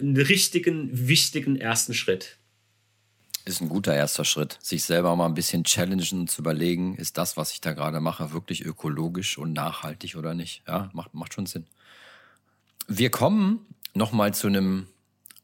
einen 0.00 0.16
richtigen, 0.16 1.08
wichtigen 1.08 1.56
ersten 1.56 1.94
Schritt. 1.94 2.36
Ist 3.46 3.60
ein 3.60 3.68
guter 3.68 3.94
erster 3.94 4.24
Schritt, 4.24 4.58
sich 4.60 4.82
selber 4.82 5.14
mal 5.14 5.26
ein 5.26 5.34
bisschen 5.34 5.62
challengen 5.64 6.20
und 6.20 6.30
zu 6.30 6.42
überlegen, 6.42 6.96
ist 6.96 7.16
das, 7.16 7.36
was 7.36 7.52
ich 7.52 7.60
da 7.60 7.72
gerade 7.72 8.00
mache, 8.00 8.32
wirklich 8.32 8.64
ökologisch 8.64 9.38
und 9.38 9.52
nachhaltig 9.52 10.16
oder 10.16 10.34
nicht? 10.34 10.62
Ja, 10.66 10.90
macht, 10.92 11.14
macht 11.14 11.32
schon 11.32 11.46
Sinn. 11.46 11.64
Wir 12.88 13.10
kommen 13.10 13.64
nochmal 13.94 14.34
zu 14.34 14.48
einem 14.48 14.88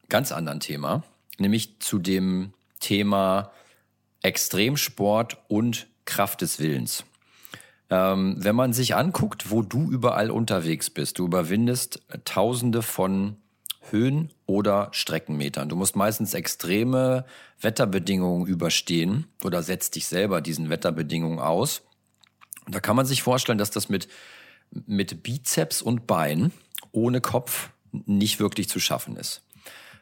ganz 0.09 0.33
anderen 0.33 0.59
Thema, 0.59 1.03
nämlich 1.39 1.79
zu 1.79 1.97
dem 1.97 2.53
Thema 2.83 3.51
Extremsport 4.21 5.37
und 5.47 5.87
Kraft 6.05 6.41
des 6.41 6.59
Willens. 6.59 7.05
Ähm, 7.89 8.35
wenn 8.37 8.55
man 8.55 8.73
sich 8.73 8.95
anguckt, 8.95 9.49
wo 9.49 9.61
du 9.61 9.89
überall 9.89 10.29
unterwegs 10.31 10.89
bist, 10.89 11.19
du 11.19 11.25
überwindest 11.25 12.01
Tausende 12.25 12.81
von 12.81 13.37
Höhen 13.89 14.31
oder 14.45 14.89
Streckenmetern. 14.91 15.69
Du 15.69 15.75
musst 15.75 15.95
meistens 15.95 16.33
extreme 16.33 17.25
Wetterbedingungen 17.59 18.47
überstehen 18.47 19.27
oder 19.43 19.61
setzt 19.61 19.95
dich 19.95 20.07
selber 20.07 20.41
diesen 20.41 20.69
Wetterbedingungen 20.69 21.39
aus. 21.39 21.81
Und 22.65 22.75
da 22.75 22.79
kann 22.79 22.95
man 22.95 23.05
sich 23.05 23.23
vorstellen, 23.23 23.57
dass 23.57 23.71
das 23.71 23.89
mit, 23.89 24.07
mit 24.71 25.23
Bizeps 25.23 25.81
und 25.81 26.07
Bein 26.07 26.51
ohne 26.91 27.21
Kopf 27.21 27.69
nicht 27.91 28.39
wirklich 28.39 28.69
zu 28.69 28.79
schaffen 28.79 29.17
ist. 29.17 29.41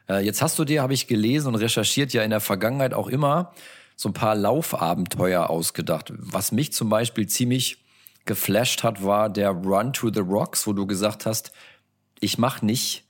Äh, 0.08 0.24
jetzt 0.24 0.42
hast 0.42 0.58
du 0.58 0.64
dir, 0.64 0.82
habe 0.82 0.94
ich 0.94 1.06
gelesen 1.06 1.48
und 1.48 1.54
recherchiert, 1.56 2.12
ja 2.12 2.22
in 2.22 2.30
der 2.30 2.40
Vergangenheit 2.40 2.94
auch 2.94 3.08
immer 3.08 3.52
so 3.96 4.08
ein 4.08 4.14
paar 4.14 4.34
Laufabenteuer 4.34 5.48
ausgedacht. 5.50 6.12
Was 6.16 6.52
mich 6.52 6.72
zum 6.72 6.88
Beispiel 6.88 7.26
ziemlich 7.26 7.84
geflasht 8.24 8.82
hat, 8.82 9.04
war 9.04 9.30
der 9.30 9.50
Run 9.50 9.92
to 9.92 10.12
the 10.12 10.20
Rocks, 10.20 10.66
wo 10.66 10.72
du 10.72 10.86
gesagt 10.86 11.26
hast, 11.26 11.52
ich 12.20 12.38
mache 12.38 12.64
nicht 12.64 13.04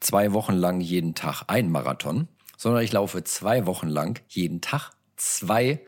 zwei 0.00 0.32
Wochen 0.32 0.54
lang 0.54 0.80
jeden 0.80 1.14
Tag 1.14 1.44
ein 1.48 1.70
Marathon, 1.70 2.28
sondern 2.56 2.82
ich 2.82 2.92
laufe 2.92 3.22
zwei 3.24 3.66
Wochen 3.66 3.88
lang 3.88 4.20
jeden 4.28 4.60
Tag 4.60 4.90
zwei, 5.16 5.80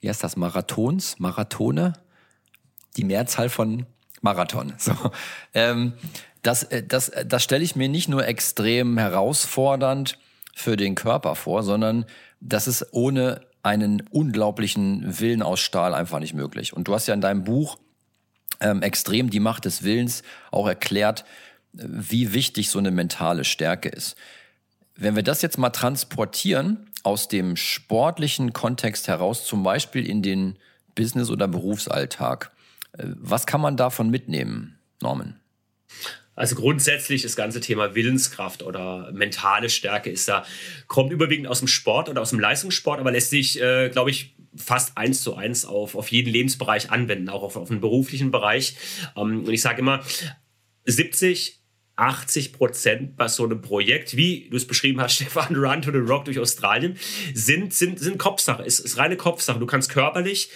wie 0.00 0.08
heißt 0.08 0.22
das, 0.22 0.36
Marathons, 0.36 1.18
Marathone? 1.18 1.94
Die 2.96 3.04
Mehrzahl 3.04 3.48
von 3.48 3.86
Marathon. 4.20 4.74
So. 4.78 4.94
Ähm, 5.54 5.94
das, 6.42 6.64
äh, 6.64 6.82
das, 6.82 7.08
äh, 7.08 7.26
das 7.26 7.42
stelle 7.42 7.64
ich 7.64 7.76
mir 7.76 7.88
nicht 7.88 8.08
nur 8.08 8.26
extrem 8.26 8.98
herausfordernd 8.98 10.18
für 10.54 10.76
den 10.76 10.94
Körper 10.94 11.34
vor, 11.34 11.62
sondern 11.62 12.06
das 12.40 12.66
ist 12.66 12.86
ohne 12.92 13.42
einen 13.62 14.02
unglaublichen 14.10 15.18
Willen 15.20 15.42
aus 15.42 15.60
Stahl 15.60 15.92
einfach 15.92 16.20
nicht 16.20 16.34
möglich. 16.34 16.72
Und 16.72 16.88
du 16.88 16.94
hast 16.94 17.08
ja 17.08 17.14
in 17.14 17.20
deinem 17.20 17.44
Buch 17.44 17.78
ähm, 18.60 18.82
extrem 18.82 19.28
die 19.28 19.40
Macht 19.40 19.64
des 19.64 19.82
Willens 19.82 20.22
auch 20.50 20.66
erklärt, 20.66 21.24
wie 21.72 22.32
wichtig 22.32 22.70
so 22.70 22.78
eine 22.78 22.90
mentale 22.90 23.44
Stärke 23.44 23.88
ist. 23.88 24.16
Wenn 24.94 25.14
wir 25.14 25.22
das 25.22 25.42
jetzt 25.42 25.58
mal 25.58 25.70
transportieren 25.70 26.90
aus 27.02 27.28
dem 27.28 27.56
sportlichen 27.56 28.52
Kontext 28.52 29.08
heraus, 29.08 29.44
zum 29.44 29.62
Beispiel 29.62 30.08
in 30.08 30.22
den 30.22 30.58
Business- 30.94 31.30
oder 31.30 31.48
Berufsalltag, 31.48 32.50
äh, 32.92 33.04
was 33.04 33.46
kann 33.46 33.60
man 33.60 33.76
davon 33.76 34.10
mitnehmen, 34.10 34.78
Norman? 35.02 35.38
Also 36.36 36.54
grundsätzlich 36.54 37.22
das 37.22 37.34
ganze 37.34 37.60
Thema 37.60 37.94
Willenskraft 37.94 38.62
oder 38.62 39.10
mentale 39.12 39.70
Stärke 39.70 40.10
ist 40.10 40.28
da, 40.28 40.44
kommt 40.86 41.10
überwiegend 41.10 41.48
aus 41.48 41.60
dem 41.60 41.68
Sport 41.68 42.08
oder 42.10 42.20
aus 42.20 42.30
dem 42.30 42.38
Leistungssport, 42.38 43.00
aber 43.00 43.10
lässt 43.10 43.30
sich, 43.30 43.60
äh, 43.60 43.88
glaube 43.88 44.10
ich, 44.10 44.36
fast 44.54 44.96
eins 44.96 45.22
zu 45.22 45.34
eins 45.34 45.64
auf, 45.64 45.94
auf 45.94 46.08
jeden 46.08 46.30
Lebensbereich 46.30 46.90
anwenden, 46.90 47.28
auch 47.28 47.42
auf, 47.42 47.56
auf 47.56 47.68
den 47.68 47.80
beruflichen 47.80 48.30
Bereich. 48.30 48.76
Ähm, 49.16 49.44
und 49.44 49.52
ich 49.52 49.62
sage 49.62 49.80
immer, 49.80 50.04
70, 50.84 51.60
80 51.96 52.52
Prozent 52.52 53.16
bei 53.16 53.26
so 53.26 53.44
einem 53.44 53.62
Projekt, 53.62 54.16
wie 54.16 54.48
du 54.50 54.56
es 54.56 54.66
beschrieben 54.66 55.00
hast, 55.00 55.14
Stefan, 55.16 55.56
Run 55.56 55.82
to 55.82 55.90
the 55.90 55.98
Rock 55.98 56.26
durch 56.26 56.38
Australien, 56.38 56.96
sind, 57.34 57.72
sind, 57.74 57.98
sind 57.98 58.18
Kopfsache, 58.18 58.62
ist, 58.62 58.80
ist 58.80 58.98
reine 58.98 59.16
Kopfsache. 59.16 59.58
Du 59.58 59.66
kannst 59.66 59.90
körperlich 59.90 60.50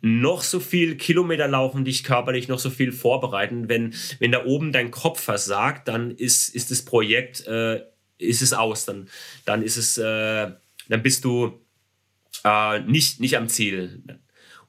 noch 0.00 0.42
so 0.42 0.60
viel 0.60 0.96
Kilometer 0.96 1.46
laufen, 1.46 1.84
dich 1.84 2.04
körperlich 2.04 2.48
noch 2.48 2.58
so 2.58 2.70
viel 2.70 2.92
vorbereiten. 2.92 3.68
Wenn, 3.68 3.94
wenn 4.18 4.32
da 4.32 4.44
oben 4.44 4.72
dein 4.72 4.90
Kopf 4.90 5.20
versagt, 5.20 5.88
dann 5.88 6.10
ist, 6.10 6.48
ist 6.48 6.70
das 6.70 6.82
Projekt, 6.82 7.46
äh, 7.46 7.82
ist 8.18 8.42
es 8.42 8.52
aus. 8.52 8.84
Dann, 8.84 9.08
dann 9.44 9.62
ist 9.62 9.76
es, 9.76 9.98
äh, 9.98 10.50
dann 10.88 11.02
bist 11.02 11.24
du 11.24 11.60
äh, 12.44 12.80
nicht, 12.80 13.20
nicht 13.20 13.36
am 13.36 13.48
Ziel 13.48 14.02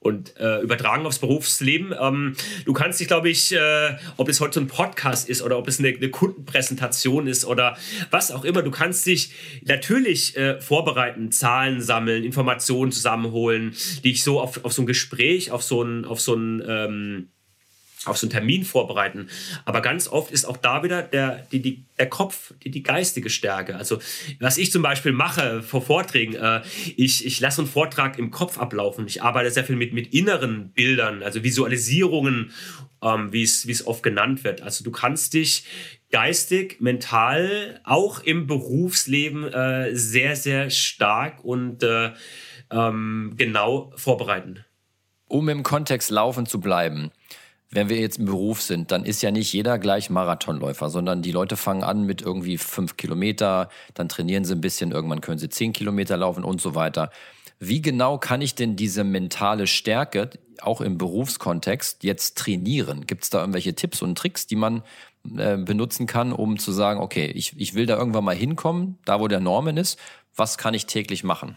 und 0.02 0.36
äh, 0.38 0.60
übertragen 0.60 1.06
aufs 1.06 1.18
Berufsleben. 1.18 1.94
Ähm, 1.98 2.34
du 2.64 2.72
kannst 2.72 3.00
dich, 3.00 3.08
glaube 3.08 3.30
ich, 3.30 3.52
äh, 3.54 3.96
ob 4.16 4.28
es 4.28 4.40
heute 4.40 4.54
so 4.54 4.60
ein 4.60 4.66
Podcast 4.66 5.28
ist 5.28 5.42
oder 5.42 5.58
ob 5.58 5.68
es 5.68 5.78
eine, 5.78 5.88
eine, 5.88 6.10
Kundenpräsentation 6.10 7.26
ist 7.26 7.44
oder 7.44 7.76
was 8.10 8.30
auch 8.30 8.44
immer, 8.44 8.62
du 8.62 8.70
kannst 8.70 9.06
dich 9.06 9.32
natürlich 9.62 10.36
äh, 10.36 10.60
vorbereiten, 10.60 11.30
Zahlen 11.30 11.80
sammeln, 11.80 12.24
Informationen 12.24 12.92
zusammenholen, 12.92 13.74
dich 14.04 14.22
so 14.22 14.40
auf, 14.40 14.64
auf 14.64 14.72
so 14.72 14.82
ein 14.82 14.86
Gespräch, 14.86 15.50
auf 15.50 15.62
so 15.62 15.82
ein, 15.82 16.04
auf 16.04 16.20
so 16.20 16.34
ein 16.34 16.62
ähm, 16.66 17.28
auf 18.06 18.18
so 18.18 18.26
einen 18.26 18.32
Termin 18.32 18.64
vorbereiten. 18.64 19.28
Aber 19.64 19.80
ganz 19.80 20.08
oft 20.08 20.30
ist 20.32 20.44
auch 20.44 20.56
da 20.56 20.82
wieder 20.82 21.02
der, 21.02 21.46
die, 21.52 21.60
die, 21.60 21.84
der 21.98 22.08
Kopf, 22.08 22.52
die, 22.62 22.70
die 22.70 22.82
geistige 22.82 23.30
Stärke. 23.30 23.76
Also 23.76 23.98
was 24.40 24.58
ich 24.58 24.72
zum 24.72 24.82
Beispiel 24.82 25.12
mache 25.12 25.62
vor 25.62 25.82
Vorträgen, 25.82 26.34
äh, 26.34 26.62
ich, 26.96 27.24
ich 27.26 27.40
lasse 27.40 27.62
einen 27.62 27.70
Vortrag 27.70 28.18
im 28.18 28.30
Kopf 28.30 28.58
ablaufen. 28.58 29.06
Ich 29.06 29.22
arbeite 29.22 29.50
sehr 29.50 29.64
viel 29.64 29.76
mit, 29.76 29.92
mit 29.92 30.12
inneren 30.14 30.70
Bildern, 30.70 31.22
also 31.22 31.42
Visualisierungen, 31.42 32.52
ähm, 33.02 33.32
wie 33.32 33.42
es 33.42 33.86
oft 33.86 34.02
genannt 34.02 34.44
wird. 34.44 34.62
Also 34.62 34.84
du 34.84 34.90
kannst 34.90 35.34
dich 35.34 35.64
geistig, 36.10 36.80
mental, 36.80 37.80
auch 37.84 38.20
im 38.20 38.46
Berufsleben 38.46 39.44
äh, 39.52 39.94
sehr, 39.96 40.36
sehr 40.36 40.70
stark 40.70 41.44
und 41.44 41.82
äh, 41.82 42.12
ähm, 42.70 43.34
genau 43.36 43.92
vorbereiten. 43.96 44.64
Um 45.26 45.48
im 45.48 45.62
Kontext 45.62 46.10
laufen 46.10 46.46
zu 46.46 46.60
bleiben, 46.60 47.10
wenn 47.72 47.88
wir 47.88 47.98
jetzt 47.98 48.18
im 48.18 48.26
Beruf 48.26 48.60
sind, 48.60 48.92
dann 48.92 49.04
ist 49.04 49.22
ja 49.22 49.30
nicht 49.30 49.52
jeder 49.52 49.78
gleich 49.78 50.10
Marathonläufer, 50.10 50.90
sondern 50.90 51.22
die 51.22 51.32
Leute 51.32 51.56
fangen 51.56 51.82
an 51.82 52.04
mit 52.04 52.20
irgendwie 52.20 52.58
fünf 52.58 52.98
Kilometer, 52.98 53.70
dann 53.94 54.10
trainieren 54.10 54.44
sie 54.44 54.54
ein 54.54 54.60
bisschen, 54.60 54.92
irgendwann 54.92 55.22
können 55.22 55.38
sie 55.38 55.48
zehn 55.48 55.72
Kilometer 55.72 56.18
laufen 56.18 56.44
und 56.44 56.60
so 56.60 56.74
weiter. 56.74 57.10
Wie 57.58 57.80
genau 57.80 58.18
kann 58.18 58.42
ich 58.42 58.54
denn 58.54 58.76
diese 58.76 59.04
mentale 59.04 59.66
Stärke 59.66 60.30
auch 60.60 60.82
im 60.82 60.98
Berufskontext 60.98 62.04
jetzt 62.04 62.36
trainieren? 62.36 63.06
Gibt 63.06 63.24
es 63.24 63.30
da 63.30 63.40
irgendwelche 63.40 63.74
Tipps 63.74 64.02
und 64.02 64.18
Tricks, 64.18 64.46
die 64.46 64.56
man 64.56 64.82
äh, 65.38 65.56
benutzen 65.56 66.06
kann, 66.06 66.32
um 66.32 66.58
zu 66.58 66.72
sagen, 66.72 67.00
okay, 67.00 67.26
ich, 67.26 67.58
ich 67.58 67.74
will 67.74 67.86
da 67.86 67.96
irgendwann 67.96 68.24
mal 68.24 68.36
hinkommen, 68.36 68.98
da 69.06 69.18
wo 69.18 69.28
der 69.28 69.40
Norman 69.40 69.78
ist, 69.78 69.98
was 70.36 70.58
kann 70.58 70.74
ich 70.74 70.86
täglich 70.86 71.24
machen? 71.24 71.56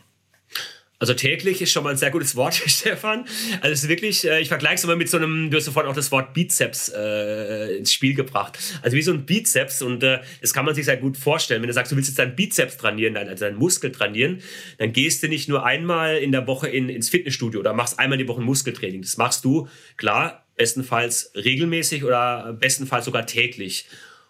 Also 0.97 1.13
täglich 1.13 1.61
ist 1.61 1.71
schon 1.71 1.83
mal 1.83 1.89
ein 1.89 1.97
sehr 1.97 2.11
gutes 2.11 2.35
Wort, 2.35 2.53
Stefan. 2.65 3.25
Also 3.61 3.73
es 3.73 3.83
ist 3.83 3.89
wirklich, 3.89 4.25
äh, 4.25 4.39
ich 4.39 4.47
vergleiche 4.47 4.75
es 4.75 4.83
immer 4.85 4.95
mit 4.95 5.09
so 5.09 5.17
einem, 5.17 5.49
du 5.51 5.57
hast 5.57 5.65
sofort 5.65 5.85
auch 5.87 5.95
das 5.95 6.11
Wort 6.11 6.33
Bizeps 6.33 6.89
äh, 6.95 7.77
ins 7.77 7.93
Spiel 7.93 8.13
gebracht. 8.13 8.57
Also 8.81 8.95
wie 8.95 9.01
so 9.01 9.11
ein 9.11 9.25
Bizeps 9.25 9.81
und 9.81 10.03
äh, 10.03 10.21
das 10.41 10.53
kann 10.53 10.65
man 10.65 10.73
sich 10.73 10.85
sehr 10.85 10.97
gut 10.97 11.17
vorstellen. 11.17 11.61
Wenn 11.61 11.67
du 11.67 11.73
sagst, 11.73 11.91
du 11.91 11.95
willst 11.97 12.09
jetzt 12.09 12.19
deinen 12.19 12.35
Bizeps 12.35 12.77
trainieren, 12.77 13.17
also 13.17 13.45
deinen 13.45 13.57
Muskel 13.57 13.91
trainieren, 13.91 14.41
dann 14.77 14.93
gehst 14.93 15.21
du 15.21 15.27
nicht 15.27 15.49
nur 15.49 15.65
einmal 15.65 16.17
in 16.17 16.31
der 16.31 16.47
Woche 16.47 16.69
in, 16.69 16.87
ins 16.87 17.09
Fitnessstudio 17.09 17.59
oder 17.59 17.73
machst 17.73 17.99
einmal 17.99 18.17
die 18.17 18.27
Woche 18.27 18.41
ein 18.41 18.45
Muskeltraining. 18.45 19.01
Das 19.01 19.17
machst 19.17 19.43
du, 19.43 19.67
klar, 19.97 20.45
bestenfalls 20.55 21.31
regelmäßig 21.35 22.05
oder 22.05 22.53
bestenfalls 22.53 23.05
sogar 23.05 23.25
täglich. 23.25 23.87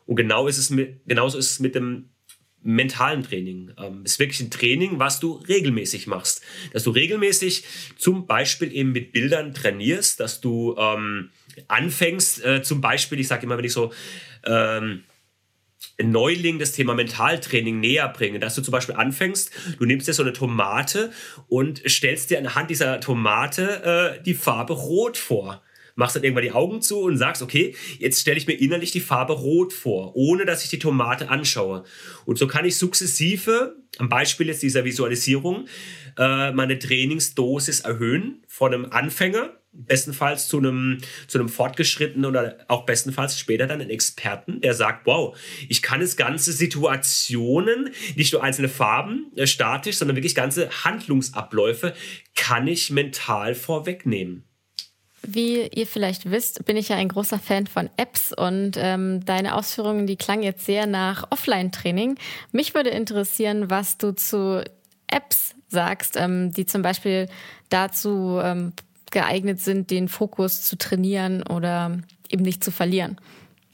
Und 0.08 0.16
genau 0.16 0.48
ist 0.48 0.58
es 0.58 0.70
mit, 0.70 1.00
genauso 1.08 1.38
ist 1.38 1.52
es 1.52 1.60
mit 1.60 1.76
dem 1.76 2.10
mentalen 2.66 3.24
Training. 3.24 3.72
Ähm, 3.78 4.02
ist 4.04 4.20
wirklich 4.20 4.42
ein 4.42 4.50
Training, 4.50 5.00
was 5.00 5.20
du 5.20 5.34
regelmäßig 5.48 6.08
machst. 6.08 6.42
Dass 6.74 6.84
du 6.84 6.92
regelmäßig 6.92 7.64
zum 7.98 8.26
Beispiel 8.26 8.74
eben 8.74 8.92
mit 8.92 9.14
Bildern 9.14 9.54
trainierst, 9.54 10.20
dass 10.20 10.42
du 10.42 10.76
ähm, 10.78 11.30
anfängst, 11.68 12.44
äh, 12.44 12.62
zum 12.64 12.82
Beispiel, 12.82 13.20
ich 13.20 13.28
sage 13.28 13.44
immer, 13.44 13.58
wenn 13.58 13.66
ich 13.66 13.74
so 13.74 13.94
ähm, 14.46 15.04
Neuling 16.02 16.60
das 16.60 16.74
Thema 16.74 16.94
Mentaltraining 16.94 17.80
näher 17.80 18.10
bringe, 18.10 18.40
dass 18.40 18.56
du 18.56 18.62
zum 18.62 18.72
Beispiel 18.72 18.96
anfängst, 18.96 19.52
du 19.78 19.86
nimmst 19.86 20.08
dir 20.08 20.14
so 20.14 20.24
eine 20.24 20.34
Tomate 20.34 21.12
und 21.48 21.82
stellst 21.88 22.32
dir 22.32 22.40
anhand 22.40 22.70
dieser 22.70 23.00
Tomate 23.00 24.18
äh, 24.20 24.24
die 24.24 24.34
Farbe 24.34 24.74
Rot 24.74 25.18
vor 25.18 25.62
machst 25.96 26.16
dann 26.16 26.24
irgendwann 26.24 26.44
die 26.44 26.52
Augen 26.52 26.82
zu 26.82 27.00
und 27.00 27.18
sagst, 27.18 27.42
okay, 27.42 27.76
jetzt 27.98 28.22
stelle 28.22 28.38
ich 28.38 28.48
mir 28.48 28.54
innerlich 28.54 28.92
die 28.92 29.00
Farbe 29.00 29.34
Rot 29.34 29.74
vor, 29.74 30.16
ohne 30.16 30.46
dass 30.46 30.64
ich 30.64 30.70
die 30.70 30.80
Tomate 30.80 31.30
anschaue. 31.30 31.84
Und 32.26 32.38
so 32.38 32.48
kann 32.48 32.66
ich 32.66 32.78
sukzessive, 32.78 33.76
am 33.98 34.10
Beispiel 34.10 34.48
jetzt 34.48 34.62
dieser 34.62 34.84
Visualisierung, 34.84 35.68
äh, 36.18 36.52
meine 36.52 36.78
Trainingsdosis 36.80 37.82
erhöhen 37.82 38.44
von 38.48 38.74
einem 38.74 38.86
Anfänger, 38.86 39.58
bestenfalls 39.72 40.48
zu 40.48 40.58
einem, 40.58 41.00
zu 41.28 41.38
einem 41.38 41.50
Fortgeschrittenen 41.50 42.26
oder 42.26 42.58
auch 42.68 42.86
bestenfalls 42.86 43.38
später 43.38 43.68
dann 43.68 43.82
einen 43.82 43.90
Experten, 43.90 44.62
der 44.62 44.74
sagt, 44.74 45.06
wow, 45.06 45.38
ich 45.68 45.82
kann 45.82 46.02
es 46.02 46.16
ganze 46.16 46.54
Situationen, 46.54 47.90
nicht 48.16 48.34
nur 48.34 48.44
einzelne 48.44 48.70
Farben 48.70 49.32
äh, 49.36 49.48
statisch, 49.48 49.98
sondern 49.98 50.16
wirklich 50.16 50.36
ganze 50.36 50.70
Handlungsabläufe, 50.84 51.94
kann 52.36 52.68
ich 52.68 52.90
mental 52.90 53.56
vorwegnehmen. 53.56 54.46
Wie 55.28 55.68
ihr 55.68 55.88
vielleicht 55.88 56.30
wisst, 56.30 56.66
bin 56.66 56.78
ich 56.78 56.90
ja 56.90 56.98
ein 56.98 57.10
großer 57.10 57.40
Fan 57.40 57.68
von 57.68 57.90
Apps 57.98 58.32
und 58.32 58.74
ähm, 58.78 59.26
deine 59.26 59.56
Ausführungen, 59.56 60.08
die 60.08 60.16
klangen 60.16 60.44
jetzt 60.44 60.66
sehr 60.66 60.86
nach 60.86 61.32
Offline-Training. 61.32 62.16
Mich 62.52 62.76
würde 62.76 62.92
interessieren, 62.92 63.70
was 63.70 63.98
du 63.98 64.14
zu 64.14 64.64
Apps 65.08 65.56
sagst, 65.68 66.16
ähm, 66.18 66.52
die 66.52 66.66
zum 66.66 66.82
Beispiel 66.82 67.28
dazu 67.70 68.40
ähm, 68.42 68.74
geeignet 69.12 69.60
sind, 69.60 69.92
den 69.92 70.08
Fokus 70.08 70.64
zu 70.64 70.78
trainieren 70.78 71.44
oder 71.44 71.98
eben 72.30 72.44
nicht 72.44 72.64
zu 72.64 72.72
verlieren 72.72 73.18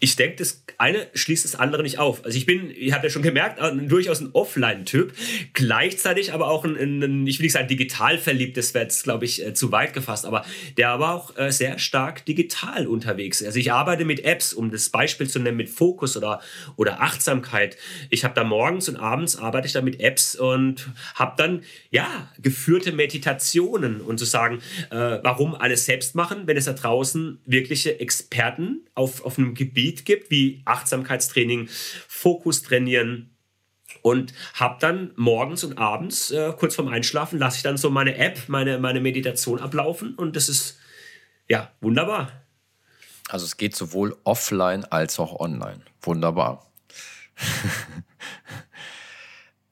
ich 0.04 0.16
denke, 0.16 0.38
das 0.38 0.64
eine 0.80 1.08
schließt 1.14 1.46
das 1.46 1.56
andere 1.56 1.84
nicht 1.84 2.00
auf. 2.00 2.26
Also 2.26 2.36
ich 2.36 2.48
bin, 2.48 2.72
ihr 2.72 2.94
habt 2.94 3.04
ja 3.04 3.12
schon 3.12 3.22
gemerkt, 3.22 3.62
durchaus 3.88 4.20
ein 4.20 4.32
Offline-Typ, 4.34 5.14
gleichzeitig 5.54 6.34
aber 6.34 6.48
auch 6.48 6.66
ein, 6.66 6.76
ein, 6.76 7.28
ich 7.28 7.38
will 7.38 7.46
nicht 7.46 7.54
sagen 7.54 7.68
digital 7.68 8.18
verliebt, 8.18 8.58
das 8.58 8.74
wäre 8.74 8.86
jetzt, 8.86 9.04
glaube 9.04 9.26
ich, 9.26 9.46
äh, 9.46 9.54
zu 9.54 9.72
weit 9.72 9.94
gefasst, 9.94 10.26
aber 10.26 10.44
der 10.78 10.90
aber 10.90 11.14
auch 11.14 11.38
äh, 11.38 11.52
sehr 11.52 11.78
stark 11.78 12.26
digital 12.26 12.88
unterwegs. 12.88 13.44
Also 13.44 13.60
ich 13.60 13.72
arbeite 13.72 14.04
mit 14.04 14.26
Apps, 14.26 14.54
um 14.54 14.72
das 14.72 14.90
Beispiel 14.90 15.30
zu 15.30 15.38
nennen, 15.38 15.56
mit 15.56 15.70
Fokus 15.70 16.18
oder, 16.18 16.42
oder 16.78 17.02
Achtsamkeit. 17.02 17.78
Ich 18.10 18.24
habe 18.24 18.34
da 18.34 18.44
morgens 18.44 18.90
und 18.90 18.96
abends 18.96 19.36
arbeite 19.36 19.68
ich 19.68 19.74
da 19.74 19.84
mit 19.84 20.00
Apps 20.00 20.36
und 20.36 20.90
habe 21.14 21.36
dann, 21.38 21.62
ja, 21.92 22.28
geführte 22.42 22.92
Meditationen 22.92 24.02
und 24.02 24.18
zu 24.18 24.26
sagen, 24.26 24.64
äh, 24.90 24.96
warum 25.22 25.54
alles 25.54 25.86
selbst 25.86 26.16
machen, 26.16 26.48
wenn 26.48 26.58
es 26.58 26.66
da 26.66 26.74
draußen 26.74 27.38
wirkliche 27.46 28.00
Experten 28.00 28.82
auf, 29.02 29.26
auf 29.26 29.38
einem 29.38 29.54
Gebiet 29.54 30.06
gibt, 30.06 30.32
wie 30.32 30.62
Achtsamkeitstraining, 30.66 31.68
Fokus 32.08 32.62
trainieren. 32.62 33.36
Und 34.04 34.34
habe 34.54 34.78
dann 34.80 35.12
morgens 35.16 35.64
und 35.64 35.78
abends, 35.78 36.32
äh, 36.32 36.54
kurz 36.58 36.76
vorm 36.76 36.88
Einschlafen, 36.88 37.38
lasse 37.38 37.58
ich 37.58 37.64
dann 37.64 37.78
so 37.78 37.90
meine 37.90 38.16
App, 38.16 38.48
meine, 38.48 38.80
meine 38.80 39.02
Meditation 39.02 39.60
ablaufen. 39.60 40.16
Und 40.16 40.36
das 40.36 40.50
ist 40.50 40.80
ja 41.50 41.72
wunderbar. 41.82 42.32
Also 43.30 43.46
es 43.46 43.58
geht 43.58 43.76
sowohl 43.76 44.18
offline 44.24 44.86
als 44.86 45.20
auch 45.20 45.40
online. 45.40 45.82
Wunderbar. 46.02 46.72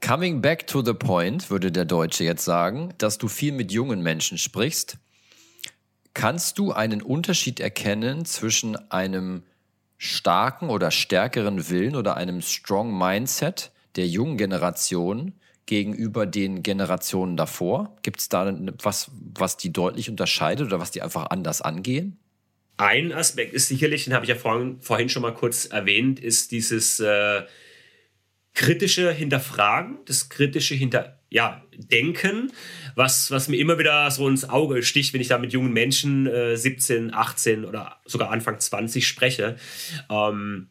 Coming 0.02 0.42
back 0.42 0.68
to 0.68 0.84
the 0.84 0.94
point, 0.94 1.50
würde 1.50 1.72
der 1.72 1.86
Deutsche 1.86 2.24
jetzt 2.24 2.46
sagen, 2.46 2.94
dass 2.98 3.18
du 3.18 3.28
viel 3.28 3.52
mit 3.52 3.72
jungen 3.72 4.02
Menschen 4.02 4.38
sprichst. 4.38 4.98
Kannst 6.14 6.58
du 6.58 6.72
einen 6.72 7.02
Unterschied 7.02 7.60
erkennen 7.60 8.26
zwischen 8.26 8.76
einem 8.92 9.44
starken 9.98 10.70
oder 10.70 10.92
stärkeren 10.92 11.70
Willen 11.70 11.96
oder 11.96 12.18
einem 12.18 12.42
strong 12.42 12.98
Mindset 12.98 13.72
der 13.96 14.08
jungen 14.08 14.38
Generation 14.38 15.34
gegenüber 15.66 16.26
den 16.26 16.64
Generationen 16.64 17.38
davor? 17.38 17.96
Gibt 18.02 18.20
es 18.20 18.30
da 18.30 18.58
was, 18.82 19.12
was 19.14 19.58
die 19.58 19.72
deutlich 19.72 20.10
unterscheidet 20.10 20.68
oder 20.68 20.80
was 20.80 20.92
die 20.92 21.02
einfach 21.02 21.28
anders 21.30 21.62
angehen? 21.62 22.18
Ein 22.78 23.12
Aspekt 23.12 23.54
ist 23.54 23.68
sicherlich, 23.68 24.06
den 24.06 24.14
habe 24.14 24.24
ich 24.24 24.30
ja 24.30 24.36
vorhin, 24.36 24.80
vorhin 24.80 25.10
schon 25.10 25.22
mal 25.22 25.34
kurz 25.34 25.66
erwähnt, 25.66 26.20
ist 26.22 26.52
dieses 26.52 27.02
äh, 27.02 27.44
kritische 28.54 29.12
Hinterfragen, 29.12 30.00
das 30.06 30.30
kritische 30.30 30.76
Hinter 30.76 31.19
ja, 31.30 31.64
Denken, 31.78 32.52
was, 32.96 33.32
was 33.32 33.48
mir 33.48 33.58
immer 33.58 33.78
wieder 33.78 34.10
so 34.12 34.28
ins 34.28 34.50
Auge 34.50 34.84
sticht, 34.84 35.14
wenn 35.14 35.22
ich 35.22 35.28
da 35.28 35.38
mit 35.38 35.54
jungen 35.54 35.72
Menschen 35.72 36.28
äh, 36.28 36.58
17, 36.58 37.14
18 37.14 37.66
oder 37.66 37.98
sogar 38.06 38.32
Anfang 38.32 38.60
20 38.60 39.08
spreche. 39.08 39.56
Ähm, 40.10 40.70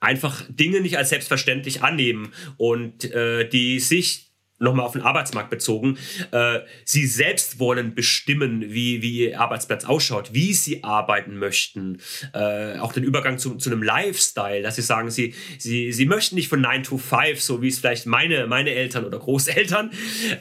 einfach 0.00 0.42
Dinge 0.48 0.80
nicht 0.80 0.98
als 0.98 1.10
selbstverständlich 1.10 1.82
annehmen 1.82 2.32
und 2.56 3.04
äh, 3.12 3.48
die 3.48 3.78
sich 3.80 4.29
nochmal 4.60 4.84
auf 4.86 4.92
den 4.92 5.02
Arbeitsmarkt 5.02 5.50
bezogen, 5.50 5.98
äh, 6.32 6.60
sie 6.84 7.06
selbst 7.06 7.58
wollen 7.58 7.94
bestimmen, 7.94 8.62
wie, 8.68 9.02
wie 9.02 9.28
ihr 9.28 9.40
Arbeitsplatz 9.40 9.84
ausschaut, 9.86 10.34
wie 10.34 10.52
sie 10.52 10.84
arbeiten 10.84 11.38
möchten, 11.38 11.98
äh, 12.34 12.78
auch 12.78 12.92
den 12.92 13.02
Übergang 13.02 13.38
zu, 13.38 13.56
zu 13.56 13.70
einem 13.70 13.82
Lifestyle, 13.82 14.62
dass 14.62 14.76
sie 14.76 14.82
sagen, 14.82 15.10
sie, 15.10 15.34
sie, 15.58 15.92
sie 15.92 16.06
möchten 16.06 16.34
nicht 16.34 16.48
von 16.48 16.60
9 16.60 16.82
to 16.82 16.98
5, 16.98 17.40
so 17.40 17.62
wie 17.62 17.68
es 17.68 17.78
vielleicht 17.78 18.06
meine, 18.06 18.46
meine 18.46 18.70
Eltern 18.70 19.04
oder 19.04 19.18
Großeltern 19.18 19.90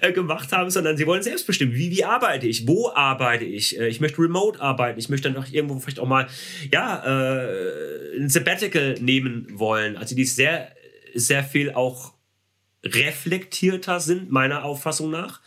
äh, 0.01 0.11
gemacht 0.11 0.51
haben, 0.51 0.69
sondern 0.69 0.97
sie 0.97 1.07
wollen 1.07 1.23
selbst 1.23 1.47
bestimmen, 1.47 1.73
wie, 1.73 1.89
wie 1.89 2.03
arbeite 2.03 2.45
ich, 2.45 2.67
wo 2.67 2.91
arbeite 2.93 3.45
ich, 3.45 3.79
äh, 3.79 3.87
ich 3.87 4.01
möchte 4.01 4.21
remote 4.21 4.59
arbeiten, 4.59 4.99
ich 4.99 5.07
möchte 5.07 5.31
dann 5.31 5.41
auch 5.41 5.49
irgendwo 5.49 5.79
vielleicht 5.79 5.99
auch 5.99 6.07
mal, 6.07 6.27
ja, 6.73 7.03
äh, 7.05 8.17
ein 8.17 8.27
Sabbatical 8.27 8.95
nehmen 8.99 9.47
wollen, 9.53 9.95
also 9.95 10.13
die 10.13 10.25
sehr, 10.25 10.73
sehr 11.13 11.43
viel 11.43 11.71
auch 11.71 12.18
reflektierter 12.83 13.99
sind, 13.99 14.31
meiner 14.31 14.63
Auffassung 14.63 15.11
nach. 15.11 15.41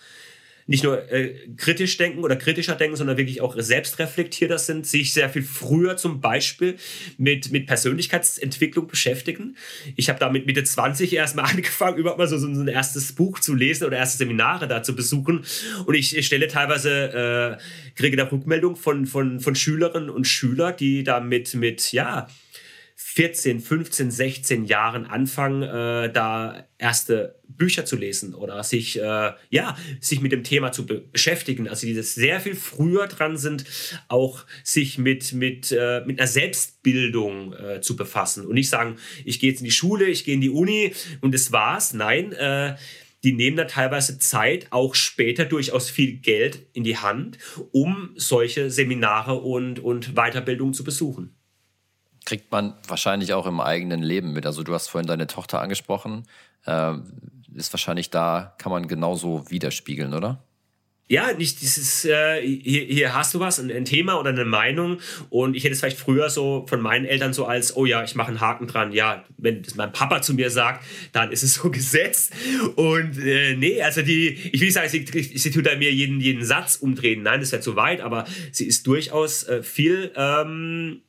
Nicht 0.66 0.84
nur 0.84 1.10
äh, 1.10 1.34
kritisch 1.56 1.96
denken 1.96 2.22
oder 2.22 2.36
kritischer 2.36 2.76
denken, 2.76 2.96
sondern 2.96 3.16
wirklich 3.16 3.40
auch 3.40 3.56
selbstreflektierter 3.58 4.58
sind, 4.58 4.86
sich 4.86 5.12
sehr 5.12 5.28
viel 5.28 5.42
früher 5.42 5.96
zum 5.96 6.20
Beispiel 6.20 6.76
mit, 7.18 7.50
mit 7.50 7.66
Persönlichkeitsentwicklung 7.66 8.86
beschäftigen. 8.86 9.56
Ich 9.96 10.08
habe 10.08 10.20
damit 10.20 10.46
Mitte 10.46 10.62
20 10.62 11.14
erstmal 11.14 11.44
angefangen, 11.50 11.98
überhaupt 11.98 12.18
mal 12.18 12.28
so, 12.28 12.38
so 12.38 12.46
ein 12.46 12.68
erstes 12.68 13.12
Buch 13.12 13.40
zu 13.40 13.54
lesen 13.54 13.86
oder 13.86 13.96
erste 13.96 14.18
Seminare 14.18 14.68
da 14.68 14.84
zu 14.84 14.94
besuchen. 14.94 15.44
Und 15.84 15.94
ich, 15.94 16.16
ich 16.16 16.26
stelle 16.26 16.46
teilweise, 16.46 17.58
äh, 17.58 17.92
kriege 17.96 18.16
da 18.16 18.24
Rückmeldung 18.24 18.76
von, 18.76 19.06
von, 19.06 19.40
von 19.40 19.56
Schülerinnen 19.56 20.10
und 20.10 20.28
Schülern, 20.28 20.76
die 20.78 21.02
da 21.02 21.18
mit, 21.18 21.54
mit 21.54 21.92
ja, 21.92 22.28
14, 23.14 23.60
15, 23.60 24.10
16 24.10 24.64
Jahren 24.64 25.04
anfangen, 25.04 25.62
äh, 25.62 26.10
da 26.10 26.66
erste 26.78 27.38
Bücher 27.46 27.84
zu 27.84 27.96
lesen 27.96 28.32
oder 28.32 28.64
sich, 28.64 28.98
äh, 28.98 29.32
ja, 29.50 29.76
sich 30.00 30.22
mit 30.22 30.32
dem 30.32 30.44
Thema 30.44 30.72
zu 30.72 30.86
be 30.86 31.02
beschäftigen. 31.12 31.68
Also 31.68 31.86
die 31.86 31.92
das 31.92 32.14
sehr 32.14 32.40
viel 32.40 32.54
früher 32.54 33.08
dran 33.08 33.36
sind, 33.36 33.66
auch 34.08 34.46
sich 34.64 34.96
mit, 34.96 35.34
mit, 35.34 35.70
äh, 35.72 36.02
mit 36.06 36.20
einer 36.20 36.26
Selbstbildung 36.26 37.52
äh, 37.52 37.80
zu 37.82 37.96
befassen 37.96 38.46
und 38.46 38.54
nicht 38.54 38.70
sagen, 38.70 38.96
ich 39.26 39.40
gehe 39.40 39.50
jetzt 39.50 39.60
in 39.60 39.66
die 39.66 39.72
Schule, 39.72 40.06
ich 40.06 40.24
gehe 40.24 40.34
in 40.34 40.40
die 40.40 40.48
Uni 40.48 40.94
und 41.20 41.34
das 41.34 41.52
war's. 41.52 41.92
Nein, 41.92 42.32
äh, 42.32 42.76
die 43.24 43.34
nehmen 43.34 43.58
da 43.58 43.64
teilweise 43.66 44.20
Zeit, 44.20 44.68
auch 44.70 44.94
später 44.94 45.44
durchaus 45.44 45.90
viel 45.90 46.14
Geld 46.14 46.66
in 46.72 46.82
die 46.82 46.96
Hand, 46.96 47.36
um 47.72 48.12
solche 48.16 48.70
Seminare 48.70 49.34
und, 49.34 49.80
und 49.80 50.14
Weiterbildungen 50.14 50.72
zu 50.72 50.82
besuchen 50.82 51.36
kriegt 52.24 52.50
man 52.50 52.74
wahrscheinlich 52.86 53.32
auch 53.34 53.46
im 53.46 53.60
eigenen 53.60 54.02
Leben 54.02 54.32
mit. 54.32 54.46
Also 54.46 54.62
du 54.62 54.74
hast 54.74 54.88
vorhin 54.88 55.06
deine 55.06 55.26
Tochter 55.26 55.60
angesprochen. 55.60 56.24
Äh, 56.66 56.94
ist 57.54 57.72
wahrscheinlich 57.72 58.10
da, 58.10 58.54
kann 58.58 58.72
man 58.72 58.88
genauso 58.88 59.50
widerspiegeln, 59.50 60.14
oder? 60.14 60.42
ja, 61.12 61.30
nicht 61.34 61.60
dieses, 61.60 62.06
äh, 62.06 62.40
hier, 62.40 62.84
hier 62.84 63.14
hast 63.14 63.34
du 63.34 63.40
was, 63.40 63.58
ein, 63.58 63.70
ein, 63.70 63.84
Thema 63.84 64.18
oder 64.18 64.30
eine 64.30 64.46
Meinung. 64.46 64.98
Und 65.28 65.54
ich 65.54 65.64
hätte 65.64 65.74
es 65.74 65.80
vielleicht 65.80 65.98
früher 65.98 66.30
so 66.30 66.64
von 66.66 66.80
meinen 66.80 67.04
Eltern 67.04 67.34
so 67.34 67.44
als, 67.44 67.76
oh 67.76 67.84
ja, 67.84 68.02
ich 68.02 68.14
mache 68.14 68.28
einen 68.28 68.40
Haken 68.40 68.66
dran. 68.66 68.92
Ja, 68.92 69.22
wenn 69.36 69.62
das 69.62 69.74
mein 69.74 69.92
Papa 69.92 70.22
zu 70.22 70.32
mir 70.32 70.48
sagt, 70.48 70.82
dann 71.12 71.30
ist 71.30 71.42
es 71.42 71.56
so 71.56 71.70
gesetzt. 71.70 72.32
Und 72.76 73.18
äh, 73.18 73.56
nee, 73.56 73.82
also 73.82 74.00
die, 74.00 74.28
ich 74.28 74.60
will 74.60 74.68
nicht 74.68 74.72
sagen, 74.72 74.88
sie, 74.88 75.04
sie 75.04 75.50
tut 75.50 75.66
da 75.66 75.76
mir 75.76 75.92
jeden, 75.92 76.18
jeden 76.18 76.44
Satz 76.44 76.76
umdrehen. 76.76 77.22
Nein, 77.22 77.40
das 77.40 77.52
wäre 77.52 77.60
zu 77.60 77.76
weit, 77.76 78.00
aber 78.00 78.24
sie 78.50 78.64
ist 78.64 78.86
durchaus 78.86 79.42
äh, 79.44 79.62
viel. 79.62 80.12
Ähm, 80.16 81.02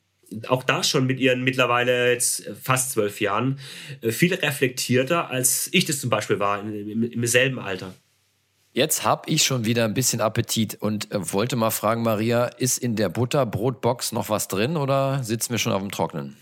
auch 0.47 0.63
da 0.63 0.83
schon 0.83 1.05
mit 1.05 1.19
ihren 1.19 1.43
mittlerweile 1.43 2.11
jetzt 2.11 2.49
fast 2.61 2.91
zwölf 2.91 3.21
Jahren 3.21 3.59
äh, 4.01 4.11
viel 4.11 4.33
reflektierter, 4.33 5.29
als 5.29 5.69
ich 5.71 5.85
das 5.85 5.99
zum 5.99 6.09
Beispiel 6.09 6.39
war 6.39 6.59
im, 6.59 6.89
im, 6.89 7.03
im 7.03 7.27
selben 7.27 7.59
Alter. 7.59 7.93
Jetzt 8.75 9.05
habe 9.05 9.29
ich 9.29 9.43
schon 9.43 9.65
wieder 9.65 9.85
ein 9.85 9.93
bisschen 9.93 10.19
Appetit 10.19 10.75
und 10.81 11.11
äh, 11.11 11.31
wollte 11.31 11.55
mal 11.55 11.69
fragen, 11.69 12.01
Maria, 12.01 12.45
ist 12.45 12.79
in 12.79 12.95
der 12.95 13.09
Butterbrotbox 13.09 14.13
noch 14.13 14.29
was 14.29 14.47
drin 14.47 14.77
oder 14.77 15.23
sitzen 15.23 15.51
wir 15.51 15.59
schon 15.59 15.73
auf 15.73 15.81
dem 15.81 15.91
Trocknen? 15.91 16.35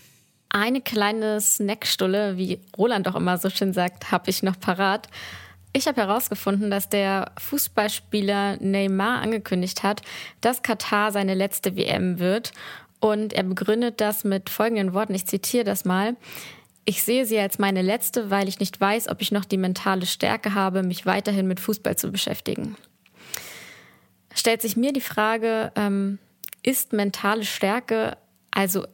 Eine 0.48 0.80
kleine 0.80 1.40
Snackstulle, 1.40 2.38
wie 2.38 2.58
Roland 2.76 3.06
auch 3.08 3.16
immer 3.16 3.36
so 3.36 3.50
schön 3.50 3.74
sagt, 3.74 4.10
habe 4.12 4.30
ich 4.30 4.42
noch 4.42 4.58
parat. 4.58 5.08
Ich 5.74 5.86
habe 5.86 6.02
herausgefunden, 6.02 6.70
dass 6.70 6.90
der 6.90 7.32
Fußballspieler 7.38 8.58
Neymar 8.60 9.22
angekündigt 9.22 9.82
hat, 9.82 10.02
dass 10.42 10.62
Katar 10.62 11.12
seine 11.12 11.32
letzte 11.34 11.76
WM 11.76 12.18
wird. 12.18 12.52
Und 13.02 13.32
er 13.32 13.42
begründet 13.42 14.00
das 14.00 14.22
mit 14.22 14.48
folgenden 14.48 14.94
Worten. 14.94 15.12
Ich 15.12 15.26
zitiere 15.26 15.64
das 15.64 15.84
mal. 15.84 16.16
Ich 16.84 17.02
sehe 17.02 17.26
sie 17.26 17.36
als 17.36 17.58
meine 17.58 17.82
letzte, 17.82 18.30
weil 18.30 18.48
ich 18.48 18.60
nicht 18.60 18.80
weiß, 18.80 19.08
ob 19.08 19.20
ich 19.20 19.32
noch 19.32 19.44
die 19.44 19.56
mentale 19.56 20.06
Stärke 20.06 20.54
habe, 20.54 20.84
mich 20.84 21.04
weiterhin 21.04 21.48
mit 21.48 21.58
Fußball 21.58 21.96
zu 21.96 22.12
beschäftigen. 22.12 22.76
Stellt 24.32 24.62
sich 24.62 24.76
mir 24.76 24.92
die 24.92 25.00
Frage, 25.00 25.72
ähm, 25.74 26.20
ist 26.62 26.92
mentale 26.92 27.44
Stärke 27.44 28.16
also 28.52 28.86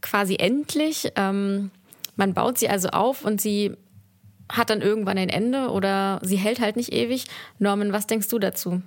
quasi 0.00 0.34
endlich? 0.34 1.12
Ähm, 1.14 1.70
man 2.16 2.34
baut 2.34 2.58
sie 2.58 2.68
also 2.68 2.88
auf 2.88 3.24
und 3.24 3.40
sie 3.40 3.76
hat 4.48 4.70
dann 4.70 4.82
irgendwann 4.82 5.16
ein 5.16 5.28
Ende 5.28 5.68
oder 5.68 6.18
sie 6.24 6.36
hält 6.36 6.58
halt 6.58 6.74
nicht 6.74 6.92
ewig. 6.92 7.26
Norman, 7.60 7.92
was 7.92 8.08
denkst 8.08 8.26
du 8.26 8.40
dazu? 8.40 8.82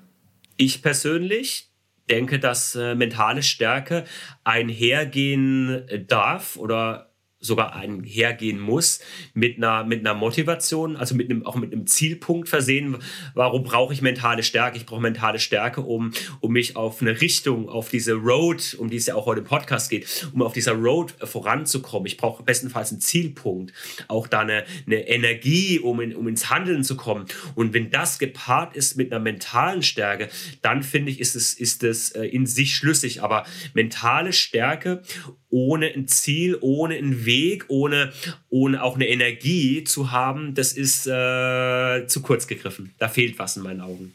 Ich 0.57 0.81
persönlich 0.81 1.66
denke, 2.09 2.39
dass 2.39 2.75
äh, 2.75 2.95
mentale 2.95 3.43
Stärke 3.43 4.05
einhergehen 4.43 5.85
darf 6.07 6.55
oder 6.57 7.07
sogar 7.39 7.75
einhergehen 7.75 8.59
muss 8.59 8.99
mit 9.33 9.57
einer, 9.57 9.83
mit 9.83 9.99
einer 9.99 10.15
Motivation, 10.15 10.95
also 10.95 11.13
mit 11.13 11.29
einem, 11.29 11.45
auch 11.45 11.55
mit 11.55 11.71
einem 11.71 11.85
Zielpunkt 11.85 12.49
versehen. 12.49 12.97
Warum 13.35 13.63
brauche 13.63 13.93
ich 13.93 14.01
mentale 14.01 14.41
Stärke? 14.41 14.77
Ich 14.77 14.85
brauche 14.85 15.01
mentale 15.01 15.39
Stärke, 15.39 15.81
um, 15.81 16.11
um 16.39 16.51
mich 16.51 16.75
auf 16.75 17.01
eine 17.01 17.21
Richtung, 17.21 17.69
auf 17.69 17.89
diese 17.89 18.13
Road, 18.13 18.75
um 18.79 18.89
die 18.89 18.97
es 18.97 19.05
ja 19.05 19.15
auch 19.15 19.27
heute 19.27 19.41
im 19.41 19.45
Podcast 19.45 19.89
geht, 19.89 20.27
um 20.33 20.41
auf 20.41 20.53
dieser 20.53 20.73
Road 20.73 21.13
voranzukommen. 21.23 22.07
Ich 22.07 22.17
brauche 22.17 22.41
bestenfalls 22.43 22.91
einen 22.91 23.01
Zielpunkt, 23.01 23.71
auch 24.07 24.27
da 24.27 24.39
eine, 24.39 24.65
eine 24.87 25.07
Energie, 25.07 25.79
um, 25.79 26.01
in, 26.01 26.15
um 26.15 26.27
ins 26.27 26.49
Handeln 26.49 26.83
zu 26.83 26.97
kommen. 26.97 27.25
Und 27.53 27.73
wenn 27.73 27.91
das 27.91 28.17
gepaart 28.17 28.75
ist 28.75 28.97
mit 28.97 29.11
einer 29.11 29.21
mentalen 29.21 29.83
Stärke, 29.83 30.29
dann 30.63 30.81
finde 30.81 31.11
ich, 31.11 31.19
ist 31.19 31.35
es, 31.35 31.53
ist 31.53 31.83
es 31.83 32.11
äh, 32.11 32.23
in 32.23 32.47
sich 32.47 32.75
schlüssig. 32.75 33.21
Aber 33.21 33.45
mentale 33.73 34.33
Stärke 34.33 35.03
ohne 35.49 35.87
ein 35.87 36.07
Ziel, 36.07 36.57
ohne 36.61 36.95
einen 36.95 37.25
Weg, 37.25 37.65
ohne, 37.69 38.11
ohne 38.49 38.83
auch 38.83 38.95
eine 38.95 39.07
Energie 39.07 39.83
zu 39.83 40.11
haben, 40.11 40.55
das 40.55 40.73
ist 40.73 41.07
äh, 41.07 42.05
zu 42.07 42.21
kurz 42.21 42.47
gegriffen. 42.47 42.93
Da 42.97 43.07
fehlt 43.07 43.39
was 43.39 43.57
in 43.57 43.63
meinen 43.63 43.81
Augen. 43.81 44.13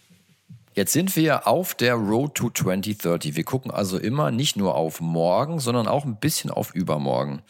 Jetzt 0.75 0.93
sind 0.93 1.17
wir 1.17 1.47
auf 1.47 1.75
der 1.75 1.95
Road 1.95 2.35
to 2.35 2.51
2030. 2.51 3.37
Wir 3.37 3.45
gucken 3.45 3.71
also 3.71 3.99
immer 3.99 4.31
nicht 4.31 4.57
nur 4.57 4.75
auf 4.75 5.01
morgen, 5.01 5.59
sondern 5.61 5.87
auch 5.87 6.05
ein 6.05 6.17
bisschen 6.17 6.51
auf 6.51 6.75
übermorgen. 6.75 7.43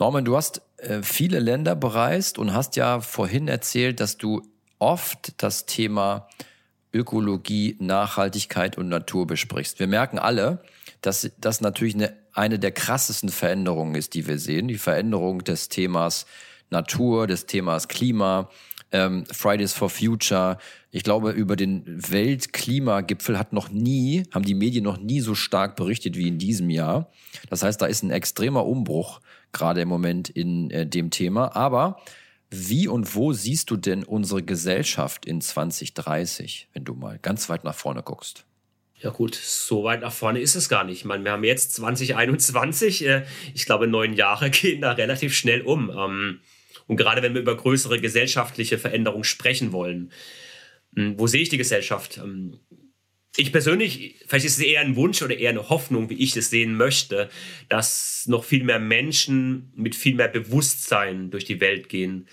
Norman, 0.00 0.24
du 0.24 0.36
hast 0.36 0.62
äh, 0.78 1.02
viele 1.02 1.38
Länder 1.38 1.76
bereist 1.76 2.38
und 2.38 2.52
hast 2.52 2.76
ja 2.76 3.00
vorhin 3.00 3.46
erzählt, 3.46 4.00
dass 4.00 4.16
du 4.16 4.42
oft 4.78 5.42
das 5.42 5.66
Thema 5.66 6.28
Ökologie, 6.92 7.76
Nachhaltigkeit 7.78 8.76
und 8.76 8.88
Natur 8.88 9.26
besprichst. 9.26 9.78
Wir 9.78 9.86
merken 9.86 10.18
alle, 10.18 10.62
dass 11.00 11.30
das 11.38 11.60
natürlich 11.60 11.94
eine 11.94 12.20
eine 12.32 12.58
der 12.58 12.72
krassesten 12.72 13.28
Veränderungen 13.28 13.94
ist, 13.94 14.14
die 14.14 14.26
wir 14.26 14.38
sehen. 14.38 14.68
Die 14.68 14.78
Veränderung 14.78 15.44
des 15.44 15.68
Themas 15.68 16.26
Natur, 16.70 17.26
des 17.26 17.46
Themas 17.46 17.88
Klima, 17.88 18.48
ähm, 18.92 19.24
Fridays 19.26 19.72
for 19.72 19.90
Future. 19.90 20.58
Ich 20.90 21.02
glaube, 21.02 21.30
über 21.30 21.56
den 21.56 21.84
Weltklimagipfel 21.86 23.38
hat 23.38 23.52
noch 23.52 23.70
nie, 23.70 24.24
haben 24.32 24.44
die 24.44 24.54
Medien 24.54 24.84
noch 24.84 24.98
nie 24.98 25.20
so 25.20 25.34
stark 25.34 25.76
berichtet 25.76 26.16
wie 26.16 26.28
in 26.28 26.38
diesem 26.38 26.70
Jahr. 26.70 27.10
Das 27.48 27.62
heißt, 27.62 27.80
da 27.80 27.86
ist 27.86 28.02
ein 28.02 28.10
extremer 28.10 28.66
Umbruch 28.66 29.20
gerade 29.52 29.80
im 29.80 29.88
Moment 29.88 30.28
in 30.28 30.70
äh, 30.70 30.86
dem 30.86 31.10
Thema. 31.10 31.56
Aber 31.56 32.00
wie 32.50 32.88
und 32.88 33.14
wo 33.14 33.32
siehst 33.32 33.70
du 33.70 33.76
denn 33.76 34.04
unsere 34.04 34.42
Gesellschaft 34.42 35.24
in 35.24 35.40
2030, 35.40 36.68
wenn 36.72 36.84
du 36.84 36.94
mal 36.94 37.18
ganz 37.18 37.48
weit 37.48 37.64
nach 37.64 37.74
vorne 37.74 38.02
guckst? 38.02 38.44
Ja 39.02 39.08
gut, 39.10 39.34
so 39.34 39.82
weit 39.84 40.02
nach 40.02 40.12
vorne 40.12 40.40
ist 40.40 40.54
es 40.56 40.68
gar 40.68 40.84
nicht. 40.84 40.98
Ich 40.98 41.04
meine, 41.06 41.24
wir 41.24 41.32
haben 41.32 41.44
jetzt 41.44 41.72
2021, 41.74 43.06
äh, 43.06 43.24
ich 43.54 43.64
glaube, 43.64 43.86
neun 43.86 44.12
Jahre 44.12 44.50
gehen 44.50 44.82
da 44.82 44.92
relativ 44.92 45.34
schnell 45.34 45.62
um. 45.62 45.90
Ähm, 45.90 46.40
und 46.86 46.96
gerade 46.96 47.22
wenn 47.22 47.34
wir 47.34 47.40
über 47.40 47.56
größere 47.56 48.00
gesellschaftliche 48.00 48.76
Veränderungen 48.76 49.24
sprechen 49.24 49.72
wollen, 49.72 50.12
hm, 50.94 51.18
wo 51.18 51.26
sehe 51.26 51.40
ich 51.40 51.48
die 51.48 51.56
Gesellschaft? 51.56 52.18
Ähm, 52.18 52.58
ich 53.36 53.52
persönlich, 53.52 54.16
vielleicht 54.26 54.44
ist 54.44 54.58
es 54.58 54.64
eher 54.64 54.80
ein 54.80 54.96
Wunsch 54.96 55.22
oder 55.22 55.36
eher 55.36 55.50
eine 55.50 55.70
Hoffnung, 55.70 56.10
wie 56.10 56.22
ich 56.22 56.36
es 56.36 56.50
sehen 56.50 56.74
möchte, 56.76 57.30
dass 57.68 58.24
noch 58.26 58.44
viel 58.44 58.64
mehr 58.64 58.80
Menschen 58.80 59.72
mit 59.76 59.94
viel 59.94 60.14
mehr 60.14 60.28
Bewusstsein 60.28 61.30
durch 61.30 61.44
die 61.44 61.60
Welt 61.60 61.88
gehen 61.88 62.28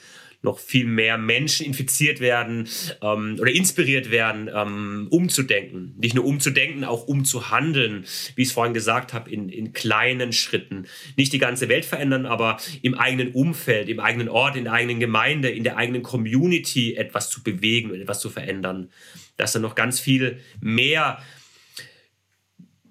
noch 0.48 0.60
viel 0.60 0.86
mehr 0.86 1.18
Menschen 1.18 1.66
infiziert 1.66 2.20
werden 2.20 2.68
ähm, 3.02 3.38
oder 3.40 3.52
inspiriert 3.52 4.10
werden, 4.10 4.50
ähm, 4.54 5.08
umzudenken. 5.12 5.94
Nicht 5.98 6.16
nur 6.16 6.26
umzudenken, 6.26 6.84
auch 6.84 7.08
umzuhandeln, 7.08 8.06
wie 8.36 8.42
ich 8.42 8.48
es 8.48 8.54
vorhin 8.54 8.74
gesagt 8.74 9.14
habe, 9.14 9.30
in, 9.30 9.50
in 9.50 9.74
kleinen 9.74 10.34
Schritten. 10.34 10.88
Nicht 11.16 11.34
die 11.34 11.40
ganze 11.40 11.70
Welt 11.70 11.86
verändern, 11.86 12.26
aber 12.26 12.58
im 12.82 12.96
eigenen 12.96 13.34
Umfeld, 13.34 13.90
im 13.90 14.00
eigenen 14.00 14.30
Ort, 14.30 14.56
in 14.56 14.64
der 14.64 14.74
eigenen 14.74 15.00
Gemeinde, 15.00 15.50
in 15.50 15.64
der 15.64 15.78
eigenen 15.78 16.02
Community 16.02 16.96
etwas 16.96 17.30
zu 17.30 17.44
bewegen 17.44 17.92
und 17.92 18.02
etwas 18.02 18.20
zu 18.20 18.30
verändern. 18.30 18.90
Dass 19.36 19.52
da 19.52 19.60
noch 19.60 19.76
ganz 19.76 20.00
viel 20.00 20.40
mehr 20.62 21.20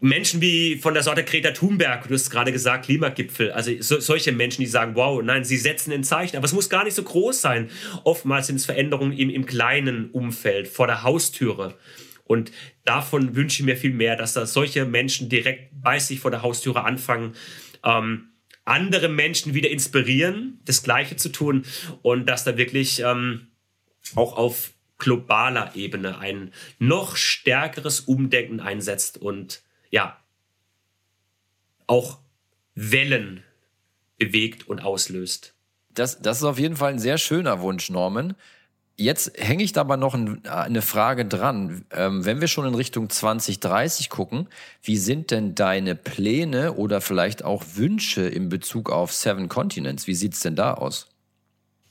Menschen 0.01 0.41
wie 0.41 0.77
von 0.77 0.95
der 0.95 1.03
Sorte 1.03 1.25
Greta 1.25 1.53
Thunberg, 1.53 2.07
du 2.09 2.15
hast 2.15 2.31
gerade 2.31 2.53
gesagt, 2.53 2.85
Klimagipfel, 2.85 3.51
also 3.53 3.73
so, 3.81 3.99
solche 3.99 4.33
Menschen, 4.33 4.61
die 4.61 4.67
sagen, 4.67 4.95
wow, 4.95 5.23
nein, 5.23 5.45
sie 5.45 5.57
setzen 5.57 5.93
ein 5.93 6.05
Zeichen, 6.05 6.37
aber 6.37 6.45
es 6.45 6.53
muss 6.53 6.69
gar 6.69 6.85
nicht 6.85 6.95
so 6.95 7.03
groß 7.03 7.41
sein. 7.41 7.71
Oftmals 8.05 8.49
sind 8.49 8.57
es 8.57 8.67
Veränderungen 8.67 9.13
im, 9.13 9.31
im 9.31 9.47
kleinen 9.47 10.11
Umfeld, 10.11 10.69
vor 10.69 10.87
der 10.87 11.03
Haustüre. 11.03 11.79
Und 12.25 12.53
davon 12.85 13.37
wünsche 13.37 13.63
ich 13.63 13.67
mir 13.67 13.77
viel 13.77 13.93
mehr, 13.93 14.17
dass 14.17 14.35
da 14.35 14.47
solche 14.47 14.85
Menschen 14.85 15.29
direkt 15.29 15.71
bei 15.81 15.99
sich 15.99 16.21
vor 16.21 16.31
der 16.31 16.43
Haustüre 16.43 16.85
anfangen, 16.85 17.35
ähm, 17.85 18.33
andere 18.65 19.09
Menschen 19.09 19.55
wieder 19.55 19.71
inspirieren, 19.71 20.61
das 20.65 20.83
Gleiche 20.83 21.17
zu 21.17 21.31
tun 21.31 21.65
und 22.03 22.29
dass 22.29 22.45
da 22.45 22.57
wirklich 22.57 23.01
ähm, 23.01 23.47
auch 24.17 24.37
auf 24.37 24.73
globaler 24.99 25.77
Ebene 25.77 26.19
ein 26.19 26.53
noch 26.79 27.17
stärkeres 27.17 28.01
Umdenken 28.01 28.61
einsetzt 28.61 29.19
und 29.19 29.63
ja, 29.91 30.17
auch 31.87 32.19
Wellen 32.75 33.43
bewegt 34.19 34.69
und 34.69 34.81
auslöst. 34.81 35.55
Das, 35.91 36.21
das 36.21 36.39
ist 36.39 36.45
auf 36.45 36.59
jeden 36.59 36.77
Fall 36.77 36.93
ein 36.93 36.99
sehr 36.99 37.19
schöner 37.19 37.61
Wunsch, 37.61 37.91
Norman. 37.91 38.35
Jetzt 38.99 39.33
hänge 39.37 39.63
ich 39.63 39.73
da 39.73 39.83
aber 39.83 39.99
noch 39.99 40.15
eine 40.15 40.83
Frage 40.83 41.27
dran. 41.27 41.85
Ähm, 41.91 42.25
wenn 42.25 42.41
wir 42.41 42.49
schon 42.49 42.67
in 42.67 42.75
Richtung 42.75 43.11
2030 43.11 44.09
gucken, 44.09 44.49
wie 44.83 44.97
sind 44.97 45.31
denn 45.31 45.55
deine 45.55 45.95
Pläne 45.95 46.73
oder 46.75 47.03
vielleicht 47.03 47.45
auch 47.45 47.63
Wünsche 47.75 48.23
in 48.23 48.49
Bezug 48.49 48.91
auf 48.91 49.13
Seven 49.13 49.49
Continents? 49.51 50.07
Wie 50.07 50.15
sieht 50.15 50.33
es 50.33 50.41
denn 50.41 50.57
da 50.57 50.75
aus? 50.75 51.09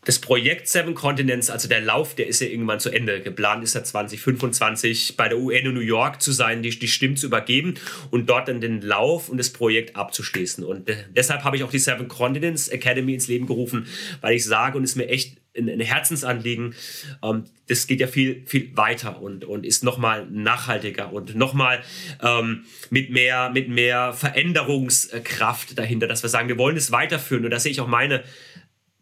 Das 0.05 0.19
Projekt 0.19 0.67
Seven 0.67 0.93
Continents, 0.93 1.49
also 1.49 1.67
der 1.67 1.81
Lauf, 1.81 2.15
der 2.15 2.27
ist 2.27 2.39
ja 2.39 2.47
irgendwann 2.47 2.79
zu 2.79 2.91
Ende. 2.91 3.21
Geplant 3.21 3.63
ist 3.63 3.73
ja 3.73 3.83
2025 3.83 5.17
bei 5.17 5.27
der 5.27 5.39
UN 5.39 5.65
in 5.65 5.73
New 5.73 5.79
York 5.79 6.21
zu 6.21 6.31
sein, 6.31 6.61
die, 6.61 6.69
die 6.69 6.87
Stimme 6.87 7.15
zu 7.15 7.25
übergeben 7.25 7.73
und 8.11 8.29
dort 8.29 8.47
dann 8.47 8.61
den 8.61 8.81
Lauf 8.81 9.29
und 9.29 9.37
das 9.37 9.49
Projekt 9.49 9.95
abzuschließen. 9.95 10.63
Und 10.63 10.87
äh, 10.89 10.95
deshalb 11.15 11.43
habe 11.43 11.57
ich 11.57 11.63
auch 11.63 11.71
die 11.71 11.79
Seven 11.79 12.07
Continents 12.07 12.67
Academy 12.67 13.15
ins 13.15 13.27
Leben 13.27 13.47
gerufen, 13.47 13.87
weil 14.21 14.35
ich 14.35 14.45
sage 14.45 14.77
und 14.77 14.83
es 14.83 14.95
mir 14.95 15.09
echt 15.09 15.37
ein, 15.57 15.69
ein 15.69 15.79
Herzensanliegen, 15.79 16.75
ähm, 17.23 17.45
das 17.67 17.87
geht 17.87 17.99
ja 17.99 18.07
viel, 18.07 18.43
viel 18.45 18.75
weiter 18.77 19.21
und, 19.21 19.43
und 19.45 19.65
ist 19.65 19.83
nochmal 19.83 20.27
nachhaltiger 20.29 21.11
und 21.11 21.35
nochmal 21.35 21.81
ähm, 22.21 22.65
mit, 22.91 23.09
mehr, 23.09 23.49
mit 23.49 23.69
mehr 23.69 24.13
Veränderungskraft 24.13 25.77
dahinter, 25.77 26.07
dass 26.07 26.21
wir 26.21 26.29
sagen, 26.29 26.47
wir 26.47 26.57
wollen 26.57 26.77
es 26.77 26.91
weiterführen. 26.91 27.45
Und 27.45 27.51
da 27.51 27.59
sehe 27.59 27.71
ich 27.71 27.81
auch 27.81 27.87
meine 27.87 28.23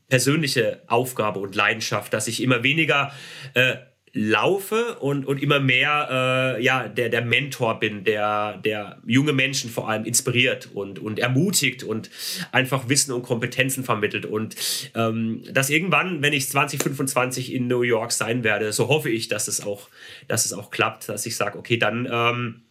persönliche 0.09 0.81
Aufgabe 0.87 1.39
und 1.39 1.55
Leidenschaft, 1.55 2.13
dass 2.13 2.27
ich 2.27 2.41
immer 2.41 2.63
weniger 2.63 3.11
äh, 3.53 3.75
laufe 4.15 4.99
und, 4.99 5.25
und 5.25 5.41
immer 5.41 5.59
mehr 5.59 6.55
äh, 6.57 6.63
ja, 6.63 6.87
der, 6.87 7.09
der 7.09 7.23
Mentor 7.23 7.79
bin, 7.79 8.03
der, 8.03 8.57
der 8.57 9.01
junge 9.07 9.33
Menschen 9.33 9.71
vor 9.71 9.89
allem 9.89 10.05
inspiriert 10.05 10.69
und, 10.71 10.99
und 10.99 11.17
ermutigt 11.17 11.83
und 11.83 12.11
einfach 12.51 12.89
Wissen 12.89 13.11
und 13.11 13.23
Kompetenzen 13.23 13.83
vermittelt. 13.83 14.27
Und 14.27 14.55
ähm, 14.93 15.43
dass 15.51 15.71
irgendwann, 15.71 16.21
wenn 16.21 16.31
ich 16.31 16.47
2025 16.47 17.53
in 17.53 17.67
New 17.67 17.81
York 17.81 18.11
sein 18.11 18.43
werde, 18.43 18.71
so 18.71 18.87
hoffe 18.87 19.09
ich, 19.09 19.29
dass 19.29 19.47
es 19.47 19.65
auch, 19.65 19.89
dass 20.27 20.45
es 20.45 20.53
auch 20.53 20.69
klappt, 20.69 21.09
dass 21.09 21.25
ich 21.25 21.35
sage, 21.35 21.57
okay, 21.57 21.77
dann 21.77 22.07
ähm, 22.09 22.61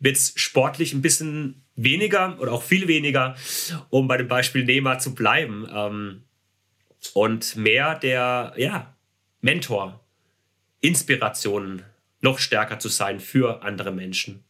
wird 0.00 0.16
es 0.16 0.32
sportlich 0.34 0.94
ein 0.94 1.02
bisschen 1.02 1.62
weniger 1.76 2.38
oder 2.40 2.50
auch 2.50 2.62
viel 2.64 2.88
weniger, 2.88 3.36
um 3.88 4.08
bei 4.08 4.16
dem 4.16 4.26
Beispiel 4.26 4.64
Neymar 4.64 4.98
zu 4.98 5.14
bleiben. 5.14 5.64
Ähm, 5.72 6.22
und 7.14 7.56
mehr 7.56 7.98
der 7.98 8.54
ja, 8.56 8.94
Mentor, 9.40 10.00
Inspiration 10.80 11.82
noch 12.20 12.38
stärker 12.38 12.78
zu 12.78 12.88
sein 12.88 13.20
für 13.20 13.62
andere 13.62 13.92
Menschen. 13.92 14.44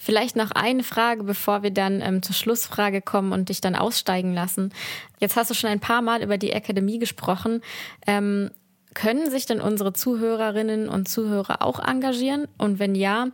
Vielleicht 0.00 0.36
noch 0.36 0.52
eine 0.52 0.84
Frage, 0.84 1.24
bevor 1.24 1.64
wir 1.64 1.72
dann 1.72 2.00
ähm, 2.00 2.22
zur 2.22 2.34
Schlussfrage 2.34 3.02
kommen 3.02 3.32
und 3.32 3.48
dich 3.48 3.60
dann 3.60 3.74
aussteigen 3.74 4.32
lassen. 4.32 4.72
Jetzt 5.18 5.34
hast 5.34 5.50
du 5.50 5.54
schon 5.54 5.70
ein 5.70 5.80
paar 5.80 6.02
Mal 6.02 6.22
über 6.22 6.38
die 6.38 6.54
Akademie 6.54 7.00
gesprochen. 7.00 7.62
Ähm, 8.06 8.50
können 8.94 9.28
sich 9.28 9.46
denn 9.46 9.60
unsere 9.60 9.92
Zuhörerinnen 9.92 10.88
und 10.88 11.08
Zuhörer 11.08 11.62
auch 11.62 11.80
engagieren? 11.80 12.46
Und 12.58 12.78
wenn 12.78 12.94
ja, 12.94 13.28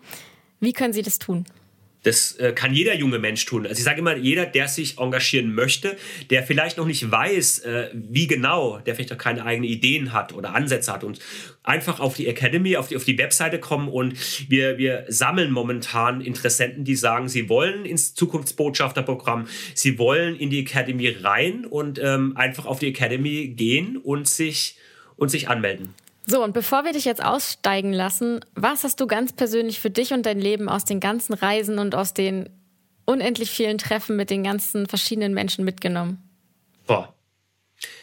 wie 0.58 0.72
können 0.72 0.94
sie 0.94 1.02
das 1.02 1.18
tun? 1.18 1.44
Das 2.04 2.32
äh, 2.36 2.52
kann 2.52 2.72
jeder 2.72 2.94
junge 2.94 3.18
Mensch 3.18 3.44
tun. 3.44 3.66
Also 3.66 3.78
ich 3.78 3.84
sage 3.84 3.98
immer, 3.98 4.16
jeder, 4.16 4.46
der 4.46 4.68
sich 4.68 4.98
engagieren 4.98 5.54
möchte, 5.54 5.96
der 6.30 6.42
vielleicht 6.44 6.76
noch 6.76 6.86
nicht 6.86 7.10
weiß, 7.10 7.60
äh, 7.60 7.88
wie 7.92 8.26
genau, 8.26 8.78
der 8.78 8.94
vielleicht 8.94 9.10
noch 9.10 9.18
keine 9.18 9.44
eigenen 9.44 9.68
Ideen 9.68 10.12
hat 10.12 10.32
oder 10.32 10.54
Ansätze 10.54 10.92
hat 10.92 11.02
und 11.02 11.18
einfach 11.62 11.98
auf 12.00 12.14
die 12.14 12.28
Academy, 12.28 12.76
auf 12.76 12.88
die, 12.88 12.96
auf 12.96 13.04
die 13.04 13.18
Webseite 13.18 13.58
kommen 13.58 13.88
und 13.88 14.16
wir, 14.50 14.78
wir 14.78 15.04
sammeln 15.08 15.50
momentan 15.50 16.20
Interessenten, 16.20 16.84
die 16.84 16.94
sagen, 16.94 17.28
sie 17.28 17.48
wollen 17.48 17.84
ins 17.84 18.14
Zukunftsbotschafterprogramm, 18.14 19.48
sie 19.74 19.98
wollen 19.98 20.36
in 20.36 20.50
die 20.50 20.60
Academy 20.60 21.08
rein 21.08 21.64
und 21.64 21.98
ähm, 21.98 22.36
einfach 22.36 22.66
auf 22.66 22.78
die 22.78 22.88
Academy 22.88 23.48
gehen 23.48 23.96
und 23.96 24.28
sich, 24.28 24.76
und 25.16 25.30
sich 25.30 25.48
anmelden. 25.48 25.94
So, 26.26 26.42
und 26.42 26.54
bevor 26.54 26.84
wir 26.84 26.92
dich 26.92 27.04
jetzt 27.04 27.22
aussteigen 27.22 27.92
lassen, 27.92 28.40
was 28.54 28.84
hast 28.84 29.00
du 29.00 29.06
ganz 29.06 29.32
persönlich 29.32 29.80
für 29.80 29.90
dich 29.90 30.12
und 30.12 30.24
dein 30.24 30.40
Leben 30.40 30.68
aus 30.68 30.84
den 30.84 31.00
ganzen 31.00 31.34
Reisen 31.34 31.78
und 31.78 31.94
aus 31.94 32.14
den 32.14 32.48
unendlich 33.04 33.50
vielen 33.50 33.76
Treffen 33.76 34.16
mit 34.16 34.30
den 34.30 34.42
ganzen 34.42 34.86
verschiedenen 34.86 35.34
Menschen 35.34 35.64
mitgenommen? 35.64 36.22
Boah. 36.86 37.14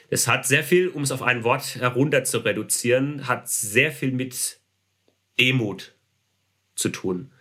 Es 0.09 0.27
hat 0.27 0.45
sehr 0.45 0.63
viel, 0.63 0.89
um 0.89 1.03
es 1.03 1.11
auf 1.11 1.21
ein 1.21 1.43
Wort 1.43 1.77
herunter 1.77 2.23
zu 2.23 2.39
reduzieren, 2.39 3.27
hat 3.27 3.49
sehr 3.49 3.91
viel 3.91 4.11
mit 4.11 4.59
Demut 5.39 5.95
zu 6.75 6.89
tun. 6.89 7.31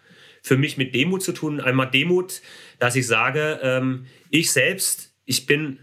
Für 0.42 0.56
mich 0.56 0.78
mit 0.78 0.94
Demut 0.94 1.22
zu 1.22 1.32
tun. 1.32 1.60
Einmal 1.60 1.90
Demut, 1.90 2.40
dass 2.78 2.96
ich 2.96 3.06
sage, 3.06 3.60
ähm, 3.62 4.06
ich 4.30 4.52
selbst, 4.52 5.12
ich 5.26 5.44
bin 5.44 5.80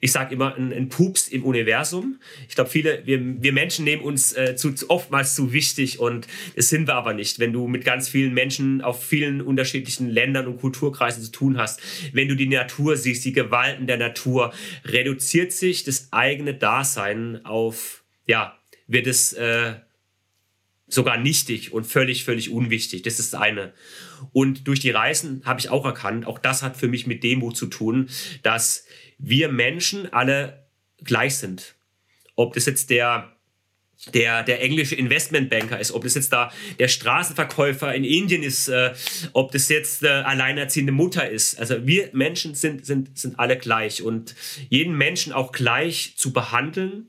ich 0.00 0.12
sage 0.12 0.34
immer, 0.34 0.54
ein, 0.54 0.72
ein, 0.72 0.88
Pups 0.88 1.28
im 1.28 1.44
Universum. 1.44 2.18
Ich 2.48 2.54
glaube, 2.54 2.70
viele, 2.70 3.02
wir, 3.04 3.20
wir 3.42 3.52
Menschen 3.52 3.84
nehmen 3.84 4.02
uns 4.02 4.36
äh, 4.36 4.56
zu, 4.56 4.74
oftmals 4.88 5.34
zu 5.34 5.52
wichtig 5.52 5.98
und 5.98 6.26
das 6.56 6.68
sind 6.68 6.86
wir 6.86 6.94
aber 6.94 7.14
nicht. 7.14 7.38
Wenn 7.38 7.52
du 7.52 7.66
mit 7.66 7.84
ganz 7.84 8.08
vielen 8.08 8.34
Menschen 8.34 8.80
auf 8.80 9.04
vielen 9.04 9.40
unterschiedlichen 9.40 10.08
Ländern 10.08 10.46
und 10.46 10.60
Kulturkreisen 10.60 11.22
zu 11.22 11.30
tun 11.30 11.58
hast, 11.58 11.80
wenn 12.12 12.28
du 12.28 12.36
die 12.36 12.46
Natur 12.46 12.96
siehst, 12.96 13.24
die 13.24 13.32
Gewalten 13.32 13.86
der 13.86 13.96
Natur, 13.96 14.52
reduziert 14.84 15.52
sich 15.52 15.84
das 15.84 16.08
eigene 16.12 16.54
Dasein 16.54 17.44
auf, 17.44 18.04
ja, 18.26 18.58
wird 18.86 19.06
es 19.06 19.32
äh, 19.34 19.74
sogar 20.88 21.18
nichtig 21.18 21.72
und 21.72 21.84
völlig, 21.84 22.24
völlig 22.24 22.50
unwichtig. 22.50 23.02
Das 23.02 23.18
ist 23.18 23.32
das 23.32 23.40
eine. 23.40 23.72
Und 24.32 24.66
durch 24.66 24.80
die 24.80 24.90
Reisen 24.90 25.42
habe 25.44 25.60
ich 25.60 25.68
auch 25.68 25.84
erkannt, 25.84 26.26
auch 26.26 26.38
das 26.38 26.62
hat 26.62 26.76
für 26.76 26.88
mich 26.88 27.06
mit 27.06 27.22
Demut 27.22 27.56
zu 27.56 27.66
tun, 27.66 28.08
dass 28.42 28.84
wir 29.18 29.50
Menschen 29.50 30.12
alle 30.12 30.66
gleich 31.04 31.36
sind. 31.36 31.74
Ob 32.34 32.54
das 32.54 32.66
jetzt 32.66 32.90
der 32.90 33.38
der, 34.14 34.44
der 34.44 34.62
englische 34.62 34.94
Investmentbanker 34.94 35.78
ist, 35.80 35.90
ob 35.90 36.04
das 36.04 36.14
jetzt 36.14 36.32
da 36.32 36.52
der 36.78 36.86
Straßenverkäufer 36.86 37.92
in 37.92 38.04
Indien 38.04 38.44
ist, 38.44 38.68
äh, 38.68 38.94
ob 39.32 39.50
das 39.50 39.68
jetzt 39.68 40.04
äh, 40.04 40.08
alleinerziehende 40.08 40.92
Mutter 40.92 41.28
ist. 41.28 41.58
Also 41.58 41.84
wir 41.84 42.10
Menschen 42.12 42.54
sind, 42.54 42.86
sind, 42.86 43.18
sind 43.18 43.40
alle 43.40 43.58
gleich 43.58 44.02
und 44.02 44.36
jeden 44.68 44.96
Menschen 44.96 45.32
auch 45.32 45.50
gleich 45.50 46.14
zu 46.16 46.32
behandeln, 46.32 47.08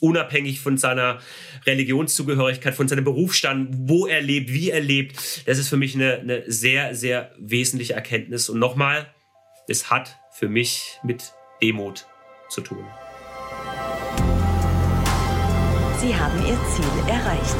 unabhängig 0.00 0.60
von 0.60 0.76
seiner 0.78 1.18
Religionszugehörigkeit, 1.66 2.74
von 2.74 2.88
seinem 2.88 3.04
Berufsstand, 3.04 3.68
wo 3.72 4.06
er 4.06 4.20
lebt, 4.20 4.52
wie 4.52 4.70
er 4.70 4.80
lebt, 4.80 5.46
das 5.46 5.58
ist 5.58 5.68
für 5.68 5.76
mich 5.76 5.94
eine, 5.94 6.18
eine 6.18 6.42
sehr, 6.50 6.94
sehr 6.94 7.32
wesentliche 7.38 7.94
Erkenntnis. 7.94 8.48
Und 8.48 8.58
nochmal, 8.58 9.06
es 9.68 9.90
hat 9.90 10.18
für 10.32 10.48
mich 10.48 10.98
mit 11.02 11.32
Demut 11.62 12.06
zu 12.48 12.60
tun. 12.60 12.84
Sie 16.00 16.14
haben 16.14 16.38
Ihr 16.46 16.58
Ziel 16.74 17.08
erreicht. 17.08 17.56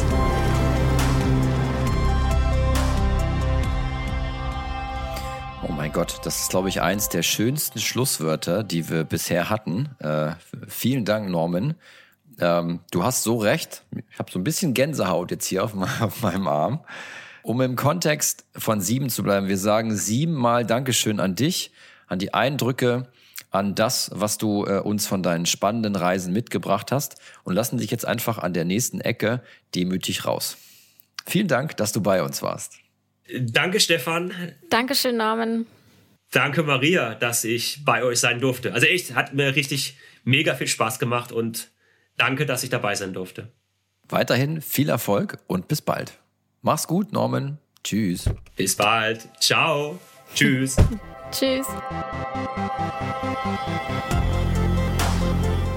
Oh 5.67 5.73
mein 5.73 5.93
Gott, 5.93 6.21
das 6.25 6.43
ist, 6.43 6.51
glaube 6.51 6.69
ich, 6.69 6.83
eins 6.83 7.09
der 7.09 7.23
schönsten 7.23 7.79
Schlusswörter, 7.79 8.63
die 8.63 8.91
wir 8.91 9.05
bisher 9.05 9.49
hatten. 9.49 9.89
Äh, 9.99 10.33
vielen 10.69 11.07
Dank, 11.07 11.31
Norman. 11.31 11.75
Ähm, 12.41 12.81
du 12.91 13.05
hast 13.05 13.23
so 13.23 13.37
recht. 13.37 13.83
Ich 14.11 14.19
habe 14.19 14.31
so 14.31 14.39
ein 14.39 14.45
bisschen 14.45 14.75
Gänsehaut 14.75 15.31
jetzt 15.31 15.47
hier 15.47 15.65
auf, 15.65 15.75
auf 16.01 16.23
meinem 16.23 16.49
Arm. 16.49 16.85
Um 17.43 17.61
im 17.61 17.77
Kontext 17.77 18.47
von 18.57 18.81
sieben 18.81 19.11
zu 19.11 19.23
bleiben, 19.23 19.49
wir 19.49 19.59
sagen 19.59 19.95
siebenmal 19.95 20.65
Dankeschön 20.65 21.21
an 21.21 21.35
dich 21.35 21.73
an 22.07 22.19
die 22.19 22.35
Eindrücke, 22.35 23.09
an 23.51 23.75
das, 23.75 24.11
was 24.13 24.39
du 24.39 24.65
äh, 24.67 24.81
uns 24.81 25.07
von 25.07 25.23
deinen 25.23 25.47
spannenden 25.47 25.97
Reisen 25.97 26.33
mitgebracht 26.33 26.93
hast 26.93 27.17
und 27.45 27.55
lassen 27.55 27.79
dich 27.79 27.91
jetzt 27.91 28.07
einfach 28.07 28.39
an 28.39 28.53
der 28.53 28.65
nächsten 28.65 29.01
Ecke 29.01 29.43
demütig 29.75 30.25
raus. 30.25 30.57
Vielen 31.27 31.49
Dank, 31.49 31.77
dass 31.77 31.93
du 31.93 32.01
bei 32.01 32.23
uns 32.23 32.43
warst. 32.43 32.79
Danke, 33.41 33.81
Stefan. 33.81 34.33
Dankeschön, 34.71 35.17
Norman. 35.17 35.67
Danke, 36.31 36.63
Maria, 36.63 37.15
dass 37.15 37.45
ich 37.45 37.85
bei 37.85 38.03
euch 38.03 38.21
sein 38.21 38.41
durfte. 38.41 38.75
Also 38.75 38.87
echt, 38.87 39.15
hat 39.15 39.35
mir 39.35 39.55
richtig 39.55 39.97
mega 40.25 40.55
viel 40.55 40.67
Spaß 40.67 40.99
gemacht 40.99 41.33
und 41.33 41.71
danke, 42.17 42.47
dass 42.47 42.63
ich 42.63 42.71
dabei 42.71 42.95
sein 42.95 43.13
durfte. 43.13 43.51
Weiterhin 44.09 44.61
viel 44.61 44.89
Erfolg 44.89 45.39
und 45.47 45.69
bis 45.69 45.81
bald. 45.81 46.19
Mach's 46.63 46.87
gut, 46.87 47.13
Norman. 47.13 47.59
Tschüss. 47.83 48.31
Bis 48.57 48.77
bald. 48.77 49.29
Ciao. 49.41 49.99
Tschüss. 50.35 50.77
Tschüss. 51.31 51.67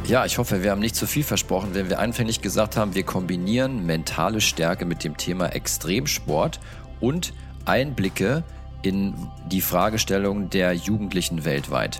Ja, 0.08 0.26
ich 0.26 0.38
hoffe, 0.38 0.64
wir 0.64 0.72
haben 0.72 0.80
nicht 0.80 0.96
zu 0.96 1.06
viel 1.06 1.24
versprochen, 1.24 1.72
wenn 1.74 1.90
wir 1.90 2.00
anfänglich 2.00 2.42
gesagt 2.42 2.78
haben, 2.78 2.96
wir 2.96 3.04
kombinieren 3.04 3.86
mentale 3.86 4.40
Stärke 4.40 4.86
mit 4.86 5.04
dem 5.04 5.18
Thema 5.18 5.48
Extremsport 5.48 6.62
und 7.02 7.34
Einblicke 7.66 8.44
in 8.84 9.16
die 9.48 9.60
Fragestellung 9.60 10.50
der 10.50 10.72
Jugendlichen 10.72 11.44
weltweit. 11.44 12.00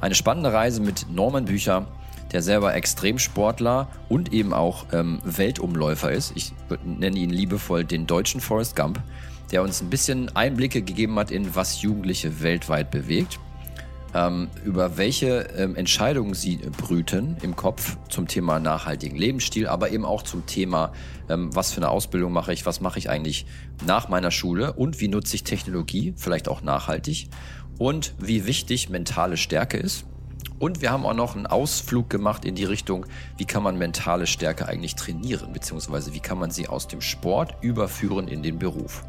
Eine 0.00 0.14
spannende 0.14 0.52
Reise 0.52 0.80
mit 0.80 1.06
Norman 1.10 1.46
Bücher, 1.46 1.88
der 2.32 2.42
selber 2.42 2.74
Extremsportler 2.74 3.88
und 4.08 4.32
eben 4.32 4.52
auch 4.52 4.86
ähm, 4.92 5.20
Weltumläufer 5.24 6.12
ist. 6.12 6.32
Ich 6.34 6.52
nenne 6.84 7.18
ihn 7.18 7.30
liebevoll 7.30 7.84
den 7.84 8.06
deutschen 8.06 8.40
Forrest 8.40 8.76
Gump 8.76 9.00
der 9.50 9.62
uns 9.62 9.80
ein 9.80 9.90
bisschen 9.90 10.34
Einblicke 10.36 10.82
gegeben 10.82 11.18
hat 11.18 11.30
in 11.30 11.54
was 11.54 11.82
Jugendliche 11.82 12.42
weltweit 12.42 12.90
bewegt, 12.90 13.38
ähm, 14.14 14.48
über 14.64 14.96
welche 14.96 15.48
ähm, 15.56 15.76
Entscheidungen 15.76 16.34
sie 16.34 16.56
brüten 16.56 17.36
im 17.42 17.56
Kopf 17.56 17.96
zum 18.08 18.26
Thema 18.26 18.58
nachhaltigen 18.58 19.16
Lebensstil, 19.16 19.66
aber 19.66 19.90
eben 19.90 20.04
auch 20.04 20.22
zum 20.22 20.46
Thema, 20.46 20.92
ähm, 21.28 21.54
was 21.54 21.72
für 21.72 21.78
eine 21.78 21.90
Ausbildung 21.90 22.32
mache 22.32 22.52
ich, 22.52 22.66
was 22.66 22.80
mache 22.80 22.98
ich 22.98 23.10
eigentlich 23.10 23.46
nach 23.86 24.08
meiner 24.08 24.30
Schule 24.30 24.72
und 24.72 25.00
wie 25.00 25.08
nutze 25.08 25.36
ich 25.36 25.44
Technologie, 25.44 26.14
vielleicht 26.16 26.48
auch 26.48 26.62
nachhaltig 26.62 27.28
und 27.78 28.14
wie 28.18 28.46
wichtig 28.46 28.88
mentale 28.88 29.36
Stärke 29.36 29.76
ist. 29.76 30.04
Und 30.58 30.80
wir 30.80 30.90
haben 30.90 31.06
auch 31.06 31.14
noch 31.14 31.36
einen 31.36 31.46
Ausflug 31.46 32.10
gemacht 32.10 32.44
in 32.44 32.54
die 32.54 32.64
Richtung, 32.64 33.06
wie 33.36 33.44
kann 33.44 33.62
man 33.62 33.78
mentale 33.78 34.26
Stärke 34.26 34.66
eigentlich 34.66 34.96
trainieren, 34.96 35.52
beziehungsweise 35.52 36.12
wie 36.14 36.20
kann 36.20 36.38
man 36.38 36.50
sie 36.50 36.68
aus 36.68 36.88
dem 36.88 37.00
Sport 37.00 37.54
überführen 37.60 38.26
in 38.28 38.42
den 38.42 38.58
Beruf. 38.58 39.04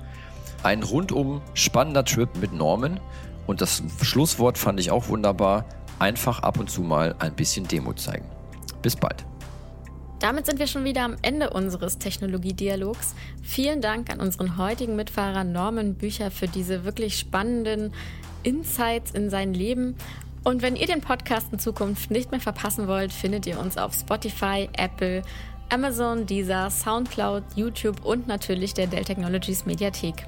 Ein 0.62 0.84
rundum 0.84 1.42
spannender 1.54 2.04
Trip 2.04 2.30
mit 2.40 2.54
Norman. 2.54 3.00
Und 3.48 3.62
das 3.62 3.82
Schlusswort 4.02 4.58
fand 4.58 4.80
ich 4.80 4.92
auch 4.92 5.08
wunderbar. 5.08 5.66
Einfach 5.98 6.40
ab 6.44 6.60
und 6.60 6.70
zu 6.70 6.82
mal 6.82 7.16
ein 7.20 7.34
bisschen 7.34 7.68
Demo 7.68 7.94
zeigen. 7.94 8.26
Bis 8.82 8.96
bald. 8.96 9.26
Damit 10.20 10.46
sind 10.46 10.60
wir 10.60 10.68
schon 10.68 10.84
wieder 10.84 11.04
am 11.04 11.16
Ende 11.22 11.50
unseres 11.50 11.98
Technologiedialogs. 11.98 13.16
Vielen 13.42 13.80
Dank 13.82 14.12
an 14.12 14.20
unseren 14.20 14.58
heutigen 14.58 14.98
Mitfahrer 14.98 15.46
Norman 15.46 15.96
Bücher 15.96 16.30
für 16.30 16.48
diese 16.48 16.84
wirklich 16.84 17.18
spannenden 17.18 17.94
Insights 18.44 19.12
in 19.12 19.30
sein 19.30 19.54
Leben. 19.54 19.96
Und 20.44 20.62
wenn 20.62 20.76
ihr 20.76 20.88
den 20.88 21.02
Podcast 21.02 21.52
in 21.52 21.60
Zukunft 21.60 22.12
nicht 22.12 22.32
mehr 22.32 22.40
verpassen 22.40 22.88
wollt, 22.88 23.12
findet 23.12 23.46
ihr 23.46 23.60
uns 23.60 23.78
auf 23.78 23.94
Spotify, 23.94 24.70
Apple, 24.78 25.22
Amazon, 25.70 26.26
Deezer, 26.26 26.70
Soundcloud, 26.70 27.44
YouTube 27.56 28.04
und 28.06 28.28
natürlich 28.28 28.74
der 28.74 28.88
Dell 28.88 29.04
Technologies 29.04 29.66
Mediathek. 29.66 30.26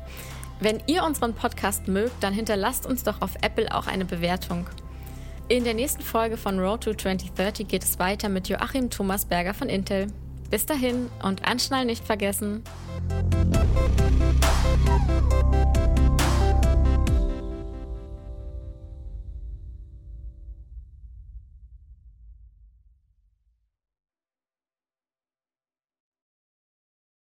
Wenn 0.59 0.81
ihr 0.85 1.03
unseren 1.03 1.33
Podcast 1.33 1.87
mögt, 1.87 2.23
dann 2.23 2.33
hinterlasst 2.33 2.85
uns 2.85 3.03
doch 3.03 3.21
auf 3.21 3.31
Apple 3.41 3.73
auch 3.73 3.87
eine 3.87 4.05
Bewertung. 4.05 4.67
In 5.47 5.63
der 5.63 5.73
nächsten 5.73 6.01
Folge 6.01 6.37
von 6.37 6.59
Road 6.59 6.83
to 6.83 6.93
2030 6.93 7.67
geht 7.67 7.83
es 7.83 7.97
weiter 7.97 8.29
mit 8.29 8.47
Joachim 8.47 8.89
Thomas 8.89 9.25
Berger 9.25 9.53
von 9.53 9.69
Intel. 9.69 10.07
Bis 10.49 10.65
dahin 10.65 11.09
und 11.23 11.47
anschnallen 11.47 11.87
nicht 11.87 12.05
vergessen. 12.05 12.63